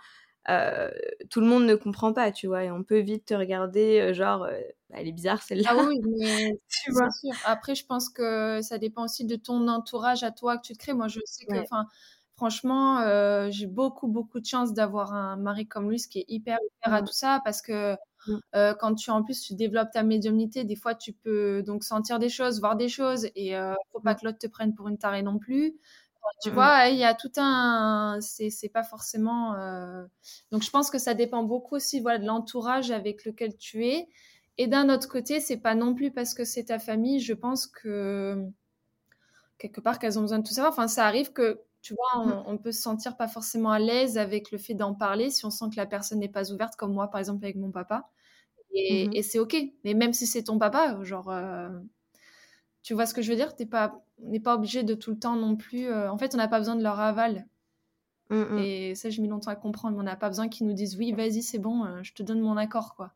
tout 1.30 1.40
le 1.40 1.46
monde 1.46 1.64
ne 1.64 1.74
comprend 1.74 2.12
pas, 2.12 2.32
tu 2.32 2.46
vois, 2.46 2.64
et 2.64 2.70
on 2.70 2.82
peut 2.82 3.00
vite 3.00 3.26
te 3.26 3.34
regarder, 3.34 4.12
genre, 4.14 4.46
bah, 4.90 4.96
elle 4.98 5.08
est 5.08 5.12
bizarre 5.12 5.42
celle-là. 5.42 5.70
Ah 5.72 5.84
oui, 5.86 6.00
mais 6.04 6.58
tu 6.68 6.92
vois? 6.92 7.08
Sûr. 7.10 7.32
Après, 7.44 7.74
je 7.74 7.86
pense 7.86 8.08
que 8.08 8.60
ça 8.62 8.78
dépend 8.78 9.04
aussi 9.04 9.24
de 9.24 9.36
ton 9.36 9.68
entourage 9.68 10.22
à 10.22 10.30
toi 10.30 10.56
que 10.58 10.62
tu 10.62 10.72
te 10.74 10.78
crées. 10.78 10.94
Moi, 10.94 11.08
je 11.08 11.20
sais 11.24 11.46
que, 11.46 11.58
enfin, 11.60 11.86
franchement, 12.36 13.00
euh, 13.00 13.50
j'ai 13.50 13.66
beaucoup, 13.66 14.08
beaucoup 14.08 14.40
de 14.40 14.46
chance 14.46 14.74
d'avoir 14.74 15.14
un 15.14 15.36
mari 15.36 15.66
comme 15.66 15.90
lui, 15.90 15.98
ce 15.98 16.08
qui 16.08 16.20
est 16.20 16.24
hyper 16.28 16.58
ouvert 16.60 16.94
à 16.98 17.02
tout 17.02 17.12
ça, 17.12 17.40
parce 17.44 17.62
que 17.62 17.96
euh, 18.54 18.74
quand 18.74 18.94
tu, 18.94 19.10
en 19.10 19.22
plus, 19.22 19.40
tu 19.40 19.54
développes 19.54 19.90
ta 19.92 20.02
médiumnité, 20.02 20.64
des 20.64 20.76
fois, 20.76 20.94
tu 20.94 21.12
peux 21.12 21.62
donc 21.62 21.84
sentir 21.84 22.18
des 22.18 22.28
choses, 22.28 22.60
voir 22.60 22.76
des 22.76 22.88
choses, 22.88 23.28
et 23.34 23.56
euh, 23.56 23.74
faut 23.92 24.00
pas 24.00 24.14
que 24.14 24.24
l'autre 24.24 24.38
te 24.38 24.46
prenne 24.46 24.74
pour 24.74 24.88
une 24.88 24.98
tarée 24.98 25.22
non 25.22 25.38
plus. 25.38 25.74
Tu 26.42 26.50
vois, 26.50 26.88
il 26.88 26.96
y 26.96 27.04
a 27.04 27.14
tout 27.14 27.32
un. 27.36 28.18
C'est 28.20 28.68
pas 28.72 28.84
forcément. 28.84 29.54
Donc, 30.50 30.62
je 30.62 30.70
pense 30.70 30.90
que 30.90 30.98
ça 30.98 31.14
dépend 31.14 31.42
beaucoup 31.42 31.76
aussi 31.76 32.00
voilà, 32.00 32.18
de 32.18 32.26
l'entourage 32.26 32.90
avec 32.90 33.24
lequel 33.24 33.56
tu 33.56 33.86
es. 33.86 34.08
Et 34.58 34.66
d'un 34.66 34.88
autre 34.90 35.08
côté, 35.08 35.40
c'est 35.40 35.56
pas 35.56 35.74
non 35.74 35.94
plus 35.94 36.10
parce 36.10 36.34
que 36.34 36.44
c'est 36.44 36.64
ta 36.64 36.78
famille. 36.78 37.20
Je 37.20 37.32
pense 37.32 37.66
que 37.66 38.46
quelque 39.58 39.80
part 39.80 39.98
qu'elles 39.98 40.18
ont 40.18 40.22
besoin 40.22 40.38
de 40.38 40.44
tout 40.46 40.52
savoir. 40.52 40.72
Enfin, 40.72 40.88
ça 40.88 41.06
arrive 41.06 41.32
que 41.32 41.60
tu 41.80 41.94
vois, 41.94 42.44
on, 42.46 42.58
peut 42.58 42.70
se 42.70 42.80
sentir 42.80 43.16
pas 43.16 43.26
forcément 43.26 43.72
à 43.72 43.80
l'aise 43.80 44.16
avec 44.16 44.52
le 44.52 44.58
fait 44.58 44.74
d'en 44.74 44.94
parler 44.94 45.30
si 45.30 45.44
on 45.44 45.50
sent 45.50 45.64
que 45.72 45.76
la 45.76 45.86
personne 45.86 46.20
n'est 46.20 46.28
pas 46.28 46.52
ouverte, 46.52 46.76
comme 46.76 46.92
moi 46.92 47.08
par 47.08 47.18
exemple 47.18 47.44
avec 47.44 47.56
mon 47.56 47.72
papa. 47.72 48.08
Et, 48.72 49.08
mm-hmm. 49.08 49.22
c'est 49.22 49.38
ok. 49.40 49.56
Mais 49.84 49.94
même 49.94 50.12
si 50.12 50.26
c'est 50.26 50.44
ton 50.44 50.58
papa, 50.58 51.02
genre, 51.02 51.30
euh, 51.30 51.68
tu 52.82 52.94
vois 52.94 53.06
ce 53.06 53.14
que 53.14 53.22
je 53.22 53.30
veux 53.30 53.36
dire? 53.36 53.54
T'es 53.54 53.66
pas, 53.66 54.02
on 54.22 54.30
n'est 54.30 54.40
pas 54.40 54.54
obligé 54.54 54.82
de 54.82 54.94
tout 54.94 55.10
le 55.10 55.18
temps 55.18 55.36
non 55.36 55.56
plus. 55.56 55.86
Euh, 55.86 56.10
en 56.10 56.18
fait, 56.18 56.34
on 56.34 56.38
n'a 56.38 56.48
pas 56.48 56.58
besoin 56.58 56.76
de 56.76 56.82
leur 56.82 56.98
aval. 57.00 57.46
Mm, 58.30 58.36
mm. 58.36 58.58
Et 58.58 58.94
ça, 58.94 59.10
j'ai 59.10 59.22
mis 59.22 59.28
longtemps 59.28 59.50
à 59.50 59.56
comprendre. 59.56 59.96
On 59.98 60.02
n'a 60.02 60.16
pas 60.16 60.28
besoin 60.28 60.48
qu'ils 60.48 60.66
nous 60.66 60.72
disent 60.72 60.96
oui, 60.96 61.12
vas-y, 61.12 61.42
c'est 61.42 61.58
bon, 61.58 61.84
euh, 61.84 62.02
je 62.02 62.12
te 62.12 62.22
donne 62.22 62.40
mon 62.40 62.56
accord, 62.56 62.94
quoi. 62.94 63.12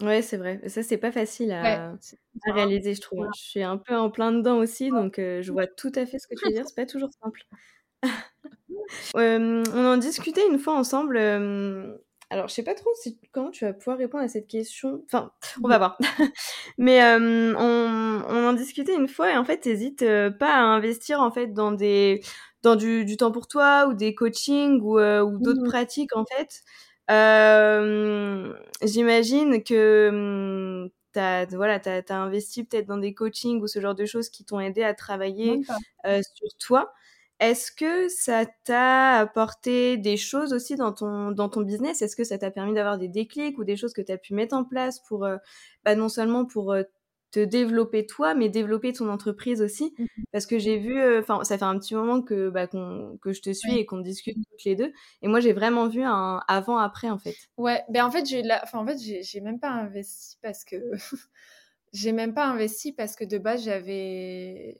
Ouais, 0.00 0.22
c'est 0.22 0.36
vrai. 0.36 0.60
Ça, 0.68 0.82
c'est 0.82 0.98
pas 0.98 1.12
facile 1.12 1.52
à, 1.52 1.94
réaliser, 2.46 2.94
je 2.94 3.00
trouve. 3.00 3.26
Je 3.34 3.40
suis 3.40 3.62
un 3.62 3.76
peu 3.76 3.96
en 3.96 4.10
plein 4.10 4.32
dedans 4.32 4.58
aussi, 4.58 4.90
donc 4.90 5.14
je 5.16 5.50
vois 5.52 5.66
tout 5.66 5.92
à 5.94 6.06
fait 6.06 6.18
ce 6.18 6.26
que 6.26 6.34
tu 6.34 6.46
veux 6.46 6.52
dire. 6.52 6.64
C'est 6.66 6.76
pas 6.76 6.86
toujours 6.86 7.10
simple. 7.22 7.42
on 9.14 9.62
en 9.74 9.96
discutait 9.96 10.46
une 10.48 10.58
fois 10.58 10.74
ensemble. 10.74 11.18
Alors, 12.32 12.48
je 12.48 12.54
sais 12.54 12.62
pas 12.62 12.74
trop 12.74 12.90
si, 13.00 13.18
comment 13.30 13.50
tu 13.50 13.64
vas 13.64 13.72
pouvoir 13.72 13.98
répondre 13.98 14.24
à 14.24 14.28
cette 14.28 14.48
question. 14.48 15.02
Enfin, 15.06 15.32
on 15.62 15.68
va 15.68 15.78
voir. 15.78 15.98
Mais 16.78 17.02
on, 17.04 17.54
on, 17.56 18.46
en 18.48 18.52
discutait 18.54 18.94
une 18.94 19.08
fois 19.08 19.32
et 19.32 19.36
en 19.36 19.44
fait, 19.44 19.58
t'hésites 19.58 20.04
pas 20.38 20.54
à 20.54 20.60
investir 20.60 21.20
en 21.20 21.30
fait 21.30 21.48
dans 21.48 21.72
des 21.72 22.22
dans 22.62 22.76
du, 22.76 23.04
du 23.04 23.16
temps 23.16 23.32
pour 23.32 23.48
toi 23.48 23.86
ou 23.88 23.94
des 23.94 24.14
coachings 24.14 24.80
ou, 24.80 24.98
ou 24.98 25.38
d'autres 25.38 25.62
mmh 25.62 25.68
pratiques 25.68 26.16
en 26.16 26.24
fait. 26.24 26.62
Euh, 27.10 28.54
j'imagine 28.82 29.62
que 29.62 30.08
hum, 30.08 30.90
tu 31.12 31.18
as, 31.18 31.46
voilà, 31.46 31.80
as, 31.84 32.14
investi 32.14 32.64
peut-être 32.64 32.86
dans 32.86 32.96
des 32.96 33.14
coachings 33.14 33.60
ou 33.60 33.66
ce 33.66 33.80
genre 33.80 33.94
de 33.94 34.06
choses 34.06 34.28
qui 34.30 34.44
t'ont 34.44 34.60
aidé 34.60 34.82
à 34.82 34.94
travailler 34.94 35.60
euh, 36.06 36.20
sur 36.34 36.48
toi. 36.58 36.92
Est-ce 37.42 37.72
que 37.72 38.08
ça 38.08 38.46
t'a 38.64 39.18
apporté 39.18 39.96
des 39.96 40.16
choses 40.16 40.52
aussi 40.52 40.76
dans 40.76 40.92
ton, 40.92 41.32
dans 41.32 41.48
ton 41.48 41.62
business? 41.62 42.00
Est-ce 42.00 42.14
que 42.14 42.22
ça 42.22 42.38
t'a 42.38 42.52
permis 42.52 42.72
d'avoir 42.72 42.98
des 42.98 43.08
déclics 43.08 43.58
ou 43.58 43.64
des 43.64 43.76
choses 43.76 43.92
que 43.92 44.00
tu 44.00 44.12
as 44.12 44.16
pu 44.18 44.32
mettre 44.32 44.54
en 44.54 44.62
place 44.64 45.00
pour, 45.00 45.24
euh, 45.24 45.38
bah, 45.84 45.96
non 45.96 46.08
seulement 46.08 46.46
pour 46.46 46.72
te 47.32 47.40
développer 47.40 48.06
toi, 48.06 48.34
mais 48.34 48.48
développer 48.48 48.92
ton 48.92 49.08
entreprise 49.08 49.60
aussi? 49.60 49.92
Mmh 49.98 50.06
Parce 50.30 50.46
que 50.46 50.58
j'ai 50.60 50.78
vu, 50.78 51.00
euh, 51.00 51.20
enfin, 51.20 51.42
ça 51.42 51.58
fait 51.58 51.64
un 51.64 51.76
petit 51.78 51.96
moment 51.96 52.22
que, 52.22 52.48
bah, 52.50 52.68
que 52.68 53.32
je 53.32 53.42
te 53.42 53.52
suis 53.52 53.76
et 53.76 53.86
qu'on 53.86 53.98
discute 53.98 54.36
toutes 54.36 54.64
les 54.64 54.76
deux. 54.76 54.92
Et 55.22 55.28
moi, 55.28 55.40
j'ai 55.40 55.52
vraiment 55.52 55.88
vu 55.88 56.02
un 56.04 56.40
avant-après, 56.46 57.10
en 57.10 57.18
fait. 57.18 57.34
Ouais, 57.56 57.82
ben 57.88 58.04
en 58.04 58.10
fait, 58.12 58.24
j'ai 58.24 58.42
la... 58.42 58.62
enfin, 58.62 58.78
en 58.78 58.86
fait, 58.86 58.98
j'ai 58.98 59.40
même 59.40 59.58
pas 59.58 59.70
investi 59.70 60.38
parce 60.42 60.64
que. 60.64 60.76
j'ai 61.92 62.12
même 62.12 62.34
pas 62.34 62.46
investi 62.46 62.92
parce 62.92 63.16
que 63.16 63.24
de 63.24 63.38
base, 63.38 63.64
j'avais. 63.64 64.78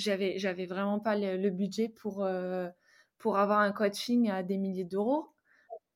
J'avais, 0.00 0.38
j'avais 0.38 0.66
vraiment 0.66 0.98
pas 0.98 1.16
le, 1.16 1.50
budget 1.50 1.88
pour, 1.88 2.24
euh, 2.24 2.68
pour 3.18 3.38
avoir 3.38 3.60
un 3.60 3.72
coaching 3.72 4.30
à 4.30 4.42
des 4.42 4.58
milliers 4.58 4.84
d'euros. 4.84 5.28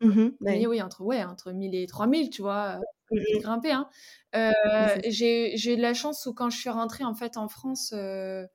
Mmh 0.01 0.31
oui, 0.40 0.83
entre, 0.83 1.03
ouais, 1.03 1.25
entre 1.25 1.53
1000 1.53 1.75
et 1.75 1.87
3000, 1.87 2.31
tu 2.31 2.43
vois. 2.43 2.81
Mmh 3.11 3.40
grimper. 3.40 3.73
Hein. 3.73 3.88
Euh, 4.35 4.51
j'ai 5.07 5.55
eu 5.55 5.77
de 5.77 5.83
la 5.83 5.95
chance 5.95 6.27
où 6.27 6.35
quand 6.35 6.51
je 6.51 6.59
suis 6.59 6.71
rentrée 6.71 7.05
en 7.05 7.14
fait 7.14 7.37
en 7.37 7.49
France, 7.49 7.93
euh, 7.95 8.47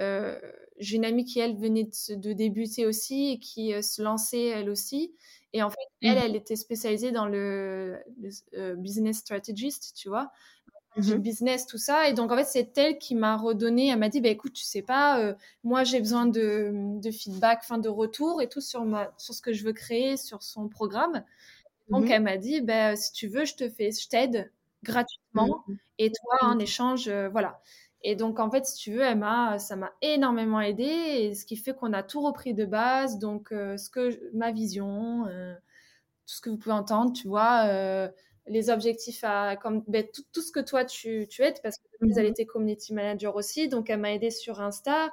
euh, 0.00 0.38
j'ai 0.78 0.96
une 0.96 1.04
amie 1.04 1.24
qui 1.24 1.38
elle 1.38 1.56
venait 1.56 1.88
de, 2.08 2.32
débuter 2.32 2.86
aussi 2.86 3.32
et 3.32 3.38
qui 3.38 3.80
se 3.82 4.02
lançait 4.02 4.46
elle 4.46 4.70
aussi. 4.70 5.14
Et 5.52 5.62
en 5.62 5.70
fait, 5.70 5.76
elle, 6.00 6.16
mmh 6.16 6.22
elle 6.24 6.36
était 6.36 6.56
spécialisée 6.56 7.12
dans 7.12 7.26
le, 7.26 7.98
business 8.76 9.18
strategist, 9.18 9.94
tu 9.96 10.08
vois, 10.08 10.30
du 10.96 11.14
mmh 11.16 11.18
business, 11.18 11.66
tout 11.66 11.78
ça. 11.78 12.08
Et 12.08 12.12
donc 12.12 12.32
en 12.32 12.36
fait, 12.36 12.44
c'est 12.44 12.76
elle 12.78 12.98
qui 12.98 13.14
m'a 13.14 13.36
redonné. 13.36 13.88
Elle 13.88 13.98
m'a 13.98 14.08
dit, 14.08 14.20
bah 14.20 14.28
écoute, 14.28 14.52
tu 14.52 14.64
sais 14.64 14.82
pas, 14.82 15.34
moi 15.64 15.84
j'ai 15.84 15.98
besoin 16.00 16.26
de, 16.26 16.70
de 17.00 17.10
feedback, 17.10 17.62
fin 17.64 17.78
de 17.78 17.88
retour 17.88 18.42
et 18.42 18.48
tout 18.48 18.60
sur 18.60 18.84
ma, 18.84 19.12
sur 19.18 19.34
ce 19.34 19.42
que 19.42 19.52
je 19.52 19.64
veux 19.64 19.72
créer, 19.72 20.16
sur 20.16 20.42
son 20.42 20.68
programme. 20.68 21.24
Donc, 21.88 22.04
mmh 22.06 22.10
elle 22.12 22.22
m'a 22.22 22.36
dit, 22.38 22.60
bah, 22.60 22.96
si 22.96 23.12
tu 23.12 23.28
veux, 23.28 23.44
je 23.44 23.54
te 23.54 23.68
fais, 23.68 23.90
je 23.92 24.08
t'aide 24.08 24.50
gratuitement. 24.82 25.64
Mmh 25.68 25.74
et 25.98 26.10
toi, 26.10 26.48
en 26.48 26.58
échange, 26.58 27.06
euh, 27.08 27.28
voilà. 27.28 27.60
Et 28.02 28.16
donc, 28.16 28.40
en 28.40 28.50
fait, 28.50 28.66
si 28.66 28.76
tu 28.76 28.92
veux, 28.92 29.02
elle 29.02 29.18
m'a, 29.18 29.58
ça 29.60 29.76
m'a 29.76 29.92
énormément 30.02 30.60
aidé. 30.60 30.84
Et 30.84 31.34
ce 31.34 31.44
qui 31.44 31.56
fait 31.56 31.74
qu'on 31.74 31.92
a 31.92 32.02
tout 32.02 32.20
repris 32.20 32.54
de 32.54 32.64
base. 32.64 33.18
Donc, 33.18 33.52
euh, 33.52 33.76
ce 33.76 33.88
que, 33.90 34.18
ma 34.34 34.50
vision, 34.50 35.26
euh, 35.28 35.54
tout 36.26 36.34
ce 36.34 36.40
que 36.40 36.50
vous 36.50 36.56
pouvez 36.56 36.74
entendre, 36.74 37.12
tu 37.12 37.28
vois, 37.28 37.66
les 38.46 38.70
objectifs 38.70 39.22
à, 39.24 39.56
comme, 39.56 39.84
ben, 39.86 40.04
tout, 40.32 40.42
ce 40.42 40.52
que 40.52 40.60
toi, 40.60 40.84
tu, 40.84 41.26
tu 41.28 41.42
aides, 41.42 41.60
parce 41.62 41.78
que 41.78 41.84
mmh 42.00 42.18
elle 42.18 42.26
était 42.26 42.46
community 42.46 42.92
manager 42.92 43.36
aussi. 43.36 43.68
Donc, 43.68 43.90
elle 43.90 44.00
m'a 44.00 44.12
aidé 44.12 44.30
sur 44.30 44.60
Insta. 44.60 45.12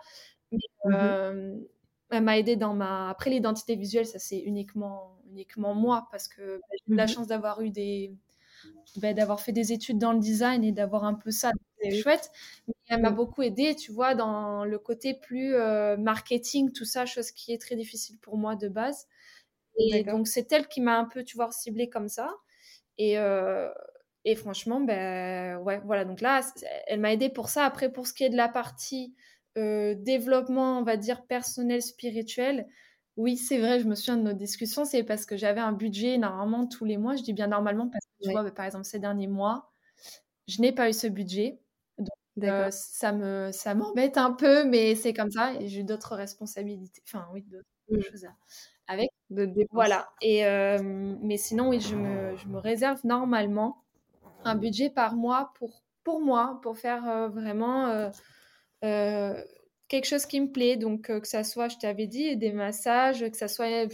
elle 0.85 2.23
m'a 2.23 2.37
aidé 2.37 2.55
dans 2.55 2.73
ma. 2.73 3.09
Après, 3.09 3.29
l'identité 3.29 3.75
visuelle, 3.75 4.07
ça, 4.07 4.19
c'est 4.19 4.39
uniquement 4.39 5.15
uniquement 5.29 5.75
moi, 5.75 6.07
parce 6.11 6.27
que 6.27 6.57
bah, 6.57 6.67
j'ai 6.71 6.93
eu 6.93 6.95
la 6.95 7.05
mmh 7.05 7.07
chance 7.07 7.27
d'avoir 7.27 7.61
eu 7.61 7.69
des. 7.69 8.13
Bah, 8.97 9.13
d'avoir 9.13 9.39
fait 9.39 9.51
des 9.51 9.71
études 9.71 9.99
dans 9.99 10.11
le 10.11 10.19
design 10.19 10.63
et 10.63 10.71
d'avoir 10.71 11.05
un 11.05 11.13
peu 11.13 11.31
ça, 11.31 11.51
c'est 11.79 11.91
chouette. 11.91 12.31
Mais 12.67 12.73
elle 12.89 13.01
m'a 13.01 13.11
mmh. 13.11 13.15
beaucoup 13.15 13.41
aidé, 13.43 13.75
tu 13.75 13.91
vois, 13.91 14.15
dans 14.15 14.65
le 14.65 14.79
côté 14.79 15.13
plus 15.13 15.53
euh, 15.53 15.95
marketing, 15.95 16.71
tout 16.73 16.85
ça, 16.85 17.05
chose 17.05 17.31
qui 17.31 17.53
est 17.53 17.61
très 17.61 17.75
difficile 17.75 18.17
pour 18.17 18.37
moi 18.37 18.55
de 18.55 18.67
base. 18.67 19.07
Et 19.77 20.03
donc, 20.03 20.27
c'est 20.27 20.51
elle 20.51 20.67
qui 20.67 20.81
m'a 20.81 20.97
un 20.97 21.05
peu, 21.05 21.23
tu 21.23 21.37
vois, 21.37 21.51
ciblé 21.51 21.89
comme 21.89 22.09
ça. 22.09 22.35
Et, 22.99 23.17
euh, 23.17 23.71
et 24.25 24.35
franchement, 24.35 24.81
ben 24.81 25.57
ouais, 25.59 25.81
voilà. 25.85 26.05
Donc 26.05 26.21
là, 26.21 26.41
elle 26.85 26.99
m'a 26.99 27.13
aidé 27.13 27.29
pour 27.29 27.49
ça. 27.49 27.65
Après, 27.65 27.91
pour 27.91 28.05
ce 28.05 28.13
qui 28.13 28.25
est 28.25 28.29
de 28.29 28.37
la 28.37 28.49
partie 28.49 29.15
euh, 29.57 29.95
développement, 29.95 30.79
on 30.79 30.83
va 30.83 30.97
dire, 30.97 31.25
personnel, 31.25 31.81
spirituel, 31.81 32.67
oui, 33.17 33.37
c'est 33.37 33.57
vrai, 33.57 33.79
je 33.79 33.85
me 33.85 33.95
souviens 33.95 34.17
de 34.17 34.23
nos 34.23 34.33
discussions, 34.33 34.85
c'est 34.85 35.03
parce 35.03 35.25
que 35.25 35.35
j'avais 35.35 35.59
un 35.61 35.73
budget 35.73 36.17
normalement 36.17 36.67
tous 36.67 36.85
les 36.85 36.97
mois. 36.97 37.15
Je 37.15 37.23
dis 37.23 37.33
bien 37.33 37.47
normalement 37.47 37.89
parce 37.89 38.05
que 38.05 38.25
tu 38.25 38.31
vois, 38.31 38.43
bah, 38.43 38.51
par 38.51 38.65
exemple, 38.65 38.85
ces 38.85 38.99
derniers 38.99 39.27
mois, 39.27 39.71
je 40.47 40.61
n'ai 40.61 40.71
pas 40.71 40.89
eu 40.89 40.93
ce 40.93 41.07
budget. 41.07 41.59
Donc, 41.97 42.09
euh, 42.43 42.69
ça 42.71 43.11
me 43.11 43.51
ça 43.51 43.75
m'embête 43.75 44.17
un 44.17 44.31
peu, 44.31 44.65
mais 44.65 44.95
c'est 44.95 45.13
comme 45.13 45.31
ça. 45.31 45.53
Et 45.55 45.67
j'ai 45.67 45.83
d'autres 45.83 46.15
responsabilités. 46.15 47.01
Enfin, 47.07 47.27
oui, 47.33 47.43
d'autres 47.43 47.65
mmh. 47.89 48.01
choses 48.11 48.25
avec. 48.89 49.11
Voilà. 49.71 50.09
Et, 50.21 50.45
euh, 50.45 50.79
mais 51.21 51.37
sinon, 51.37 51.69
oui, 51.69 51.79
je 51.79 51.95
me, 51.95 52.35
je 52.35 52.47
me, 52.47 52.57
réserve 52.57 52.99
normalement 53.05 53.83
un 54.43 54.55
budget 54.55 54.89
par 54.89 55.15
mois 55.15 55.53
pour, 55.59 55.83
pour 56.03 56.19
moi, 56.19 56.59
pour 56.63 56.77
faire 56.77 57.07
euh, 57.07 57.29
vraiment 57.29 58.11
quelque 58.81 60.05
chose 60.05 60.25
qui 60.25 60.41
me 60.41 60.51
plaît. 60.51 60.75
Donc, 60.75 61.09
euh, 61.09 61.19
que 61.19 61.27
ça 61.27 61.43
soit, 61.43 61.69
je 61.69 61.77
t'avais 61.77 62.07
dit, 62.07 62.35
des 62.35 62.51
massages, 62.51 63.21
que 63.29 63.37
ça 63.37 63.47
soit 63.47 63.87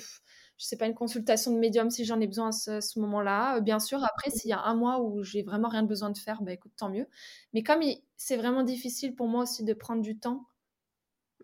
je 0.57 0.63
sais 0.63 0.77
pas, 0.77 0.85
une 0.85 0.95
consultation 0.95 1.51
de 1.51 1.57
médium 1.57 1.89
si 1.89 2.05
j'en 2.05 2.21
ai 2.21 2.27
besoin 2.27 2.47
à 2.47 2.81
ce, 2.81 2.99
moment-là. 2.99 3.59
bien 3.59 3.79
sûr, 3.79 4.01
après, 4.05 4.31
s'il 4.31 4.49
y 4.49 4.53
a 4.53 4.61
un 4.61 4.73
mois 4.73 5.01
où 5.01 5.21
j'ai 5.21 5.43
vraiment 5.43 5.67
rien 5.67 5.83
besoin 5.83 6.09
de 6.11 6.17
faire, 6.17 6.41
bah 6.41 6.53
écoute, 6.53 6.71
tant 6.77 6.89
mieux. 6.89 7.07
Mais 7.53 7.61
comme 7.61 7.81
c'est 8.15 8.37
vraiment 8.37 8.63
difficile 8.63 9.15
pour 9.15 9.27
moi 9.27 9.43
aussi 9.43 9.65
de 9.65 9.73
prendre 9.73 10.01
du 10.01 10.17
temps, 10.17 10.45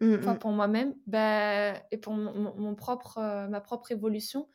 mmh, 0.02 0.16
enfin, 0.20 0.36
pour 0.36 0.52
moi-même, 0.52 0.95
bah, 1.08 1.74
et 1.91 1.97
pour 1.97 2.14
mon, 2.14 2.76
propre, 2.76 3.47
ma 3.49 3.62
propre 3.62 3.91
évolution, 3.91 4.47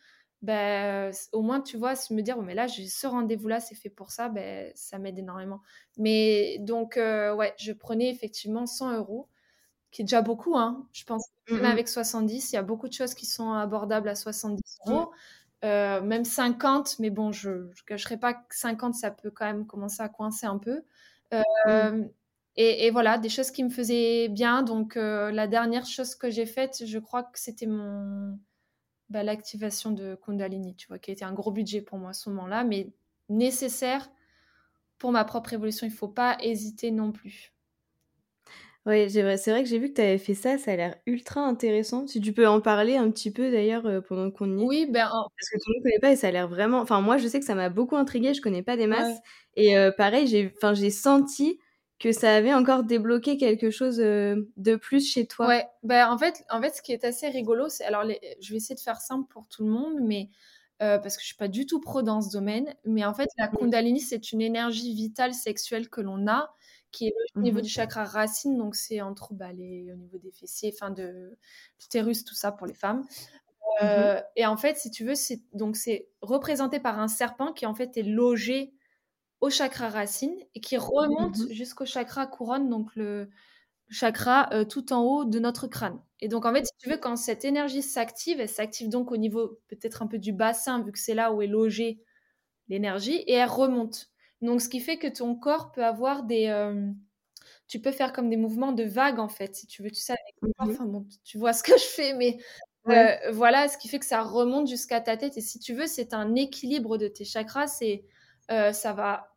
ben, 0.43 1.13
au 1.33 1.43
moins, 1.43 1.61
tu 1.61 1.77
vois, 1.77 1.97
se 1.97 2.15
me 2.15 2.23
dire, 2.23 2.41
mais 2.43 2.55
là, 2.55 2.67
j'ai 2.67 2.87
ce 2.87 3.07
rendez-vous-là, 3.07 3.61
c'est 3.61 3.75
fait 3.75 3.91
pour 3.91 4.11
ça, 4.11 4.29
ben, 4.29 4.71
ça 4.75 4.99
m'aide 4.99 5.19
énormément. 5.19 5.63
Mais 5.99 6.59
donc, 6.61 6.97
euh, 6.97 7.35
ouais, 7.35 7.55
je 7.59 7.73
prenais 7.73 8.11
effectivement 8.11 8.67
100 8.67 8.97
euros, 8.97 9.29
qui 9.91 10.03
est 10.03 10.05
déjà 10.05 10.23
beaucoup, 10.23 10.57
hein. 10.59 10.87
Je 10.93 11.05
pense 11.05 11.27
que 11.47 11.55
même 11.55 11.65
avec 11.65 11.89
70, 11.89 12.53
il 12.53 12.57
y 12.57 12.59
a 12.59 12.63
beaucoup 12.63 12.89
de 12.89 12.93
choses 12.93 13.15
qui 13.15 13.27
sont 13.27 13.53
abordables 13.53 14.09
à 14.09 14.15
70 14.15 14.79
euros. 14.89 15.13
Euh, 15.65 16.03
même 16.03 16.25
50, 16.25 16.99
mais 16.99 17.11
bon, 17.11 17.33
je 17.33 17.51
ne 17.51 17.73
cacherai 17.87 18.19
pas 18.19 18.35
que 18.35 18.55
50, 18.55 18.95
ça 18.95 19.11
peut 19.11 19.31
quand 19.31 19.47
même 19.47 19.67
commencer 19.67 20.03
à 20.03 20.09
coincer 20.09 20.47
un 20.47 20.59
peu. 20.59 20.83
Euh, 21.35 22.05
et, 22.57 22.87
et, 22.87 22.91
voilà, 22.91 23.19
des 23.19 23.29
choses 23.29 23.51
qui 23.51 23.63
me 23.65 23.71
faisaient 23.71 24.29
bien. 24.29 24.63
Donc, 24.63 24.97
la 24.97 25.47
dernière 25.47 25.87
chose 25.87 26.15
que 26.15 26.31
j'ai 26.31 26.47
faite, 26.47 26.83
je 26.87 26.99
crois 26.99 27.23
que 27.23 27.39
c'était 27.39 27.67
mon 27.67 28.39
bah, 29.09 29.23
l'activation 29.23 29.93
de 29.93 30.17
Kundalini, 30.17 30.75
tu 30.75 30.89
vois, 30.89 30.99
qui 30.99 31.11
a 31.11 31.15
été 31.15 31.25
un 31.25 31.33
gros 31.33 31.53
budget 31.53 31.81
pour 31.81 31.99
moi 31.99 32.11
à 32.11 32.13
ce 32.13 32.29
moment-là, 32.31 32.65
mais 32.65 32.93
nécessaire 33.29 34.11
pour 34.99 35.13
ma 35.13 35.25
propre 35.25 35.53
évolution. 35.53 35.87
Il 35.87 35.91
ne 35.91 35.97
faut 35.97 36.09
pas 36.09 36.37
hésiter 36.41 36.91
non 36.91 37.13
plus. 37.13 37.53
Oui, 38.85 39.11
c'est 39.11 39.23
vrai 39.23 39.65
que 39.65 39.69
j'ai 39.69 39.81
vu 39.81 39.89
que 39.89 39.95
tu 39.95 40.01
avais 40.01 40.19
fait 40.19 40.35
ça, 40.35 40.59
ça 40.59 40.71
a 40.71 40.77
l'air 40.77 40.97
ultra 41.07 41.41
intéressant. 41.41 42.07
Si 42.07 42.21
tu 42.21 42.33
peux 42.33 42.47
en 42.47 42.61
parler 42.61 42.97
un 42.97 43.11
petit 43.11 43.33
peu 43.33 43.51
d'ailleurs 43.51 43.85
euh, 43.87 44.01
pendant 44.01 44.31
qu'on 44.31 44.57
y 44.57 44.63
est. 44.63 44.65
Oui, 44.65 44.87
ben. 44.89 45.09
Parce 45.11 45.51
que 45.51 45.59
tout 45.59 45.71
le 45.71 45.75
monde 45.75 45.85
ne 45.85 45.91
connaît 45.91 46.01
pas 46.01 46.13
et 46.13 46.17
ça 46.17 46.29
a 46.29 46.31
l'air 46.31 46.47
vraiment. 46.47 46.79
Enfin, 46.79 47.01
moi 47.01 47.17
je 47.17 47.27
sais 47.27 47.41
que 47.41 47.45
ça 47.45 47.57
m'a 47.57 47.69
beaucoup 47.69 47.97
intrigué, 47.97 48.33
je 48.33 48.41
connais 48.41 48.63
pas 48.63 48.77
des 48.77 48.87
masses. 48.87 49.19
Et 49.57 49.77
euh, 49.77 49.91
pareil, 49.91 50.29
j'ai 50.29 50.91
senti 50.91 51.59
que 51.99 52.13
ça 52.13 52.35
avait 52.35 52.53
encore 52.53 52.85
débloqué 52.85 53.37
quelque 53.37 53.71
chose 53.71 54.01
euh, 54.01 54.49
de 54.57 54.77
plus 54.77 55.11
chez 55.11 55.27
toi? 55.27 55.49
Ouais, 55.49 55.67
bah, 55.83 56.13
en, 56.13 56.19
fait, 56.19 56.45
en 56.51 56.61
fait, 56.61 56.75
ce 56.75 56.83
qui 56.83 56.93
est 56.93 57.05
assez 57.05 57.29
rigolo, 57.29 57.69
c'est. 57.69 57.85
Alors, 57.85 58.05
je 58.41 58.51
vais 58.51 58.57
essayer 58.57 58.75
de 58.75 58.81
faire 58.81 59.01
simple 59.01 59.27
pour 59.29 59.49
tout 59.49 59.65
le 59.65 59.71
monde, 59.71 59.95
mais. 60.03 60.31
Euh, 60.83 60.99
parce 60.99 61.17
que 61.17 61.23
je 61.23 61.29
suis 61.29 61.37
pas 61.37 61.49
du 61.49 61.65
tout 61.65 61.81
pro 61.81 62.03
dans 62.03 62.21
ce 62.21 62.31
domaine, 62.31 62.75
mais 62.85 63.05
en 63.05 63.15
fait, 63.15 63.31
la. 63.39 63.49
Kundalini, 63.49 64.01
c'est 64.01 64.33
une 64.33 64.43
énergie 64.43 64.95
vitale 64.95 65.33
sexuelle 65.33 65.89
que 65.89 66.03
l'on 66.03 66.27
a, 66.29 66.55
qui 66.93 67.09
est 67.09 67.15
au 67.35 67.41
niveau 67.41 67.61
mmh 67.61 67.63
du 67.63 67.69
chakra 67.69 68.05
racine, 68.05 68.59
donc 68.59 68.75
c'est 68.77 69.01
entre 69.01 69.33
bah, 69.33 69.53
les, 69.53 69.91
au 69.93 69.97
niveau 69.97 70.19
des 70.19 70.33
fessiers, 70.33 70.75
enfin 70.75 70.91
de 70.91 71.35
l'utérus, 71.81 72.25
tout 72.25 72.35
ça 72.35 72.53
pour 72.53 72.67
les 72.67 72.75
femmes. 72.75 73.01
Mmh 73.01 73.85
euh, 73.85 74.21
et 74.37 74.47
en 74.47 74.57
fait, 74.57 74.77
si 74.77 74.91
tu 74.91 75.05
veux, 75.05 75.15
c'est 75.15 75.41
donc 75.55 75.77
c'est 75.77 76.09
représenté 76.21 76.79
par 76.79 76.99
un 76.99 77.09
serpent 77.09 77.53
qui 77.53 77.67
en 77.67 77.75
fait 77.75 77.97
est 77.97 78.03
logé 78.03 78.76
au 79.41 79.51
chakra 79.51 79.89
racine 79.89 80.35
et 80.55 80.61
qui 80.61 80.77
remonte 80.77 81.39
mmh 81.39 81.53
jusqu'au 81.53 81.87
chakra 81.87 82.27
couronne, 82.27 82.69
donc 82.71 82.95
le 82.97 83.29
chakra 83.91 84.49
euh, 84.53 84.65
tout 84.65 84.93
en 84.93 85.03
haut 85.03 85.25
de 85.25 85.39
notre 85.39 85.67
crâne. 85.67 86.01
Et 86.21 86.29
donc 86.29 86.45
en 86.47 86.53
fait, 86.53 86.67
si 86.67 86.73
tu 86.79 86.91
veux, 86.91 86.97
quand 86.97 87.17
cette 87.17 87.45
énergie 87.45 87.83
s'active, 87.83 88.41
elle 88.41 88.49
s'active 88.49 88.89
donc 88.89 89.13
au 89.13 89.17
niveau 89.17 89.61
peut-être 89.69 90.03
un 90.03 90.07
peu 90.07 90.19
du 90.19 90.33
bassin, 90.33 90.83
vu 90.83 90.93
que 90.93 90.99
c'est 90.99 91.15
là 91.15 91.33
où 91.33 91.43
est 91.43 91.47
logée 91.47 92.03
l'énergie, 92.69 93.17
et 93.27 93.35
elle 93.35 93.49
remonte. 93.49 94.11
Donc 94.43 94.61
ce 94.61 94.69
qui 94.69 94.81
fait 94.81 94.99
que 94.99 95.07
ton 95.09 95.37
corps 95.37 95.73
peut 95.73 95.85
avoir 95.85 96.25
des... 96.25 96.49
Euh, 96.49 96.91
tu 97.69 97.81
peux 97.81 97.93
faire 97.93 98.13
comme 98.13 98.29
des 98.31 98.37
mouvements 98.37 98.73
de 98.73 98.85
vagues 98.85 99.19
en 99.19 99.29
fait, 99.29 99.55
si 99.57 99.67
tu 99.67 99.83
veux, 99.83 99.91
tu 99.91 100.01
sais, 100.01 100.13
avec 100.13 100.43
mmh 100.43 100.71
enfin 100.71 100.85
bon, 100.87 101.07
tu 101.25 101.39
vois 101.39 101.53
ce 101.53 101.63
que 101.63 101.77
je 101.79 101.85
fais, 101.85 102.15
mais 102.15 102.39
euh, 102.89 103.33
voilà, 103.33 103.69
ce 103.69 103.79
qui 103.79 103.89
fait 103.89 103.99
que 103.99 104.07
ça 104.07 104.23
remonte 104.23 104.69
jusqu'à 104.69 105.01
ta 105.01 105.17
tête. 105.17 105.37
Et 105.37 105.41
si 105.41 105.59
tu 105.59 105.75
veux, 105.75 105.87
c'est 105.87 106.15
un 106.15 106.35
équilibre 106.35 106.99
de 106.99 107.09
tes 107.09 107.25
chakras, 107.25 107.67
c'est 107.67 108.05
euh, 108.51 108.73
ça 108.73 108.93
va 108.93 109.33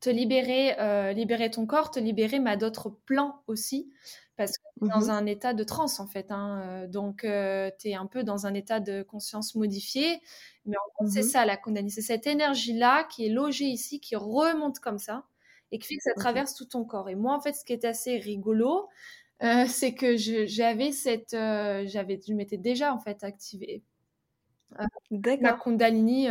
te 0.00 0.08
libérer, 0.08 0.78
euh, 0.80 1.12
libérer 1.12 1.50
ton 1.50 1.66
corps, 1.66 1.90
te 1.90 2.00
libérer 2.00 2.38
mais 2.38 2.50
à 2.50 2.56
d'autres 2.56 2.88
plans 2.88 3.42
aussi, 3.48 3.92
parce 4.36 4.56
que 4.56 4.62
tu 4.78 4.86
es 4.86 4.88
dans 4.88 5.06
mmh 5.06 5.10
un 5.10 5.26
état 5.26 5.52
de 5.52 5.64
transe 5.64 6.00
en 6.00 6.06
fait. 6.06 6.30
Hein, 6.30 6.62
euh, 6.62 6.86
donc, 6.86 7.20
tu 7.22 7.88
es 7.88 7.94
un 7.94 8.06
peu 8.06 8.22
dans 8.24 8.46
un 8.46 8.54
état 8.54 8.80
de 8.80 9.02
conscience 9.02 9.54
modifié. 9.54 10.20
Mais 10.64 10.76
en 10.76 10.88
gros, 10.94 11.10
c'est 11.10 11.20
mmh 11.20 11.24
ça 11.24 11.44
la 11.44 11.56
Kundalini. 11.56 11.90
C'est 11.90 12.02
cette 12.02 12.26
énergie-là 12.26 13.04
qui 13.04 13.26
est 13.26 13.30
logée 13.30 13.66
ici, 13.66 14.00
qui 14.00 14.16
remonte 14.16 14.78
comme 14.78 14.98
ça 14.98 15.24
et 15.72 15.78
qui 15.78 15.88
fait 15.88 15.96
que 15.96 16.02
ça 16.02 16.14
traverse 16.14 16.54
tout 16.54 16.64
ton 16.64 16.84
corps. 16.84 17.08
Et 17.08 17.14
moi, 17.14 17.34
en 17.34 17.40
fait, 17.40 17.52
ce 17.52 17.64
qui 17.64 17.72
est 17.72 17.84
assez 17.84 18.18
rigolo, 18.18 18.88
c'est 19.66 19.94
que 19.94 20.16
j'avais 20.16 20.92
cette. 20.92 21.32
j'avais, 21.32 22.20
je 22.26 22.32
m'étais 22.32 22.58
déjà 22.58 22.94
en 22.94 22.98
fait 22.98 23.22
activée. 23.24 23.82
la 25.10 25.52
Kundalini. 25.52 26.28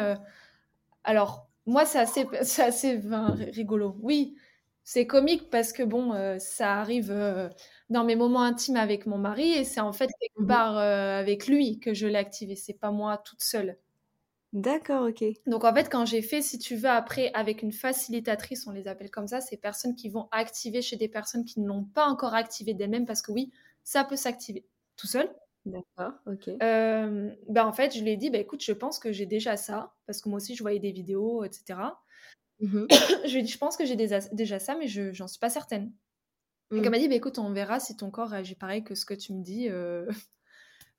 alors, 1.04 1.49
moi, 1.70 1.86
c'est 1.86 2.00
assez, 2.00 2.26
assez 2.62 3.00
rigolo. 3.52 3.96
Oui, 4.02 4.36
c'est 4.84 5.06
comique 5.06 5.50
parce 5.50 5.72
que 5.72 5.84
bon, 5.84 6.14
euh, 6.14 6.38
ça 6.40 6.80
arrive 6.80 7.12
euh, 7.12 7.48
dans 7.90 8.04
mes 8.04 8.16
moments 8.16 8.42
intimes 8.44 8.78
avec 8.78 9.06
mon 9.06 9.18
mari 9.18 9.52
et 9.52 9.64
c'est 9.64 9.80
en 9.80 9.94
fait 9.94 10.10
quelque 10.20 10.42
mmh 10.42 10.48
part 10.48 10.78
euh, 10.78 11.20
avec 11.20 11.48
lui 11.48 11.80
que 11.80 11.94
je 11.94 12.08
l'ai 12.08 12.18
activé. 12.18 12.56
C'est 12.56 12.74
pas 12.74 12.92
moi 12.92 13.20
toute 13.20 13.44
seule. 13.44 13.78
D'accord, 14.52 15.08
ok. 15.08 15.24
Donc 15.46 15.64
en 15.64 15.72
fait, 15.76 15.90
quand 15.92 16.06
j'ai 16.06 16.24
fait, 16.24 16.42
si 16.42 16.58
tu 16.58 16.76
veux, 16.76 16.90
après 16.90 17.32
avec 17.36 17.62
une 17.62 17.72
facilitatrice, 17.72 18.66
on 18.66 18.72
les 18.72 18.88
appelle 18.88 19.12
comme 19.12 19.28
ça, 19.28 19.40
ces 19.42 19.58
personnes 19.58 19.96
qui 19.96 20.10
vont 20.10 20.28
activer 20.32 20.82
chez 20.82 20.96
des 20.96 21.08
personnes 21.08 21.46
qui 21.46 21.60
ne 21.60 21.68
l'ont 21.68 21.84
pas 21.84 22.06
encore 22.08 22.34
activé 22.34 22.74
d'elles-mêmes 22.74 23.06
parce 23.06 23.22
que 23.22 23.32
oui, 23.32 23.52
ça 23.84 24.04
peut 24.04 24.16
s'activer 24.16 24.66
tout 24.98 25.06
seul. 25.06 25.30
D'accord, 25.70 26.14
ok. 26.26 26.50
ben 26.60 27.66
en 27.66 27.74
fait, 27.74 27.96
je 27.96 28.04
lui 28.04 28.12
ai 28.12 28.18
dit, 28.18 28.30
bah, 28.30 28.38
écoute, 28.38 28.64
je 28.64 28.72
pense 28.72 29.00
que 29.00 29.12
j'ai 29.12 29.26
déjà 29.26 29.58
ça, 29.58 29.94
parce 30.06 30.22
que 30.22 30.30
moi 30.30 30.38
aussi, 30.38 30.56
je 30.56 30.64
voyais 30.64 30.80
des 30.80 30.92
vidéos, 30.92 31.44
etc. 31.44 31.80
Mmh 32.60 32.86
je 33.26 33.32
lui 33.32 33.40
ai 33.40 33.42
dit, 33.44 33.52
je 33.52 33.58
pense 33.58 33.78
que 33.78 33.86
j'ai 33.86 33.96
déjà 33.96 34.60
ça, 34.60 34.76
mais 34.76 34.88
je 34.88 35.14
j'en 35.14 35.28
suis 35.28 35.40
pas 35.40 35.50
certaine. 35.50 35.94
Et 36.72 36.78
elle 36.78 36.82
mmh. 36.82 36.90
m'a 36.90 37.00
dit, 37.00 37.08
bah, 37.08 37.16
écoute, 37.16 37.40
on 37.40 37.52
verra 37.52 37.80
si 37.80 37.96
ton 37.96 38.12
corps 38.12 38.30
réagit 38.30 38.56
pareil 38.56 38.84
que 38.84 38.96
ce 38.96 39.06
que 39.06 39.14
tu 39.14 39.34
me 39.34 39.44
dis 39.44 39.70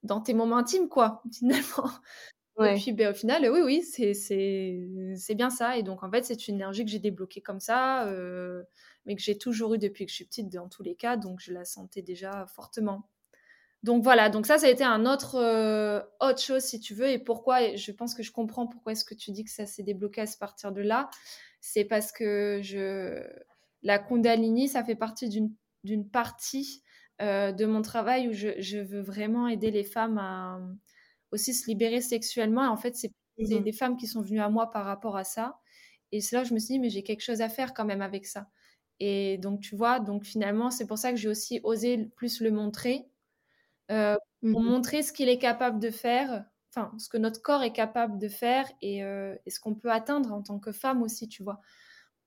dans 0.02 0.20
tes 0.20 0.34
moments 0.34 0.58
intimes, 0.58 0.88
quoi, 0.88 1.22
finalement. 1.32 1.90
Et 2.62 2.74
puis, 2.74 2.92
ben, 2.92 3.10
au 3.10 3.14
final, 3.14 3.48
oui, 3.50 3.60
oui, 3.64 3.82
c'est 3.82 5.34
bien 5.34 5.50
ça. 5.50 5.78
Et 5.78 5.82
donc, 5.82 6.02
en 6.02 6.10
fait, 6.10 6.24
c'est 6.24 6.46
une 6.48 6.56
énergie 6.56 6.84
que 6.84 6.90
j'ai 6.90 6.98
débloquée 6.98 7.40
comme 7.40 7.60
ça, 7.60 8.06
mais 9.06 9.16
que 9.16 9.22
j'ai 9.22 9.38
toujours 9.38 9.74
eu 9.74 9.78
depuis 9.78 10.04
que 10.04 10.10
je 10.10 10.16
suis 10.16 10.26
petite, 10.26 10.50
dans 10.52 10.68
tous 10.68 10.82
les 10.82 10.94
cas. 10.94 11.16
Donc, 11.16 11.40
je 11.40 11.52
la 11.52 11.64
sentais 11.64 12.02
déjà 12.02 12.46
fortement. 12.46 13.08
Donc 13.82 14.02
voilà, 14.02 14.28
donc 14.28 14.46
ça, 14.46 14.58
ça 14.58 14.66
a 14.66 14.70
été 14.70 14.84
un 14.84 15.06
autre 15.06 15.36
euh, 15.36 16.02
autre 16.20 16.40
chose 16.40 16.62
si 16.62 16.80
tu 16.80 16.94
veux. 16.94 17.08
Et 17.08 17.18
pourquoi 17.18 17.76
Je 17.76 17.92
pense 17.92 18.14
que 18.14 18.22
je 18.22 18.30
comprends 18.30 18.66
pourquoi 18.66 18.92
est-ce 18.92 19.04
que 19.04 19.14
tu 19.14 19.30
dis 19.30 19.44
que 19.44 19.50
ça 19.50 19.66
s'est 19.66 19.82
débloqué 19.82 20.20
à 20.20 20.26
partir 20.38 20.72
de 20.72 20.82
là. 20.82 21.08
C'est 21.60 21.84
parce 21.84 22.12
que 22.12 22.60
je 22.62 23.22
la 23.82 23.98
Kundalini, 23.98 24.68
ça 24.68 24.84
fait 24.84 24.96
partie 24.96 25.28
d'une 25.28 26.10
partie 26.10 26.82
euh, 27.22 27.52
de 27.52 27.66
mon 27.66 27.82
travail 27.82 28.28
où 28.28 28.32
je, 28.32 28.78
veux 28.78 29.00
vraiment 29.00 29.48
aider 29.48 29.70
les 29.70 29.84
femmes 29.84 30.18
à 30.18 30.60
aussi 31.32 31.54
se 31.54 31.66
libérer 31.66 32.00
sexuellement. 32.00 32.64
Et 32.64 32.68
en 32.68 32.76
fait, 32.76 32.96
c'est 32.96 33.08
mmh 33.08 33.62
des 33.62 33.72
femmes 33.72 33.96
qui 33.96 34.06
sont 34.06 34.20
venues 34.20 34.40
à 34.40 34.50
moi 34.50 34.70
par 34.70 34.84
rapport 34.84 35.16
à 35.16 35.24
ça. 35.24 35.58
Et 36.12 36.20
c'est 36.20 36.36
là 36.36 36.42
que 36.42 36.48
je 36.48 36.54
me 36.54 36.58
suis 36.58 36.74
dit, 36.74 36.78
mais 36.78 36.90
j'ai 36.90 37.02
quelque 37.02 37.22
chose 37.22 37.40
à 37.40 37.48
faire 37.48 37.72
quand 37.72 37.86
même 37.86 38.02
avec 38.02 38.26
ça. 38.26 38.50
Et 38.98 39.38
donc, 39.38 39.60
tu 39.60 39.76
vois, 39.76 39.98
donc 39.98 40.24
finalement, 40.24 40.70
c'est 40.70 40.86
pour 40.86 40.98
ça 40.98 41.10
que 41.10 41.16
j'ai 41.16 41.28
aussi 41.28 41.60
osé 41.62 42.10
plus 42.16 42.40
le 42.42 42.50
montrer 42.50 43.06
euh, 43.90 44.16
pour 44.50 44.60
mmh 44.60 44.64
montrer 44.64 45.02
ce 45.02 45.12
qu'il 45.12 45.28
est 45.28 45.38
capable 45.38 45.78
de 45.80 45.90
faire, 45.90 46.44
enfin, 46.70 46.92
ce 46.98 47.08
que 47.08 47.18
notre 47.18 47.42
corps 47.42 47.62
est 47.62 47.72
capable 47.72 48.18
de 48.18 48.28
faire 48.28 48.66
et, 48.82 49.04
euh, 49.04 49.34
ce 49.46 49.60
qu'on 49.60 49.74
peut 49.74 49.90
atteindre 49.90 50.32
en 50.32 50.42
tant 50.42 50.58
que 50.58 50.72
femme 50.72 51.02
aussi, 51.02 51.28
tu 51.28 51.42
vois. 51.42 51.60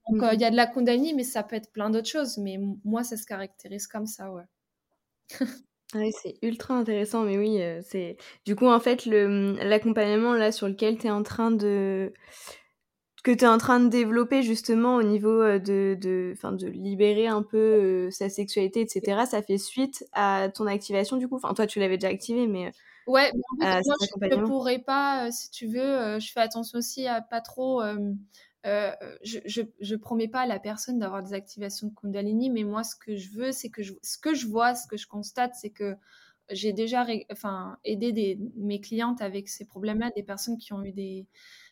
Donc, 0.09 0.23
euh, 0.23 0.33
il 0.33 0.41
y 0.41 0.45
a 0.45 0.51
de 0.51 0.55
la 0.57 0.67
Kundalini, 0.67 1.13
mais 1.13 1.23
ça 1.23 1.43
peut 1.43 1.55
être 1.55 1.71
plein 1.71 1.89
d'autres 1.89 2.09
choses. 2.09 2.37
Mais 2.37 2.59
moi, 2.83 3.03
ça 3.03 3.17
se 3.17 3.25
caractérise 3.25 3.87
comme 3.87 4.07
ça, 4.07 4.31
ouais. 4.31 4.43
Oui, 5.95 6.11
c'est 6.11 6.35
ultra 6.41 6.73
intéressant, 6.75 7.23
mais 7.23 7.37
oui, 7.37 7.59
c'est 7.83 8.17
du 8.45 8.55
coup 8.55 8.65
en 8.65 8.79
fait 8.79 9.05
l'accompagnement 9.05 10.33
là 10.33 10.51
sur 10.51 10.67
lequel 10.67 10.97
tu 10.97 11.05
es 11.05 11.11
en 11.11 11.21
train 11.21 11.51
de 11.51 12.11
que 13.23 13.31
tu 13.31 13.45
es 13.45 13.47
en 13.47 13.57
train 13.57 13.79
de 13.79 13.87
développer 13.87 14.43
justement 14.43 14.95
au 14.95 15.03
niveau 15.03 15.41
de, 15.41 15.97
de, 15.99 16.35
de 16.35 16.67
libérer 16.67 17.27
un 17.27 17.41
peu 17.41 18.09
sa 18.11 18.29
sexualité, 18.29 18.81
etc., 18.81 19.21
ça 19.29 19.41
fait 19.41 19.57
suite 19.57 20.05
à 20.11 20.49
ton 20.53 20.67
activation 20.67 21.17
du 21.17 21.27
coup? 21.27 21.37
Enfin, 21.37 21.53
toi, 21.53 21.65
tu 21.65 21.79
l'avais 21.79 21.97
déjà 21.97 22.09
activé, 22.09 22.47
mais... 22.47 22.71
Ouais, 23.07 23.31
moi, 23.59 23.81
je 23.81 24.35
ne 24.35 24.45
pourrais 24.45 24.79
pas, 24.79 25.31
si 25.31 25.49
tu 25.51 25.67
veux, 25.67 26.19
je 26.19 26.31
fais 26.31 26.41
attention 26.41 26.79
aussi 26.79 27.07
à 27.07 27.21
pas 27.21 27.39
trop... 27.39 27.81
je, 28.65 29.39
je, 29.45 29.61
je, 29.79 29.95
promets 29.95 30.27
pas 30.27 30.41
à 30.41 30.45
la 30.45 30.59
personne 30.59 30.99
d'avoir 30.99 31.23
des 31.23 31.33
activations 31.33 31.87
de 31.87 31.93
Kundalini, 31.93 32.49
mais 32.49 32.63
moi, 32.63 32.83
ce 32.83 32.95
que 32.97 33.15
je 33.15 33.29
veux, 33.31 33.53
c'est 33.53 33.69
que 33.69 33.83
je, 33.83 33.93
ce 34.01 34.17
que 34.17 34.33
je 34.33 34.47
vois, 34.47 34.75
ce 34.75 34.85
que 34.85 34.97
je 34.97 35.07
constate, 35.07 35.55
c'est 35.55 35.69
que 35.69 35.95
j'ai 36.49 36.73
déjà 36.73 37.05
enfin, 37.31 37.77
aidé 37.85 38.11
des, 38.11 38.37
mes 38.57 38.81
clientes 38.81 39.21
avec 39.21 39.47
ces 39.47 39.65
problèmes-là, 39.65 40.11
des 40.15 40.23
personnes 40.23 40.57
qui 40.57 40.73
ont 40.73 40.83
eu 40.83 40.91
des, 40.91 41.25
euh, 41.25 41.62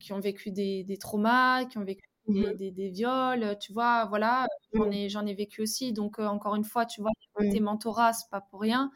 qui 0.00 0.12
ont 0.12 0.20
vécu 0.20 0.50
des, 0.50 0.84
des, 0.84 0.96
traumas, 0.98 1.64
qui 1.64 1.78
ont 1.78 1.84
vécu 1.84 2.08
mmh 2.28 2.54
des, 2.54 2.70
des, 2.70 2.88
viols, 2.90 3.56
tu 3.60 3.72
vois, 3.72 4.04
voilà, 4.06 4.46
j'en 4.72 4.90
ai, 4.90 5.08
j'en 5.08 5.26
ai 5.26 5.34
vécu 5.34 5.62
aussi. 5.62 5.92
Donc, 5.92 6.18
euh, 6.18 6.26
encore 6.26 6.56
une 6.56 6.64
fois, 6.64 6.86
tu 6.86 7.00
vois, 7.00 7.12
tes 7.38 7.60
mentorats, 7.60 8.12
c'est 8.12 8.30
pas 8.30 8.40
pour 8.40 8.60
rien. 8.60 8.90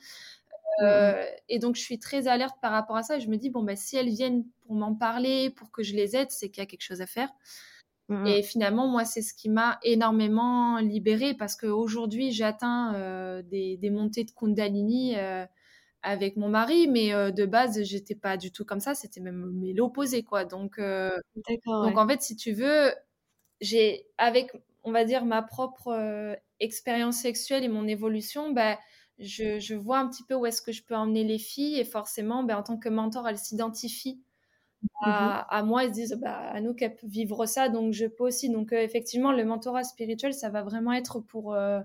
Euh, 0.82 1.24
et 1.48 1.58
donc, 1.58 1.76
je 1.76 1.80
suis 1.80 1.98
très 1.98 2.26
alerte 2.28 2.56
par 2.60 2.72
rapport 2.72 2.96
à 2.96 3.02
ça. 3.02 3.16
Et 3.16 3.20
je 3.20 3.28
me 3.28 3.36
dis, 3.36 3.50
bon, 3.50 3.62
bah, 3.62 3.76
si 3.76 3.96
elles 3.96 4.08
viennent 4.08 4.44
pour 4.62 4.74
m'en 4.74 4.94
parler, 4.94 5.50
pour 5.50 5.70
que 5.70 5.82
je 5.82 5.94
les 5.94 6.16
aide, 6.16 6.30
c'est 6.30 6.50
qu'il 6.50 6.62
y 6.62 6.64
a 6.64 6.66
quelque 6.66 6.82
chose 6.82 7.00
à 7.00 7.06
faire. 7.06 7.30
Et 8.26 8.42
finalement, 8.42 8.88
moi, 8.88 9.04
c'est 9.04 9.22
ce 9.22 9.32
qui 9.32 9.48
m'a 9.48 9.78
énormément 9.84 10.78
libérée 10.78 11.32
parce 11.32 11.54
qu'aujourd'hui, 11.54 12.32
j'atteins 12.32 12.92
euh, 12.96 13.40
des, 13.42 13.76
des, 13.76 13.90
montées 13.90 14.24
de 14.24 14.32
Kundalini 14.32 15.16
euh, 15.16 15.46
avec 16.02 16.36
mon 16.36 16.48
mari, 16.48 16.88
mais 16.88 17.10
de 17.32 17.46
base, 17.46 17.82
j'étais 17.82 18.14
pas 18.14 18.36
du 18.36 18.50
tout 18.52 18.64
comme 18.64 18.80
ça. 18.80 18.94
C'était 18.94 19.20
même 19.20 19.62
l'opposé, 19.74 20.22
quoi. 20.22 20.44
Donc, 20.44 20.80
donc 20.80 21.98
en 21.98 22.08
fait, 22.08 22.22
si 22.22 22.36
tu 22.36 22.52
veux, 22.52 22.92
j'ai, 23.60 24.06
avec, 24.18 24.52
on 24.84 24.92
va 24.92 25.04
dire, 25.04 25.24
ma 25.24 25.42
propre 25.42 26.36
expérience 26.58 27.16
sexuelle 27.16 27.64
et 27.64 27.68
mon 27.68 27.86
évolution, 27.86 28.52
bah, 28.52 28.78
je, 29.20 29.74
vois 29.74 29.98
un 29.98 30.08
petit 30.08 30.22
peu 30.24 30.34
où 30.34 30.46
est-ce 30.46 30.62
que 30.62 30.72
je 30.72 30.82
peux 30.82 30.94
emmener 30.94 31.24
les 31.24 31.38
filles 31.38 31.78
et 31.78 31.84
forcément, 31.84 32.42
ben, 32.42 32.56
en 32.56 32.62
tant 32.62 32.78
que 32.78 32.88
mentor, 32.88 33.28
elles 33.28 33.38
s'identifient 33.38 34.22
à, 35.02 35.60
mhm. 35.62 35.68
moi, 35.68 35.84
elles 35.84 35.90
se 35.90 35.94
disent, 35.94 36.18
bah, 36.20 36.36
à 36.36 36.60
nous 36.60 36.74
qu'elles 36.74 36.96
peuvent 36.96 37.10
vivre 37.10 37.46
ça, 37.46 37.68
donc 37.68 37.92
je 37.92 38.06
peux 38.06 38.24
aussi. 38.24 38.50
Donc 38.50 38.72
euh, 38.72 38.80
effectivement, 38.80 39.32
le 39.32 39.44
mentorat 39.44 39.84
spirituel, 39.84 40.32
ça 40.34 40.48
va 40.48 40.62
vraiment 40.62 40.92
être 40.92 41.20
pour 41.20 41.54
euh, 41.54 41.80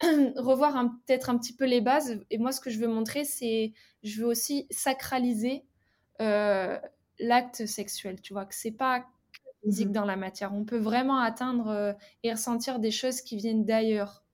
revoir 0.36 0.74
peut-être 1.06 1.30
un 1.30 1.38
petit 1.38 1.54
peu 1.54 1.64
les 1.64 1.80
bases. 1.80 2.20
Et 2.30 2.38
moi, 2.38 2.52
ce 2.52 2.60
que 2.60 2.70
je 2.70 2.78
veux 2.78 2.88
montrer, 2.88 3.24
c'est, 3.24 3.72
je 4.02 4.20
veux 4.20 4.26
aussi 4.26 4.66
sacraliser 4.70 5.64
euh, 6.20 6.78
l'acte 7.18 7.66
sexuel, 7.66 8.20
tu 8.20 8.32
vois, 8.32 8.46
que 8.46 8.54
c'est 8.54 8.72
pas 8.72 9.06
physique 9.64 9.88
mhm. 9.88 9.92
dans 9.92 10.04
la 10.04 10.16
matière. 10.16 10.54
On 10.54 10.64
peut 10.64 10.78
vraiment 10.78 11.18
atteindre 11.18 11.96
et 12.22 12.32
ressentir 12.32 12.78
des 12.78 12.90
choses 12.90 13.20
qui 13.20 13.36
viennent 13.36 13.64
d'ailleurs 13.64 14.26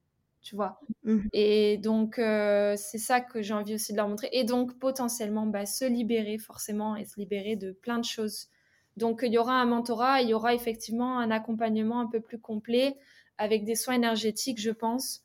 tu 0.42 0.56
vois. 0.56 0.80
Mmh. 1.04 1.18
Et 1.32 1.78
donc, 1.78 2.18
euh, 2.18 2.74
c'est 2.76 2.98
ça 2.98 3.20
que 3.20 3.40
j'ai 3.42 3.54
envie 3.54 3.74
aussi 3.74 3.92
de 3.92 3.96
leur 3.96 4.08
montrer. 4.08 4.28
Et 4.32 4.44
donc, 4.44 4.78
potentiellement, 4.78 5.46
bah, 5.46 5.66
se 5.66 5.84
libérer 5.84 6.36
forcément 6.36 6.96
et 6.96 7.04
se 7.04 7.18
libérer 7.18 7.56
de 7.56 7.72
plein 7.72 7.98
de 7.98 8.04
choses. 8.04 8.48
Donc, 8.96 9.22
il 9.24 9.32
y 9.32 9.38
aura 9.38 9.54
un 9.54 9.64
mentorat, 9.64 10.20
il 10.20 10.28
y 10.28 10.34
aura 10.34 10.54
effectivement 10.54 11.18
un 11.18 11.30
accompagnement 11.30 12.00
un 12.00 12.06
peu 12.06 12.20
plus 12.20 12.40
complet 12.40 12.96
avec 13.38 13.64
des 13.64 13.76
soins 13.76 13.94
énergétiques, 13.94 14.60
je 14.60 14.70
pense, 14.70 15.20
euh, 15.20 15.21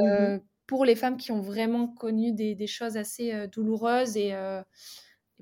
mmh 0.00 0.38
pour 0.66 0.84
les 0.84 0.96
femmes 0.96 1.16
qui 1.16 1.30
ont 1.30 1.40
vraiment 1.40 1.86
connu 1.86 2.32
des, 2.32 2.66
choses 2.66 2.96
assez 2.96 3.46
douloureuses 3.48 4.16
et, 4.16 4.34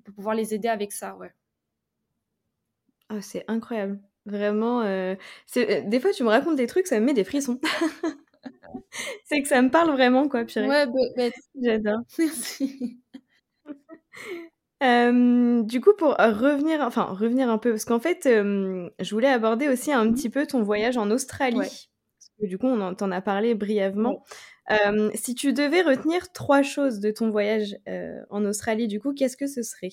pour 0.04 0.14
pouvoir 0.14 0.34
les 0.34 0.54
aider 0.54 0.68
avec 0.68 0.92
ça, 0.92 1.16
ouais. 1.16 1.32
Oh, 3.10 3.20
c'est 3.20 3.44
incroyable. 3.48 4.00
Vraiment, 4.26 4.82
des 4.84 6.00
fois, 6.00 6.12
tu 6.12 6.24
me 6.24 6.28
racontes 6.28 6.56
des 6.56 6.66
trucs, 6.66 6.86
ça 6.86 7.00
me 7.00 7.06
met 7.06 7.14
des 7.14 7.24
frissons. 7.24 7.60
c'est 9.24 9.42
que 9.42 9.48
ça 9.48 9.62
me 9.62 9.70
parle 9.70 9.90
vraiment, 9.90 10.28
quoi, 10.28 10.44
purée. 10.44 10.68
Ouais, 10.68 10.86
bah, 10.86 11.30
j'adore. 11.62 12.00
Merci. 12.18 13.00
du 14.80 15.80
coup, 15.80 15.94
pour 15.96 16.10
revenir, 16.16 16.80
enfin 16.82 17.04
revenir 17.04 17.48
un 17.48 17.58
peu, 17.58 17.70
parce 17.70 17.84
qu'en 17.84 18.00
fait, 18.00 18.20
je 18.24 19.10
voulais 19.10 19.28
aborder 19.28 19.68
aussi 19.68 19.92
un 19.92 20.04
mmh 20.04 20.14
petit 20.14 20.30
peu 20.30 20.46
ton 20.46 20.62
voyage 20.62 20.96
en 20.96 21.10
Australie. 21.10 21.56
Parce 21.58 21.88
que 22.40 22.46
du 22.46 22.58
coup, 22.58 22.66
on 22.66 22.94
t'en 22.94 23.10
a 23.10 23.20
parlé 23.20 23.54
brièvement. 23.54 24.24
si 25.14 25.34
tu 25.34 25.52
devais 25.52 25.82
retenir 25.82 26.32
trois 26.32 26.62
choses 26.62 27.00
de 27.00 27.10
ton 27.10 27.30
voyage 27.30 27.76
en 28.30 28.44
Australie, 28.44 28.88
du 28.88 29.00
coup, 29.00 29.12
qu'est-ce 29.14 29.36
que 29.36 29.46
ce 29.46 29.62
serait? 29.62 29.90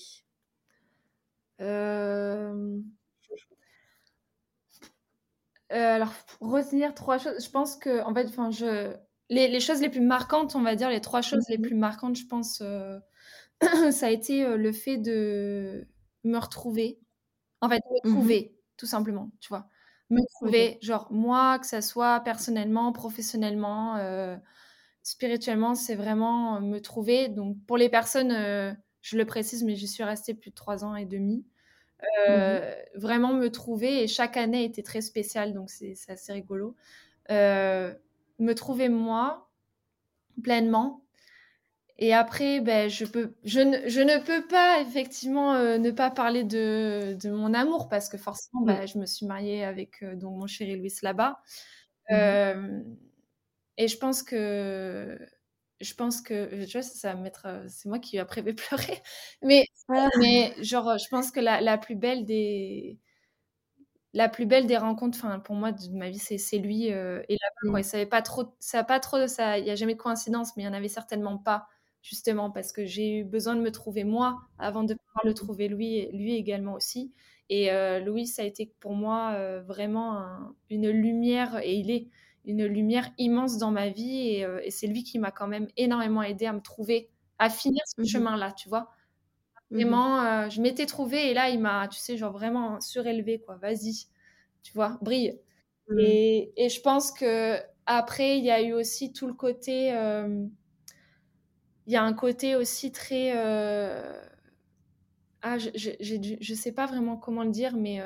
Euh, 5.72 5.94
alors, 5.94 6.12
retenir 6.40 6.94
trois 6.94 7.18
choses, 7.18 7.42
je 7.42 7.50
pense 7.50 7.76
que, 7.76 8.02
en 8.02 8.14
fait, 8.14 8.26
enfin, 8.26 8.50
je... 8.50 8.94
Les, 9.30 9.60
choses 9.60 9.80
les 9.80 9.88
plus 9.88 10.02
marquantes, 10.02 10.54
on 10.56 10.60
va 10.60 10.76
dire, 10.76 10.90
les 10.90 11.00
trois 11.00 11.22
choses 11.22 11.48
les 11.48 11.56
mhm. 11.56 11.62
plus 11.62 11.74
marquantes, 11.74 12.16
je 12.16 12.26
pense, 12.26 12.60
euh, 12.60 12.98
ça 13.90 14.06
a 14.06 14.10
été 14.10 14.44
euh, 14.44 14.58
le 14.58 14.72
fait 14.72 14.98
de 14.98 15.88
me 16.24 16.36
retrouver. 16.36 17.00
En 17.62 17.70
fait, 17.70 17.80
me 18.04 18.10
mhm. 18.10 18.14
trouver, 18.14 18.58
tout 18.76 18.86
simplement, 18.86 19.30
tu 19.40 19.48
vois. 19.48 19.68
Me 20.12 20.20
trouver, 20.34 20.78
genre, 20.82 21.08
moi, 21.10 21.58
que 21.58 21.66
ça 21.66 21.80
soit 21.80 22.20
personnellement, 22.20 22.92
professionnellement, 22.92 23.98
spirituellement, 25.02 25.74
c'est 25.74 25.94
vraiment 25.94 26.60
me 26.60 26.80
trouver. 26.80 27.28
Donc, 27.28 27.56
pour 27.66 27.76
les 27.76 27.88
personnes, 27.88 28.32
je 29.00 29.16
le 29.16 29.24
précise, 29.24 29.64
mais 29.64 29.74
j'y 29.74 29.88
suis 29.88 30.04
restée 30.04 30.34
plus 30.34 30.50
de 30.50 30.54
trois 30.54 30.84
ans 30.84 30.96
et 30.96 31.06
demi. 31.06 31.44
Mmh 32.02 32.30
euh, 32.30 32.74
vraiment 32.94 33.32
me 33.32 33.48
trouver. 33.50 34.02
Et 34.02 34.08
chaque 34.08 34.36
année 34.36 34.64
était 34.64 34.82
très 34.82 35.00
spéciale, 35.00 35.52
donc 35.54 35.70
c'est 35.70 35.94
assez 36.08 36.32
rigolo. 36.32 36.76
Euh, 37.30 37.94
me 38.38 38.54
trouver 38.54 38.88
moi 38.88 39.50
pleinement. 40.42 41.04
Et 42.02 42.12
après, 42.12 42.58
ben, 42.58 42.90
je, 42.90 43.04
peux, 43.04 43.32
je, 43.44 43.60
ne, 43.60 43.88
je 43.88 44.00
ne 44.00 44.18
peux 44.18 44.44
pas 44.48 44.80
effectivement 44.80 45.54
euh, 45.54 45.78
ne 45.78 45.92
pas 45.92 46.10
parler 46.10 46.42
de, 46.42 47.16
de, 47.22 47.30
mon 47.30 47.54
amour 47.54 47.88
parce 47.88 48.08
que 48.08 48.18
forcément, 48.18 48.62
ben, 48.62 48.88
je 48.88 48.98
me 48.98 49.06
suis 49.06 49.24
mariée 49.24 49.64
avec 49.64 50.02
donc, 50.16 50.36
mon 50.36 50.48
chéri 50.48 50.76
Louis 50.76 50.92
là-bas. 51.02 51.40
Mmh 52.10 52.82
et 53.78 53.88
je 53.88 53.96
pense 53.96 54.22
que 54.22 55.16
je 55.80 55.94
pense 55.94 56.20
que, 56.20 56.64
tu 56.66 56.72
vois, 56.72 56.82
ça, 56.82 57.14
va 57.14 57.20
mettre. 57.20 57.46
C'est 57.68 57.88
moi 57.88 57.98
qui 57.98 58.18
après 58.18 58.42
vais 58.42 58.52
pleurer. 58.52 59.00
Mais, 59.40 59.66
ah. 59.88 60.08
mais 60.18 60.54
genre, 60.60 60.98
je 60.98 61.08
pense 61.08 61.30
que 61.30 61.40
la, 61.40 61.60
la, 61.60 61.78
plus 61.78 61.94
belle 61.96 62.24
des. 62.24 62.98
La 64.12 64.28
plus 64.28 64.44
belle 64.44 64.66
des 64.66 64.76
rencontres, 64.76 65.18
enfin 65.18 65.38
pour 65.38 65.54
moi 65.54 65.72
de 65.72 65.88
ma 65.96 66.10
vie, 66.10 66.18
c'est 66.18 66.58
lui 66.58 66.86
et 66.88 66.92
là-bas. 66.92 67.78
Mmh. 67.78 67.82
savait 67.82 68.06
pas 68.06 68.22
trop, 68.22 68.54
ça 68.58 68.84
pas 68.84 69.00
trop, 69.00 69.26
ça, 69.28 69.58
il 69.58 69.66
y 69.66 69.70
a 69.70 69.76
jamais 69.76 69.94
de 69.94 70.00
coïncidence, 70.00 70.56
mais 70.56 70.64
il 70.64 70.66
y 70.66 70.68
en 70.68 70.74
avait 70.74 70.88
certainement 70.88 71.38
pas, 71.38 71.66
justement 72.02 72.50
parce 72.50 72.72
que 72.72 72.84
j'ai 72.84 73.20
eu 73.20 73.24
besoin 73.24 73.56
de 73.56 73.60
me 73.60 73.70
trouver 73.70 74.04
moi 74.04 74.40
avant 74.58 74.82
de 74.82 74.94
pouvoir 74.94 75.24
le 75.24 75.34
trouver 75.34 75.68
lui, 75.68 76.08
lui 76.12 76.34
également 76.34 76.74
aussi. 76.74 77.12
Et 77.48 77.70
Louis, 78.00 78.26
ça 78.26 78.42
a 78.42 78.44
été 78.46 78.72
pour 78.80 78.94
moi 78.94 79.60
vraiment 79.60 80.24
une 80.70 80.88
lumière, 80.88 81.60
et 81.62 81.74
il 81.74 81.90
est 81.90 82.08
une 82.44 82.64
lumière 82.66 83.10
immense 83.18 83.58
dans 83.58 83.70
ma 83.70 83.88
vie 83.88 84.42
euh, 84.44 84.60
et, 84.64 84.70
c'est 84.70 84.86
lui 84.86 85.04
qui 85.04 85.18
m'a 85.18 85.30
quand 85.30 85.46
même 85.46 85.68
énormément 85.76 86.22
aidé 86.22 86.46
à 86.46 86.52
me 86.52 86.60
trouver, 86.60 87.08
à 87.38 87.50
finir 87.50 87.82
ce 87.86 88.02
mmh 88.02 88.06
chemin-là, 88.06 88.52
tu 88.52 88.68
vois. 88.68 88.90
Mmh 89.70 89.76
vraiment, 89.76 90.20
euh, 90.20 90.50
je 90.50 90.60
m'étais 90.60 90.86
trouvée 90.86 91.30
et 91.30 91.34
là, 91.34 91.50
il 91.50 91.60
m'a, 91.60 91.88
tu 91.88 91.98
sais, 91.98 92.16
genre 92.16 92.32
vraiment 92.32 92.80
surélevé, 92.80 93.40
quoi. 93.40 93.56
Vas-y, 93.56 94.06
tu 94.62 94.72
vois, 94.74 94.98
brille. 95.02 95.38
Mmh. 95.88 95.98
Et, 96.00 96.52
et, 96.56 96.68
je 96.68 96.80
pense 96.80 97.12
que 97.12 97.58
après, 97.86 98.38
il 98.38 98.44
y 98.44 98.50
a 98.50 98.62
eu 98.62 98.72
aussi 98.72 99.12
tout 99.12 99.26
le 99.26 99.34
côté. 99.34 99.92
Euh, 101.82 101.88
il 101.88 101.92
y 101.92 101.96
a 101.96 102.02
un 102.02 102.12
côté 102.12 102.56
aussi 102.56 102.92
très. 102.92 103.32
Ah, 105.44 105.58
je, 105.58 105.70
je, 105.74 106.36
je, 106.40 106.54
sais 106.54 106.70
pas 106.70 106.86
vraiment 106.86 107.16
comment 107.16 107.42
le 107.42 107.50
dire, 107.50 107.76
mais 107.76 108.00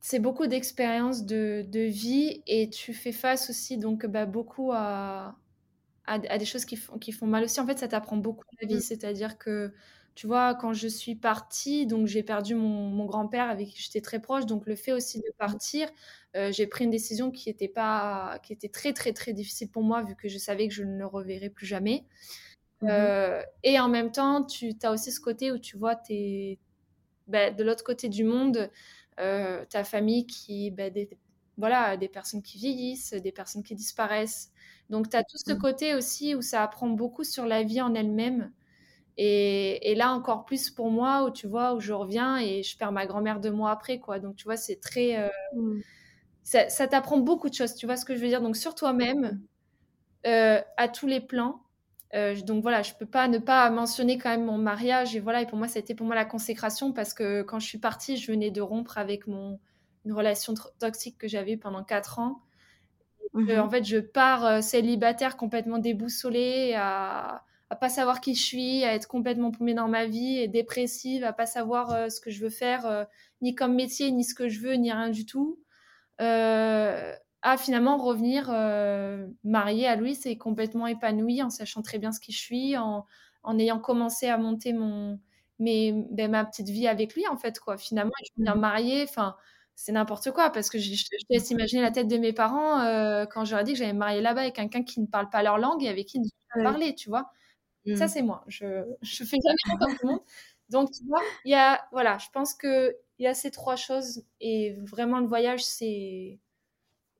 c'est 0.00 0.18
beaucoup 0.18 0.46
d'expériences 0.46 1.24
de, 1.26 1.64
vie 1.88 2.42
et 2.46 2.70
tu 2.70 2.94
fais 2.94 3.12
face 3.12 3.50
aussi 3.50 3.76
donc 3.76 4.06
bah, 4.06 4.26
beaucoup 4.26 4.72
à, 4.72 5.36
à, 6.06 6.38
des 6.38 6.44
choses 6.44 6.64
qui 6.64 6.76
font, 6.76 6.98
qui 6.98 7.12
font 7.12 7.26
mal 7.26 7.44
aussi. 7.44 7.60
En 7.60 7.66
fait, 7.66 7.78
ça 7.78 7.88
t'apprend 7.88 8.16
beaucoup 8.16 8.44
la 8.60 8.68
vie. 8.68 8.76
Mmh. 8.76 8.80
C'est-à-dire 8.80 9.38
que, 9.38 9.72
tu 10.14 10.26
vois, 10.26 10.54
quand 10.54 10.72
je 10.72 10.88
suis 10.88 11.14
partie, 11.14 11.86
donc 11.86 12.06
j'ai 12.06 12.22
perdu 12.22 12.54
mon, 12.54 13.04
grand-père 13.06 13.48
avec 13.48 13.68
qui 13.68 13.82
j'étais 13.82 14.00
très 14.00 14.20
proche. 14.20 14.46
Donc 14.46 14.66
le 14.66 14.74
fait 14.74 14.92
aussi 14.92 15.18
de 15.18 15.28
mmh. 15.28 15.38
partir, 15.38 15.88
euh, 16.36 16.52
j'ai 16.52 16.66
pris 16.66 16.84
une 16.84 16.90
décision 16.90 17.30
qui 17.30 17.48
était, 17.48 17.68
pas, 17.68 18.38
qui 18.42 18.52
était 18.52 18.68
très, 18.68 18.92
très, 18.92 19.12
très 19.12 19.32
difficile 19.32 19.70
pour 19.70 19.82
moi 19.82 20.02
vu 20.02 20.14
que 20.16 20.28
je 20.28 20.38
savais 20.38 20.68
que 20.68 20.74
je 20.74 20.84
ne 20.84 20.98
le 20.98 21.06
reverrais 21.06 21.50
plus 21.50 21.66
jamais. 21.66 22.04
Mmh 22.82 22.88
euh, 22.90 23.42
et 23.62 23.78
en 23.78 23.88
même 23.88 24.10
temps, 24.10 24.44
tu 24.44 24.74
as 24.82 24.90
aussi 24.90 25.12
ce 25.12 25.20
côté 25.20 25.52
où 25.52 25.58
tu 25.58 25.76
vois, 25.76 26.00
es, 26.08 26.58
bah, 27.26 27.50
de 27.50 27.62
l'autre 27.62 27.84
côté 27.84 28.08
du 28.08 28.24
monde, 28.24 28.70
euh, 29.20 29.64
ta 29.66 29.84
famille 29.84 30.26
qui, 30.26 30.70
bah, 30.70 30.90
des, 30.90 31.10
voilà, 31.58 31.96
des 31.96 32.08
personnes 32.08 32.42
qui 32.42 32.58
vieillissent, 32.58 33.12
des 33.12 33.32
personnes 33.32 33.62
qui 33.62 33.74
disparaissent. 33.74 34.50
Donc, 34.88 35.10
tu 35.10 35.16
as 35.16 35.22
tout 35.24 35.36
ce 35.36 35.52
mmh. 35.52 35.58
côté 35.58 35.94
aussi 35.94 36.34
où 36.34 36.42
ça 36.42 36.62
apprend 36.62 36.88
beaucoup 36.88 37.24
sur 37.24 37.46
la 37.46 37.62
vie 37.62 37.80
en 37.82 37.94
elle-même. 37.94 38.50
Et, 39.16 39.94
là, 39.96 40.12
encore 40.12 40.44
plus 40.44 40.70
pour 40.70 40.90
moi, 40.90 41.24
où 41.24 41.30
tu 41.30 41.46
vois, 41.46 41.74
où 41.74 41.80
je 41.80 41.92
reviens 41.92 42.38
et 42.38 42.62
je 42.62 42.76
perds 42.76 42.92
ma 42.92 43.06
grand-mère 43.06 43.40
deux 43.40 43.50
mois 43.50 43.70
après, 43.70 43.98
quoi. 43.98 44.18
Donc, 44.18 44.36
tu 44.36 44.44
vois, 44.44 44.56
c'est 44.56 44.80
très. 44.80 45.18
Euh, 45.18 45.28
mmh. 45.54 45.80
Ça, 46.42 46.88
t'apprend 46.88 47.18
beaucoup 47.18 47.48
de 47.48 47.54
choses, 47.54 47.74
tu 47.74 47.86
vois 47.86 47.96
ce 47.96 48.04
que 48.04 48.16
je 48.16 48.20
veux 48.20 48.28
dire? 48.28 48.40
Donc, 48.40 48.56
sur 48.56 48.74
toi-même, 48.74 49.40
euh, 50.26 50.60
à 50.76 50.88
tous 50.88 51.06
les 51.06 51.20
plans. 51.20 51.62
Euh, 52.12 52.34
donc 52.40 52.62
voilà, 52.62 52.82
je 52.82 52.92
peux 52.94 53.06
pas 53.06 53.28
ne 53.28 53.38
pas 53.38 53.70
mentionner 53.70 54.18
quand 54.18 54.30
même 54.30 54.44
mon 54.44 54.58
mariage 54.58 55.14
et 55.14 55.20
voilà. 55.20 55.42
Et 55.42 55.46
pour 55.46 55.58
moi, 55.58 55.68
ça 55.68 55.78
a 55.78 55.80
été 55.80 55.94
pour 55.94 56.06
moi 56.06 56.16
la 56.16 56.24
consécration 56.24 56.92
parce 56.92 57.14
que 57.14 57.42
quand 57.42 57.60
je 57.60 57.66
suis 57.66 57.78
partie, 57.78 58.16
je 58.16 58.32
venais 58.32 58.50
de 58.50 58.60
rompre 58.60 58.98
avec 58.98 59.26
mon 59.26 59.60
une 60.06 60.12
relation 60.12 60.54
toxique 60.78 61.18
que 61.18 61.28
j'avais 61.28 61.56
pendant 61.56 61.84
quatre 61.84 62.18
ans. 62.18 62.40
Mmh 63.34 63.60
en 63.60 63.68
fait, 63.68 63.84
je 63.84 63.98
pars 63.98 64.62
célibataire, 64.62 65.36
complètement 65.36 65.78
déboussolée, 65.78 66.74
à, 66.74 67.44
à 67.70 67.76
pas 67.76 67.88
savoir 67.88 68.20
qui 68.20 68.34
je 68.34 68.42
suis, 68.42 68.84
à 68.84 68.94
être 68.94 69.06
complètement 69.06 69.50
paumée 69.52 69.74
dans 69.74 69.88
ma 69.88 70.06
vie 70.06 70.38
et 70.38 70.48
dépressive, 70.48 71.24
à 71.24 71.32
pas 71.32 71.46
savoir 71.46 71.92
euh, 71.92 72.08
ce 72.08 72.20
que 72.20 72.30
je 72.30 72.40
veux 72.42 72.50
faire, 72.50 73.06
ni 73.42 73.54
comme 73.54 73.74
métier, 73.74 74.10
ni 74.10 74.24
ce 74.24 74.34
que 74.34 74.48
je 74.48 74.60
veux, 74.60 74.74
ni 74.74 74.92
rien 74.92 75.08
du 75.10 75.26
tout. 75.26 75.58
à 77.42 77.56
finalement 77.56 77.96
revenir 77.96 78.50
euh, 78.50 79.26
mariée 79.44 79.86
à 79.86 79.96
Louis 79.96 80.18
et 80.24 80.36
complètement 80.36 80.86
épanouie 80.86 81.42
en 81.42 81.50
sachant 81.50 81.82
très 81.82 81.98
bien 81.98 82.12
ce 82.12 82.20
qui 82.20 82.32
je 82.32 82.38
suis, 82.38 82.76
en, 82.76 83.06
en 83.42 83.58
ayant 83.58 83.78
commencé 83.78 84.28
à 84.28 84.36
monter 84.36 84.72
mon, 84.72 85.18
mes, 85.58 85.92
ben, 86.10 86.30
ma 86.30 86.44
petite 86.44 86.68
vie 86.68 86.88
avec 86.88 87.14
lui, 87.14 87.26
en 87.28 87.36
fait, 87.36 87.60
quoi. 87.60 87.78
Finalement, 87.78 88.12
je 88.24 88.42
bien 88.42 88.54
Mmh. 88.54 88.60
mariée, 88.60 89.04
enfin, 89.04 89.36
c'est 89.76 89.92
n'importe 89.92 90.30
quoi, 90.32 90.50
parce 90.50 90.68
que 90.70 90.78
je, 90.78 90.90
laisse 91.30 91.50
imaginer 91.50 91.82
la 91.82 91.90
tête 91.90 92.08
de 92.08 92.18
mes 92.18 92.32
parents 92.32 92.80
euh, 92.80 93.24
quand 93.26 93.44
j'aurais 93.44 93.64
dit 93.64 93.72
que 93.72 93.78
j'allais 93.78 93.92
me 93.92 93.98
marier 93.98 94.20
là-bas 94.20 94.42
avec 94.42 94.56
quelqu'un 94.56 94.82
qui 94.82 95.00
ne 95.00 95.06
parle 95.06 95.30
pas 95.30 95.42
leur 95.42 95.58
langue 95.58 95.82
et 95.84 95.88
avec 95.88 96.06
qui 96.06 96.18
ne 96.20 96.24
sont 96.24 96.30
pas 96.54 96.62
parler, 96.64 96.94
tu 96.94 97.08
vois. 97.08 97.30
Ça, 97.94 98.06
Mmh. 98.06 98.08
c'est 98.08 98.22
moi. 98.22 98.44
Je, 98.48 98.84
je 99.02 99.24
fais 99.24 99.36
jamais 99.44 99.56
comme 99.68 99.78
tout 99.88 99.96
le 100.02 100.08
monde. 100.12 100.20
Donc, 100.70 100.90
tu 100.92 101.04
vois, 101.06 101.22
il 101.44 101.50
y 101.52 101.54
a, 101.54 101.82
voilà, 101.92 102.18
je 102.18 102.28
pense 102.32 102.54
que 102.54 102.96
il 103.18 103.24
y 103.24 103.26
a 103.26 103.34
ces 103.34 103.50
trois 103.50 103.76
choses 103.76 104.24
et 104.40 104.74
vraiment 104.80 105.18
le 105.20 105.26
voyage, 105.26 105.64
c'est 105.64 106.38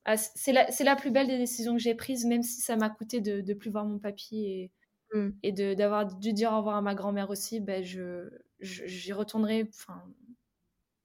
ah, 0.04 0.16
c'est 0.16 0.52
la, 0.52 0.66
la 0.84 0.96
plus 0.96 1.10
belle 1.10 1.26
des 1.28 1.38
décisions 1.38 1.74
que 1.76 1.82
j'ai 1.82 1.94
prises, 1.94 2.24
même 2.26 2.42
si 2.42 2.60
ça 2.62 2.76
m'a 2.76 2.90
coûté 2.90 3.20
de 3.20 3.40
ne 3.42 3.54
plus 3.54 3.70
voir 3.70 3.84
mon 3.86 3.98
papy 3.98 4.44
et, 4.46 4.72
Mmh. 5.14 5.30
et 5.44 5.52
de, 5.52 5.74
d'avoir 5.74 6.06
dû 6.06 6.32
dire 6.34 6.52
au 6.52 6.58
revoir 6.58 6.76
à 6.76 6.82
ma 6.82 6.94
grand-mère 6.96 7.30
aussi, 7.30 7.60
ben 7.60 7.82
je, 7.84 8.30
j'y 8.60 9.12
retournerai. 9.12 9.66
Enfin, 9.70 10.02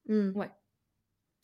Mmh. 0.08 0.36
ouais. 0.36 0.52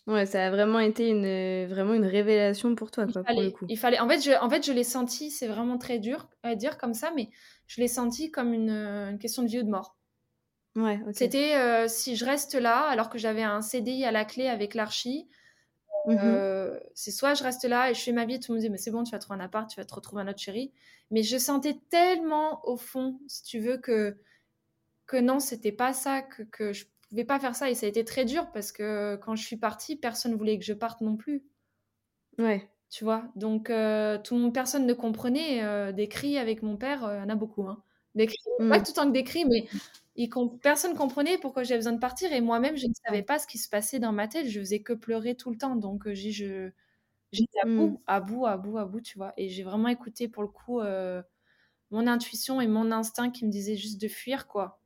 Ouais, 0.07 0.25
ça 0.25 0.47
a 0.47 0.49
vraiment 0.49 0.79
été 0.79 1.09
une, 1.09 1.65
vraiment 1.67 1.93
une 1.93 2.05
révélation 2.05 2.75
pour 2.75 2.91
toi, 2.91 3.07
Il 3.07 3.13
quoi, 3.13 3.23
pour 3.23 3.41
le 3.41 3.49
fallait, 3.49 3.51
coup. 3.51 3.65
il 3.67 3.77
fallait. 3.77 3.99
En 3.99 4.07
fait, 4.07 4.19
je, 4.21 4.31
en 4.41 4.49
fait, 4.49 4.65
je 4.65 4.71
l'ai 4.71 4.83
senti, 4.83 5.29
c'est 5.31 5.47
vraiment 5.47 5.77
très 5.77 5.99
dur 5.99 6.29
à 6.43 6.55
dire 6.55 6.77
comme 6.77 6.93
ça, 6.93 7.11
mais 7.15 7.29
je 7.67 7.81
l'ai 7.81 7.87
senti 7.87 8.31
comme 8.31 8.53
une, 8.53 8.69
une 8.71 9.19
question 9.19 9.43
de 9.43 9.47
vie 9.47 9.59
ou 9.59 9.63
de 9.63 9.69
mort. 9.69 9.97
Ouais. 10.75 10.99
C'était 11.11 11.55
euh, 11.55 11.87
si 11.87 12.15
je 12.15 12.25
reste 12.25 12.53
là, 12.55 12.79
alors 12.87 13.09
que 13.09 13.17
j'avais 13.17 13.43
un 13.43 13.61
CDI 13.61 14.05
à 14.05 14.11
la 14.11 14.25
clé 14.25 14.47
avec 14.47 14.73
l'archi. 14.73 15.27
Euh, 16.07 16.79
c'est 16.95 17.11
soit 17.11 17.35
je 17.35 17.43
reste 17.43 17.63
là 17.65 17.91
et 17.91 17.93
je 17.93 18.01
fais 18.01 18.11
ma 18.11 18.25
vie, 18.25 18.39
tout 18.39 18.51
le 18.51 18.55
monde 18.55 18.63
me 18.63 18.67
dit 18.67 18.71
mais 18.71 18.77
c'est 18.77 18.89
bon, 18.89 19.03
tu 19.03 19.11
vas 19.11 19.19
trouver 19.19 19.39
un 19.39 19.43
appart, 19.45 19.69
tu 19.69 19.79
vas 19.79 19.85
te 19.85 19.93
retrouver 19.93 20.23
un 20.23 20.27
autre 20.27 20.39
chéri. 20.39 20.73
Mais 21.11 21.21
je 21.23 21.37
sentais 21.37 21.79
tellement 21.89 22.67
au 22.67 22.77
fond, 22.77 23.19
si 23.27 23.43
tu 23.43 23.59
veux, 23.59 23.77
que, 23.77 24.17
que 25.05 25.17
non, 25.17 25.39
c'était 25.39 25.71
pas 25.71 25.93
ça, 25.93 26.21
que, 26.21 26.43
que 26.43 26.73
je 26.73 26.85
pouvais 27.11 27.25
pas 27.25 27.39
faire 27.39 27.55
ça. 27.55 27.69
Et 27.69 27.75
ça 27.75 27.85
a 27.85 27.89
été 27.89 28.03
très 28.05 28.25
dur 28.25 28.51
parce 28.51 28.71
que 28.71 29.15
quand 29.17 29.35
je 29.35 29.43
suis 29.45 29.57
partie, 29.57 29.95
personne 29.95 30.33
voulait 30.35 30.57
que 30.59 30.65
je 30.65 30.73
parte 30.73 31.01
non 31.01 31.15
plus. 31.17 31.43
Ouais. 32.39 32.67
Tu 32.89 33.05
vois, 33.05 33.31
donc 33.37 33.69
euh, 33.69 34.17
tout 34.21 34.35
le 34.35 34.41
monde, 34.41 34.53
personne 34.53 34.85
ne 34.85 34.93
comprenait. 34.93 35.63
euh, 35.63 35.91
des 35.93 36.07
cris 36.09 36.37
avec 36.37 36.61
mon 36.61 36.75
père, 36.77 37.05
euh, 37.05 37.17
il 37.17 37.19
y 37.21 37.23
en 37.23 37.29
a 37.29 37.35
beaucoup. 37.35 37.63
Hein. 37.67 37.83
Des 38.15 38.25
cris, 38.27 38.37
Mm. 38.59 38.69
pas 38.69 38.79
tout 38.79 38.91
le 38.91 38.95
temps 38.95 39.07
que 39.07 39.13
des 39.13 39.23
cris, 39.23 39.45
mais 39.45 39.67
il 40.17 40.29
com- 40.29 40.59
personne 40.59 40.93
comprenait 40.95 41.37
pourquoi 41.37 41.63
j'avais 41.63 41.77
besoin 41.79 41.93
de 41.93 41.99
partir. 41.99 42.33
Et 42.33 42.41
moi-même, 42.41 42.75
je 42.77 42.87
ne 42.87 42.93
savais 43.05 43.23
pas 43.23 43.39
ce 43.39 43.47
qui 43.47 43.57
se 43.57 43.69
passait 43.69 43.99
dans 43.99 44.11
ma 44.11 44.27
tête. 44.27 44.47
Je 44.49 44.59
faisais 44.59 44.81
que 44.81 44.91
pleurer 44.93 45.35
tout 45.35 45.51
le 45.51 45.57
temps. 45.57 45.75
Donc, 45.77 46.09
j'étais 46.13 46.73
à 47.63 47.65
Mm. 47.65 47.77
bout, 47.77 48.01
à 48.07 48.19
bout, 48.19 48.45
à 48.45 48.57
bout, 48.57 48.77
à 48.77 48.85
bout, 48.85 48.99
tu 49.01 49.17
vois. 49.17 49.33
Et 49.37 49.47
j'ai 49.49 49.63
vraiment 49.63 49.87
écouté 49.87 50.27
pour 50.27 50.43
le 50.43 50.49
coup 50.49 50.81
mon 51.91 52.07
intuition 52.07 52.61
et 52.61 52.67
mon 52.67 52.91
instinct 52.91 53.29
qui 53.31 53.45
me 53.45 53.51
disait 53.51 53.75
juste 53.77 54.01
de 54.01 54.07
fuir, 54.09 54.47
quoi. 54.47 54.79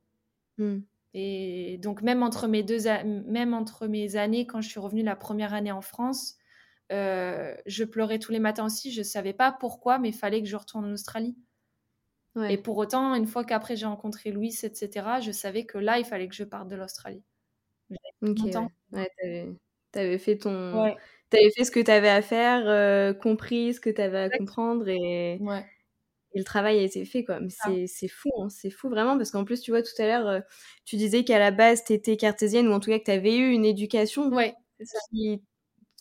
Mm. 0.58 0.78
Et 1.18 1.78
donc, 1.78 2.02
même 2.02 2.22
entre 2.22 2.46
mes 2.46 2.62
deux, 2.62 2.80
même 3.26 3.54
entre 3.54 3.86
mes 3.86 4.16
années, 4.16 4.46
quand 4.46 4.60
je 4.60 4.68
suis 4.68 4.78
revenue 4.78 5.02
la 5.02 5.16
première 5.16 5.54
année 5.54 5.72
en 5.72 5.80
France, 5.80 6.34
euh, 6.92 7.54
je 7.64 7.84
pleurais 7.84 8.18
tous 8.18 8.32
les 8.32 8.38
matins 8.38 8.66
aussi. 8.66 8.92
Je 8.92 9.02
savais 9.02 9.32
pas 9.32 9.50
pourquoi, 9.50 9.98
mais 9.98 10.10
il 10.10 10.14
fallait 10.14 10.42
que 10.42 10.48
je 10.48 10.56
retourne 10.56 10.84
en 10.84 10.92
Australie. 10.92 11.34
Ouais. 12.34 12.52
Et 12.52 12.58
pour 12.58 12.76
autant, 12.76 13.14
une 13.14 13.24
fois 13.24 13.44
qu'après 13.44 13.76
j'ai 13.76 13.86
rencontré 13.86 14.30
Louis, 14.30 14.54
etc., 14.62 15.06
je 15.22 15.32
savais 15.32 15.64
que 15.64 15.78
là, 15.78 15.98
il 15.98 16.04
fallait 16.04 16.28
que 16.28 16.34
je 16.34 16.44
parte 16.44 16.68
de 16.68 16.76
l'Australie. 16.76 17.24
Ok, 18.20 18.36
ouais. 18.44 18.68
Ouais, 18.92 19.56
t'avais, 19.92 20.18
fait 20.18 20.36
ton... 20.36 20.82
Ouais, 20.82 20.96
fait 21.30 21.64
ce 21.64 21.70
que 21.70 21.80
t'avais 21.80 22.10
à 22.10 22.20
faire, 22.20 22.68
euh, 22.68 23.14
compris 23.14 23.72
ce 23.72 23.80
que 23.80 23.88
t'avais 23.88 24.18
à 24.18 24.28
comprendre 24.28 24.86
et... 24.86 25.38
ouais. 25.40 25.64
Et 26.36 26.38
le 26.38 26.44
travail 26.44 26.78
a 26.78 26.82
été 26.82 27.04
fait, 27.06 27.24
quoi. 27.24 27.40
Mais 27.40 27.48
Ah. 27.62 27.70
c'est, 27.72 27.86
c'est 27.88 28.08
fou, 28.08 28.30
hein, 28.40 28.48
c'est 28.50 28.70
fou 28.70 28.88
vraiment, 28.90 29.16
parce 29.16 29.32
qu'en 29.32 29.44
plus, 29.44 29.60
tu 29.62 29.72
vois, 29.72 29.82
tout 29.82 29.90
à 29.98 30.06
l'heure, 30.06 30.28
euh, 30.28 30.40
tu 30.84 30.96
disais 30.96 31.24
qu'à 31.24 31.38
la 31.40 31.50
base, 31.50 31.84
t'étais 31.84 32.16
cartésienne, 32.18 32.68
ou 32.68 32.72
en 32.72 32.80
tout 32.80 32.90
cas 32.90 32.98
que 33.00 33.04
t'avais 33.04 33.36
eu 33.36 33.50
une 33.52 33.64
éducation 33.64 34.30
Ouais, 34.30 34.54
ça. 34.84 34.98
qui 35.10 35.42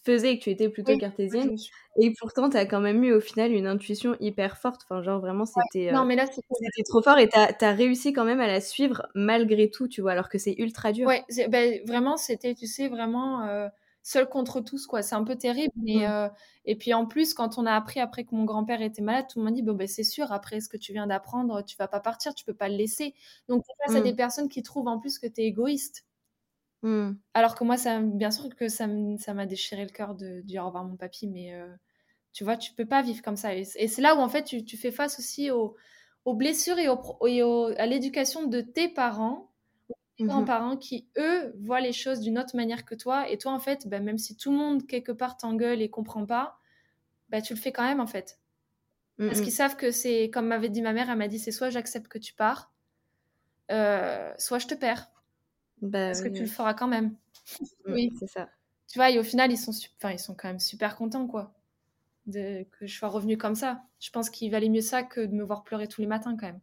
faisait 0.06 0.38
que 0.38 0.44
tu 0.44 0.52
étais 0.52 0.70
plutôt 0.70 0.94
Oui, 0.94 1.00
cartésienne, 1.00 1.56
et 2.00 2.14
pourtant, 2.20 2.50
t'as 2.50 2.66
quand 2.66 2.82
même 2.82 3.04
eu 3.04 3.14
au 3.14 3.22
final 3.22 3.52
une 3.54 3.68
intuition 3.68 4.16
hyper 4.20 4.58
forte. 4.58 4.82
Enfin, 4.86 5.02
genre, 5.02 5.20
vraiment, 5.22 5.46
c'était... 5.46 5.90
euh, 5.90 5.94
Non, 5.96 6.06
mais 6.06 6.16
là, 6.16 6.26
c'est 6.28 6.42
C'était 6.60 6.84
trop 6.88 7.02
fort 7.02 7.18
et 7.20 7.28
t'as 7.30 7.54
as 7.62 7.72
réussi 7.74 8.14
quand 8.14 8.26
même 8.26 8.40
à 8.42 8.48
la 8.48 8.62
suivre 8.62 9.08
malgré 9.16 9.72
tout, 9.72 9.88
tu 9.88 10.02
vois, 10.02 10.12
alors 10.12 10.30
que 10.30 10.38
c'est 10.38 10.56
ultra 10.60 10.92
dur. 10.92 11.08
Ouais, 11.08 11.24
c'est- 11.30 11.48
ben, 11.48 11.82
vraiment, 11.88 12.18
c'était, 12.18 12.54
tu 12.54 12.68
sais, 12.68 12.88
vraiment 12.88 13.48
euh, 13.48 13.68
seul 14.08 14.30
contre 14.30 14.62
tous, 14.62 14.88
quoi. 14.88 15.02
C'est 15.02 15.16
un 15.16 15.24
peu 15.24 15.36
terrible. 15.36 15.74
Mais, 15.78 16.08
Mm. 16.08 16.12
euh, 16.12 16.30
et 16.66 16.76
puis 16.78 16.94
en 16.94 17.06
plus, 17.08 17.34
quand 17.34 17.58
on 17.58 17.66
a 17.66 17.74
appris 17.74 18.00
après 18.00 18.24
que 18.26 18.36
mon 18.36 18.46
grand-père 18.46 18.82
était 18.82 19.02
malade, 19.02 19.26
tout 19.30 19.40
le 19.40 19.46
monde 19.46 19.56
dit, 19.56 19.64
bon, 19.64 19.74
ben, 19.74 19.88
c'est 19.88 20.04
sûr, 20.04 20.32
après 20.32 20.62
ce 20.62 20.70
que 20.70 20.78
tu 20.78 20.94
viens 20.94 21.08
d'apprendre, 21.08 21.64
tu 21.64 21.76
vas 21.78 21.88
pas 21.88 22.00
partir, 22.00 22.36
tu 22.36 22.46
peux 22.46 22.54
pas 22.54 22.70
le 22.70 22.76
laisser. 22.78 23.16
Donc, 23.50 23.64
face 23.86 23.96
à 23.96 24.02
Mm. 24.02 24.04
des 24.04 24.14
personnes 24.14 24.50
qui 24.50 24.64
trouvent 24.64 24.88
en 24.88 25.00
plus 25.00 25.20
que 25.20 25.28
tu 25.28 25.42
es 25.42 25.46
égoïste. 25.46 26.06
Mm. 26.84 27.14
Alors 27.34 27.56
que 27.56 27.64
moi, 27.64 27.78
ça, 27.78 28.00
bien 28.02 28.32
sûr 28.32 28.56
que 28.56 28.68
ça 28.70 28.88
m'a 28.88 29.46
déchiré 29.46 29.84
le 29.86 29.92
cœur 29.92 30.16
de 30.16 30.42
dire 30.42 30.64
au 30.64 30.68
revoir 30.68 30.84
mon 30.86 30.98
papy, 30.98 31.28
mais 31.28 31.54
euh, 31.54 31.68
tu 32.34 32.44
vois, 32.44 32.58
tu 32.58 32.74
peux 32.74 32.86
pas 32.86 33.02
vivre 33.04 33.22
comme 33.24 33.38
ça. 33.38 33.56
Et, 33.56 33.64
et 33.78 33.88
c'est 33.88 34.02
là 34.02 34.16
où, 34.16 34.20
en 34.20 34.30
fait, 34.30 34.44
tu, 34.44 34.66
tu 34.66 34.78
fais 34.78 34.92
face 34.92 35.20
aussi 35.20 35.52
aux, 35.52 35.76
aux 36.26 36.36
blessures 36.36 36.80
et, 36.80 36.90
aux 36.90 37.28
et 37.28 37.44
aux- 37.44 37.68
à 37.78 37.86
l'éducation 37.88 38.46
de 38.48 38.62
tes 38.62 38.90
parents, 38.90 39.45
Mhm. 40.20 40.30
grands-parents 40.30 40.78
qui, 40.78 41.10
eux, 41.18 41.54
voient 41.60 41.82
les 41.82 41.94
choses 41.94 42.22
d'une 42.22 42.40
autre 42.40 42.56
manière 42.56 42.86
que 42.86 42.96
toi. 42.96 43.30
Et 43.30 43.38
toi, 43.38 43.54
en 43.54 43.60
fait, 43.60 43.88
bah, 43.88 44.00
même 44.00 44.18
si 44.18 44.36
tout 44.38 44.52
le 44.52 44.58
monde, 44.58 44.88
quelque 44.88 45.12
part, 45.12 45.38
t'engueule 45.38 45.82
et 45.82 45.90
comprend 45.90 46.26
pas, 46.26 46.60
bah, 47.30 47.42
tu 47.42 47.54
le 47.56 47.60
fais 47.60 47.72
quand 47.74 47.84
même, 47.84 48.02
en 48.02 48.08
fait. 48.08 48.40
Parce 49.28 49.42
Mm, 49.42 49.42
qu'ils 49.42 49.54
savent 49.54 49.78
que 49.78 49.92
c'est, 49.92 50.30
comme 50.32 50.48
m'avait 50.48 50.70
dit 50.70 50.82
ma 50.82 50.94
mère, 50.94 51.10
elle 51.10 51.18
m'a 51.18 51.28
dit, 51.30 51.40
c'est 51.40 51.52
soit 51.52 51.70
j'accepte 51.72 52.08
que 52.10 52.20
tu 52.20 52.34
pars, 52.36 52.74
euh, 53.72 54.34
soit 54.38 54.60
je 54.60 54.68
te 54.68 54.76
perds. 54.76 55.12
Bah, 55.82 56.12
Parce 56.12 56.22
que 56.22 56.30
oui, 56.30 56.30
tu 56.30 56.44
le 56.44 56.50
feras 56.50 56.74
quand 56.74 56.88
même. 56.88 57.16
Mm, 57.86 57.96
Oui. 57.96 58.14
C'est 58.14 58.28
ça. 58.28 58.50
Tu 58.90 59.00
vois, 59.00 59.12
et 59.12 59.20
au 59.20 59.24
final, 59.24 59.52
ils 59.52 59.58
sont, 59.58 59.72
enfin, 59.98 60.12
ils 60.14 60.20
sont 60.20 60.36
quand 60.36 60.50
même 60.50 60.60
super 60.60 60.96
contents, 60.98 61.28
quoi, 61.28 61.54
de, 62.28 62.64
que 62.80 62.88
je 62.88 62.98
sois 62.98 63.10
revenue 63.10 63.38
comme 63.38 63.56
ça. 63.56 63.84
Je 64.00 64.12
pense 64.12 64.30
qu'il 64.32 64.52
valait 64.52 64.70
mieux 64.70 64.82
ça 64.82 65.04
que 65.04 65.22
de 65.22 65.34
me 65.34 65.44
voir 65.46 65.64
pleurer 65.64 65.88
tous 65.90 66.02
les 66.02 66.08
matins, 66.08 66.38
quand 66.38 66.48
même. 66.48 66.62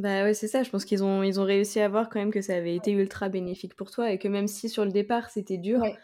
Bah 0.00 0.24
ouais, 0.24 0.34
c'est 0.34 0.48
ça. 0.48 0.62
Je 0.62 0.70
pense 0.70 0.84
qu'ils 0.84 1.04
ont, 1.04 1.22
ils 1.22 1.38
ont 1.40 1.44
réussi 1.44 1.78
à 1.78 1.88
voir 1.88 2.08
quand 2.08 2.18
même 2.18 2.30
que 2.30 2.40
ça 2.40 2.54
avait 2.54 2.74
été 2.74 2.92
ultra 2.92 3.28
bénéfique 3.28 3.74
pour 3.76 3.90
toi 3.90 4.10
et 4.10 4.18
que 4.18 4.28
même 4.28 4.48
si 4.48 4.68
sur 4.68 4.84
le 4.84 4.90
départ 4.90 5.28
c'était 5.28 5.58
dur, 5.58 5.80
Ouais, 5.80 5.94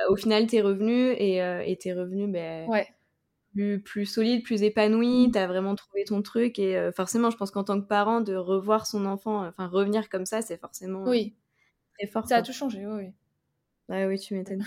euh, 0.00 0.10
au 0.10 0.16
final 0.16 0.46
t'es 0.46 0.62
revenu 0.62 1.10
et 1.12 1.42
euh, 1.42 1.62
et 1.64 1.76
t'es 1.76 1.92
revenu 1.92 2.26
bah, 2.28 2.66
ouais, 2.66 2.88
plus, 3.52 3.80
plus 3.80 4.06
solide, 4.06 4.42
plus 4.42 4.62
épanoui. 4.62 5.28
Mm. 5.28 5.30
T'as 5.32 5.46
vraiment 5.46 5.74
trouvé 5.74 6.04
ton 6.04 6.22
truc 6.22 6.58
et 6.58 6.76
euh, 6.76 6.92
forcément, 6.92 7.30
je 7.30 7.36
pense 7.36 7.50
qu'en 7.50 7.64
tant 7.64 7.80
que 7.80 7.86
parent, 7.86 8.20
de 8.20 8.34
revoir 8.34 8.86
son 8.86 9.04
enfant, 9.04 9.46
enfin 9.46 9.66
revenir 9.66 10.08
comme 10.08 10.26
ça, 10.26 10.42
c'est 10.42 10.58
forcément 10.58 11.02
euh, 11.02 11.10
oui. 11.10 11.34
très 11.98 12.06
fort. 12.08 12.26
Ça 12.26 12.36
a 12.36 12.42
tout 12.42 12.52
changé, 12.52 12.86
oui, 12.86 13.04
oui. 13.04 13.12
Ah 13.88 14.06
oui, 14.06 14.18
tu 14.18 14.34
m'étonnes. 14.34 14.64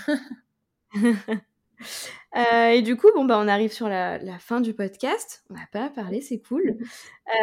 Euh, 2.36 2.70
et 2.70 2.82
du 2.82 2.98
coup, 2.98 3.08
bon, 3.16 3.24
bah, 3.26 3.40
on 3.42 3.48
arrive 3.48 3.72
sur 3.72 3.88
la, 3.88 4.18
la 4.18 4.40
fin 4.40 4.60
du 4.60 4.74
podcast. 4.74 5.44
On 5.50 5.54
n'a 5.54 5.68
pas 5.72 5.90
parlé, 5.90 6.22
c'est 6.22 6.40
cool. 6.40 6.78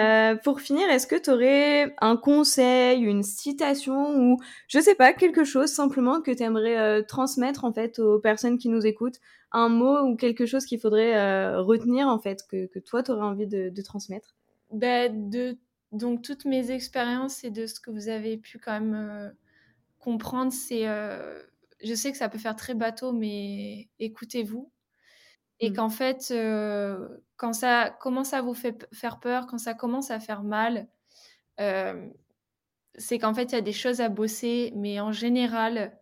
Euh, 0.00 0.36
pour 0.36 0.60
finir, 0.60 0.88
est-ce 0.90 1.06
que 1.06 1.16
tu 1.16 1.30
aurais 1.30 1.94
un 2.00 2.16
conseil, 2.16 3.00
une 3.02 3.22
citation 3.22 4.14
ou 4.18 4.38
je 4.68 4.78
sais 4.80 4.94
pas, 4.94 5.12
quelque 5.12 5.44
chose 5.44 5.70
simplement 5.70 6.20
que 6.20 6.30
tu 6.30 6.42
aimerais 6.42 7.02
transmettre 7.04 7.64
en 7.64 7.72
fait 7.72 7.98
aux 7.98 8.18
personnes 8.18 8.58
qui 8.58 8.68
nous 8.68 8.86
écoutent? 8.86 9.18
Un 9.52 9.68
mot 9.68 9.98
ou 10.00 10.16
quelque 10.16 10.46
chose 10.46 10.64
qu'il 10.64 10.80
faudrait 10.80 11.14
euh, 11.16 11.60
retenir 11.60 12.08
en 12.08 12.18
fait, 12.18 12.40
que, 12.48 12.66
que 12.66 12.78
toi 12.78 13.02
tu 13.02 13.10
aurais 13.10 13.26
envie 13.26 13.46
de, 13.46 13.68
de 13.68 13.82
transmettre? 13.82 14.34
Ben, 14.72 15.28
de 15.28 15.58
donc 15.92 16.22
toutes 16.22 16.46
mes 16.46 16.70
expériences 16.70 17.44
et 17.44 17.50
de 17.50 17.66
ce 17.66 17.78
que 17.78 17.90
vous 17.90 18.08
avez 18.08 18.38
pu 18.38 18.58
quand 18.58 18.72
même 18.72 18.94
euh, 18.94 19.28
comprendre, 19.98 20.52
c'est, 20.52 20.88
euh, 20.88 21.42
je 21.84 21.94
sais 21.94 22.12
que 22.12 22.18
ça 22.18 22.28
peut 22.28 22.38
faire 22.38 22.56
très 22.56 22.74
bateau, 22.74 23.12
mais 23.12 23.90
écoutez-vous 23.98 24.72
et 25.60 25.70
Mm. 25.70 25.74
qu'en 25.74 25.90
fait, 25.90 26.28
euh, 26.32 27.08
quand 27.36 27.52
ça 27.52 27.90
commence 28.00 28.32
à 28.34 28.42
vous 28.42 28.54
fait 28.54 28.88
faire 28.92 29.20
peur, 29.20 29.46
quand 29.46 29.58
ça 29.58 29.74
commence 29.74 30.10
à 30.10 30.20
faire 30.20 30.42
mal, 30.42 30.88
euh, 31.60 32.08
c'est 32.96 33.18
qu'en 33.18 33.34
fait 33.34 33.44
il 33.44 33.52
y 33.52 33.58
a 33.58 33.62
des 33.62 33.72
choses 33.72 34.00
à 34.02 34.08
bosser, 34.10 34.72
mais 34.76 35.00
en 35.00 35.12
général, 35.12 35.98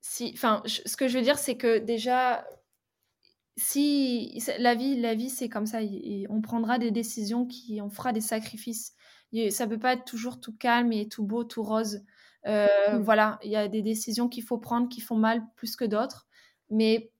si, 0.00 0.32
enfin, 0.34 0.62
ce 0.66 0.96
que 0.96 1.08
je 1.08 1.18
veux 1.18 1.24
dire, 1.24 1.38
c'est 1.38 1.56
que 1.56 1.78
déjà 1.78 2.46
si 3.56 4.38
la 4.58 4.74
vie, 4.74 4.96
la 5.00 5.14
vie 5.14 5.30
c'est 5.30 5.48
comme 5.48 5.66
ça. 5.66 5.80
on 6.28 6.40
prendra 6.40 6.78
des 6.78 6.90
décisions 6.90 7.46
qui, 7.46 7.80
on 7.82 7.90
fera 7.90 8.12
des 8.12 8.20
sacrifices. 8.20 8.94
Il- 9.32 9.52
ça 9.52 9.66
peut 9.66 9.78
pas 9.78 9.94
être 9.94 10.04
toujours 10.04 10.40
tout 10.40 10.56
calme 10.56 10.92
et 10.92 11.08
tout 11.08 11.24
beau, 11.24 11.44
tout 11.44 11.62
rose. 11.62 12.02
Euh, 12.46 12.98
Mm. 12.98 13.02
Voilà, 13.02 13.38
il 13.42 13.50
y 13.50 13.56
a 13.56 13.68
des 13.68 13.82
décisions 13.82 14.28
qu'il 14.28 14.42
faut 14.44 14.58
prendre 14.58 14.88
qui 14.88 15.00
font 15.00 15.16
mal 15.16 15.42
plus 15.56 15.76
que 15.76 15.84
d'autres. 15.84 16.26
Mais 16.70 17.10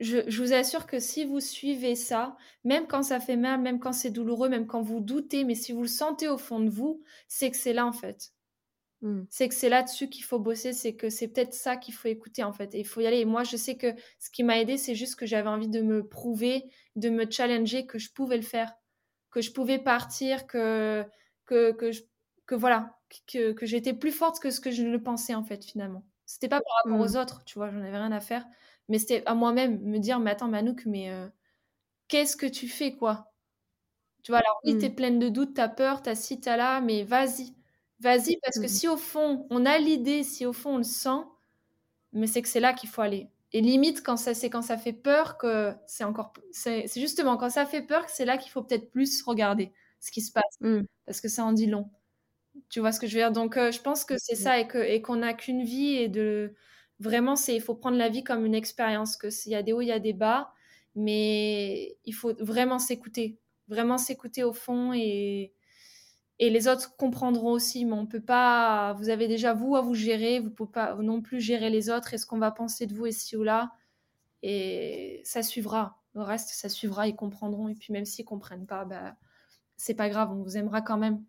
je, 0.00 0.18
je 0.28 0.42
vous 0.42 0.52
assure 0.52 0.86
que 0.86 0.98
si 0.98 1.24
vous 1.24 1.40
suivez 1.40 1.94
ça, 1.94 2.36
même 2.64 2.86
quand 2.86 3.02
ça 3.02 3.20
fait 3.20 3.36
mal, 3.36 3.60
même 3.60 3.80
quand 3.80 3.92
c'est 3.92 4.10
douloureux, 4.10 4.48
même 4.48 4.66
quand 4.66 4.82
vous 4.82 5.00
doutez, 5.00 5.44
mais 5.44 5.54
si 5.54 5.72
vous 5.72 5.82
le 5.82 5.88
sentez 5.88 6.28
au 6.28 6.38
fond 6.38 6.60
de 6.60 6.70
vous, 6.70 7.02
c'est 7.28 7.50
que 7.50 7.56
c'est 7.56 7.72
là 7.74 7.86
en 7.86 7.92
fait. 7.92 8.32
Mmh. 9.02 9.22
C'est 9.30 9.48
que 9.48 9.54
c'est 9.54 9.68
là-dessus 9.70 10.10
qu'il 10.10 10.24
faut 10.24 10.38
bosser, 10.38 10.72
c'est 10.72 10.94
que 10.94 11.08
c'est 11.08 11.28
peut-être 11.28 11.54
ça 11.54 11.76
qu'il 11.76 11.94
faut 11.94 12.08
écouter 12.08 12.44
en 12.44 12.52
fait. 12.52 12.74
Et 12.74 12.80
il 12.80 12.86
faut 12.86 13.00
y 13.00 13.06
aller. 13.06 13.20
Et 13.20 13.24
moi, 13.24 13.44
je 13.44 13.56
sais 13.56 13.76
que 13.76 13.94
ce 14.18 14.30
qui 14.30 14.42
m'a 14.42 14.58
aidé, 14.60 14.76
c'est 14.76 14.94
juste 14.94 15.16
que 15.16 15.26
j'avais 15.26 15.48
envie 15.48 15.68
de 15.68 15.80
me 15.80 16.06
prouver, 16.06 16.70
de 16.96 17.08
me 17.10 17.30
challenger 17.30 17.86
que 17.86 17.98
je 17.98 18.10
pouvais 18.12 18.36
le 18.36 18.42
faire, 18.42 18.72
que 19.30 19.40
je 19.40 19.52
pouvais 19.52 19.78
partir, 19.78 20.46
que, 20.46 21.04
que, 21.46 21.72
que, 21.72 21.90
que 22.50 22.56
voilà, 22.56 22.98
que, 23.28 23.52
que 23.52 23.64
j'étais 23.64 23.92
plus 23.92 24.10
forte 24.10 24.40
que 24.40 24.50
ce 24.50 24.60
que 24.60 24.72
je 24.72 24.82
le 24.82 25.00
pensais 25.00 25.36
en 25.36 25.44
fait 25.44 25.64
finalement. 25.64 26.04
C'était 26.26 26.48
pas 26.48 26.60
par 26.60 26.72
rapport 26.82 27.06
aux 27.06 27.12
mmh. 27.12 27.20
autres, 27.20 27.44
tu 27.44 27.58
vois, 27.60 27.70
j'en 27.70 27.78
avais 27.78 27.96
rien 27.96 28.10
à 28.10 28.18
faire, 28.18 28.44
mais 28.88 28.98
c'était 28.98 29.22
à 29.26 29.34
moi-même 29.34 29.80
me 29.82 29.98
dire, 29.98 30.18
mais 30.18 30.32
attends, 30.32 30.48
Manouk, 30.48 30.84
mais 30.84 31.12
euh, 31.12 31.28
qu'est-ce 32.08 32.36
que 32.36 32.46
tu 32.46 32.66
fais 32.66 32.96
quoi? 32.96 33.32
Tu 34.24 34.32
vois, 34.32 34.40
alors 34.40 34.60
oui, 34.64 34.78
t'es 34.78 34.88
mmh. 34.88 34.94
pleine 34.96 35.18
de 35.20 35.28
doutes, 35.28 35.54
t'as 35.54 35.68
peur, 35.68 36.02
t'as 36.02 36.16
ci, 36.16 36.40
t'as 36.40 36.56
là, 36.56 36.80
mais 36.80 37.04
vas-y 37.04 37.54
Vas-y, 38.00 38.38
parce 38.42 38.58
que 38.58 38.64
mmh 38.64 38.68
si 38.68 38.88
au 38.88 38.96
fond, 38.96 39.46
on 39.50 39.64
a 39.64 39.78
l'idée, 39.78 40.24
si 40.24 40.44
au 40.44 40.52
fond, 40.52 40.74
on 40.74 40.78
le 40.78 40.82
sent, 40.82 41.22
mais 42.12 42.26
c'est 42.26 42.42
que 42.42 42.48
c'est 42.48 42.58
là 42.58 42.72
qu'il 42.72 42.88
faut 42.88 43.02
aller. 43.02 43.28
Et 43.52 43.60
limite, 43.60 44.02
quand 44.02 44.16
ça, 44.16 44.34
c'est 44.34 44.50
quand 44.50 44.62
ça 44.62 44.76
fait 44.76 44.92
peur 44.92 45.38
que 45.38 45.72
c'est 45.86 46.04
encore. 46.04 46.32
C'est 46.50 46.88
justement 46.96 47.36
quand 47.36 47.50
ça 47.50 47.66
fait 47.66 47.82
peur 47.82 48.06
que 48.06 48.12
c'est 48.12 48.24
là 48.24 48.38
qu'il 48.38 48.50
faut 48.50 48.62
peut-être 48.62 48.90
plus 48.90 49.22
regarder 49.22 49.72
ce 50.00 50.10
qui 50.10 50.22
se 50.22 50.32
passe. 50.32 50.56
Mmh. 50.60 50.80
Parce 51.06 51.20
que 51.20 51.28
ça 51.28 51.44
en 51.44 51.52
dit 51.52 51.66
long. 51.66 51.90
Tu 52.68 52.80
vois 52.80 52.92
ce 52.92 53.00
que 53.00 53.06
je 53.06 53.14
veux 53.14 53.20
dire? 53.20 53.32
Donc, 53.32 53.56
euh, 53.56 53.70
je 53.72 53.80
pense 53.80 54.04
que 54.04 54.14
c'est 54.18 54.34
ça 54.36 54.58
et 54.58 54.68
qu'on 54.68 54.80
et 54.82 55.02
qu'on 55.02 55.16
n'a 55.16 55.34
qu'une 55.34 55.62
vie 55.64 55.94
et 55.96 56.08
de. 56.08 56.54
Vraiment, 57.00 57.34
c'est 57.36 57.54
il 57.56 57.60
faut 57.62 57.74
prendre 57.74 57.96
la 57.96 58.08
vie 58.08 58.22
comme 58.24 58.44
une 58.46 58.54
expérience. 58.54 59.16
Que 59.16 59.30
s'il 59.30 59.52
y 59.52 59.54
a 59.54 59.62
des 59.62 59.72
hauts, 59.72 59.80
il 59.82 59.88
y 59.88 59.92
a 59.92 59.98
des 60.00 60.12
bas. 60.12 60.52
Mais 60.94 61.96
il 62.04 62.12
faut 62.14 62.34
vraiment 62.40 62.78
s'écouter. 62.78 63.38
Vraiment 63.68 63.98
s'écouter 63.98 64.44
au 64.44 64.52
fond 64.52 64.92
et 64.94 65.52
et 66.38 66.50
les 66.50 66.68
autres 66.68 66.96
comprendront 66.96 67.52
aussi, 67.52 67.84
mais 67.84 67.92
on 67.94 68.06
peut 68.06 68.20
pas. 68.22 68.94
Vous 68.94 69.10
avez 69.10 69.28
déjà 69.28 69.54
vous 69.54 69.76
à 69.76 69.82
vous 69.82 69.94
gérer, 69.94 70.40
vous 70.40 70.50
pouvez 70.50 70.72
pas 70.72 70.94
non 70.96 71.20
plus 71.22 71.40
gérer 71.40 71.70
les 71.70 71.90
autres 71.90 72.14
et 72.14 72.18
ce 72.18 72.26
qu'on 72.26 72.38
va 72.38 72.50
penser 72.50 72.86
de 72.86 72.94
vous 72.94 73.06
ici 73.06 73.36
ou 73.36 73.42
là. 73.44 73.72
Et 74.42 75.22
ça 75.24 75.42
suivra. 75.42 76.02
Le 76.14 76.22
reste, 76.22 76.50
ça 76.50 76.68
suivra, 76.68 77.08
ils 77.08 77.16
comprendront. 77.16 77.68
Et 77.68 77.74
puis 77.74 77.92
même 77.92 78.04
s'ils 78.06 78.24
comprennent 78.26 78.66
pas, 78.66 78.84
bah, 78.86 79.16
c'est 79.76 79.94
pas 79.94 80.08
grave, 80.10 80.32
on 80.32 80.42
vous 80.42 80.56
aimera 80.58 80.82
quand 80.82 80.98
même. 80.98 81.24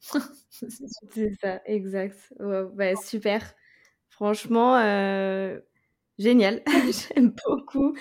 c'est 0.50 1.34
ça, 1.40 1.60
exact. 1.66 2.32
bah, 2.38 2.96
super. 2.96 3.54
Franchement, 4.08 4.76
euh, 4.76 5.60
génial. 6.18 6.62
J'aime 7.14 7.34
beaucoup. 7.46 7.94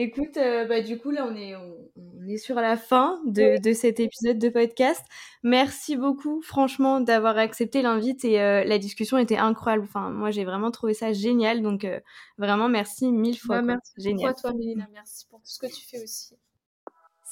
Écoute, 0.00 0.36
euh, 0.36 0.64
bah, 0.64 0.80
du 0.80 0.96
coup, 0.96 1.10
là, 1.10 1.26
on 1.28 1.34
est, 1.34 1.56
on, 1.56 2.28
est 2.28 2.36
sur 2.36 2.54
la 2.54 2.76
fin 2.76 3.20
de, 3.26 3.60
de, 3.60 3.72
cet 3.72 3.98
épisode 3.98 4.38
de 4.38 4.48
podcast. 4.48 5.04
Merci 5.42 5.96
beaucoup, 5.96 6.40
franchement, 6.42 7.00
d'avoir 7.00 7.36
accepté 7.36 7.82
l'invite 7.82 8.24
et 8.24 8.40
euh, 8.40 8.62
la 8.62 8.78
discussion 8.78 9.18
était 9.18 9.38
incroyable. 9.38 9.82
Enfin, 9.82 10.10
moi, 10.10 10.30
j'ai 10.30 10.44
vraiment 10.44 10.70
trouvé 10.70 10.94
ça 10.94 11.12
génial. 11.12 11.62
Donc, 11.62 11.84
euh, 11.84 11.98
vraiment, 12.36 12.68
merci 12.68 13.10
mille 13.10 13.38
fois. 13.38 13.56
Bah, 13.56 13.74
merci 13.74 13.92
génial. 13.96 14.30
à 14.30 14.34
toi, 14.34 14.52
Mélina. 14.52 14.86
Merci 14.92 15.26
pour 15.26 15.40
tout 15.40 15.50
ce 15.50 15.58
que 15.58 15.66
tu 15.66 15.84
fais 15.84 16.00
aussi. 16.00 16.36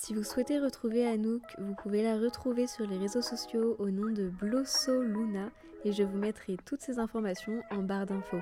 Si 0.06 0.14
vous 0.14 0.22
souhaitez 0.22 0.60
retrouver 0.60 1.04
Anouk, 1.04 1.42
vous 1.58 1.74
pouvez 1.74 2.00
la 2.00 2.16
retrouver 2.16 2.68
sur 2.68 2.86
les 2.86 2.96
réseaux 2.96 3.22
sociaux 3.22 3.74
au 3.80 3.90
nom 3.90 4.08
de 4.12 4.28
Blosso 4.28 5.02
Luna 5.02 5.50
et 5.84 5.92
je 5.92 6.04
vous 6.04 6.16
mettrai 6.16 6.56
toutes 6.64 6.80
ces 6.80 7.00
informations 7.00 7.60
en 7.72 7.82
barre 7.82 8.06
d'infos. 8.06 8.38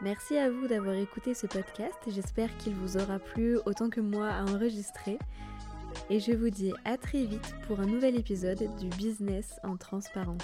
Merci 0.00 0.36
à 0.36 0.50
vous 0.50 0.66
d'avoir 0.66 0.96
écouté 0.96 1.32
ce 1.32 1.46
podcast, 1.46 1.96
j'espère 2.08 2.56
qu'il 2.56 2.74
vous 2.74 2.96
aura 2.96 3.20
plu 3.20 3.56
autant 3.66 3.88
que 3.88 4.00
moi 4.00 4.30
à 4.30 4.42
enregistrer. 4.42 5.16
Et 6.10 6.18
je 6.18 6.32
vous 6.32 6.50
dis 6.50 6.72
à 6.84 6.96
très 6.96 7.24
vite 7.24 7.54
pour 7.68 7.78
un 7.78 7.86
nouvel 7.86 8.16
épisode 8.16 8.68
du 8.80 8.88
business 8.88 9.60
en 9.62 9.76
transparence. 9.76 10.42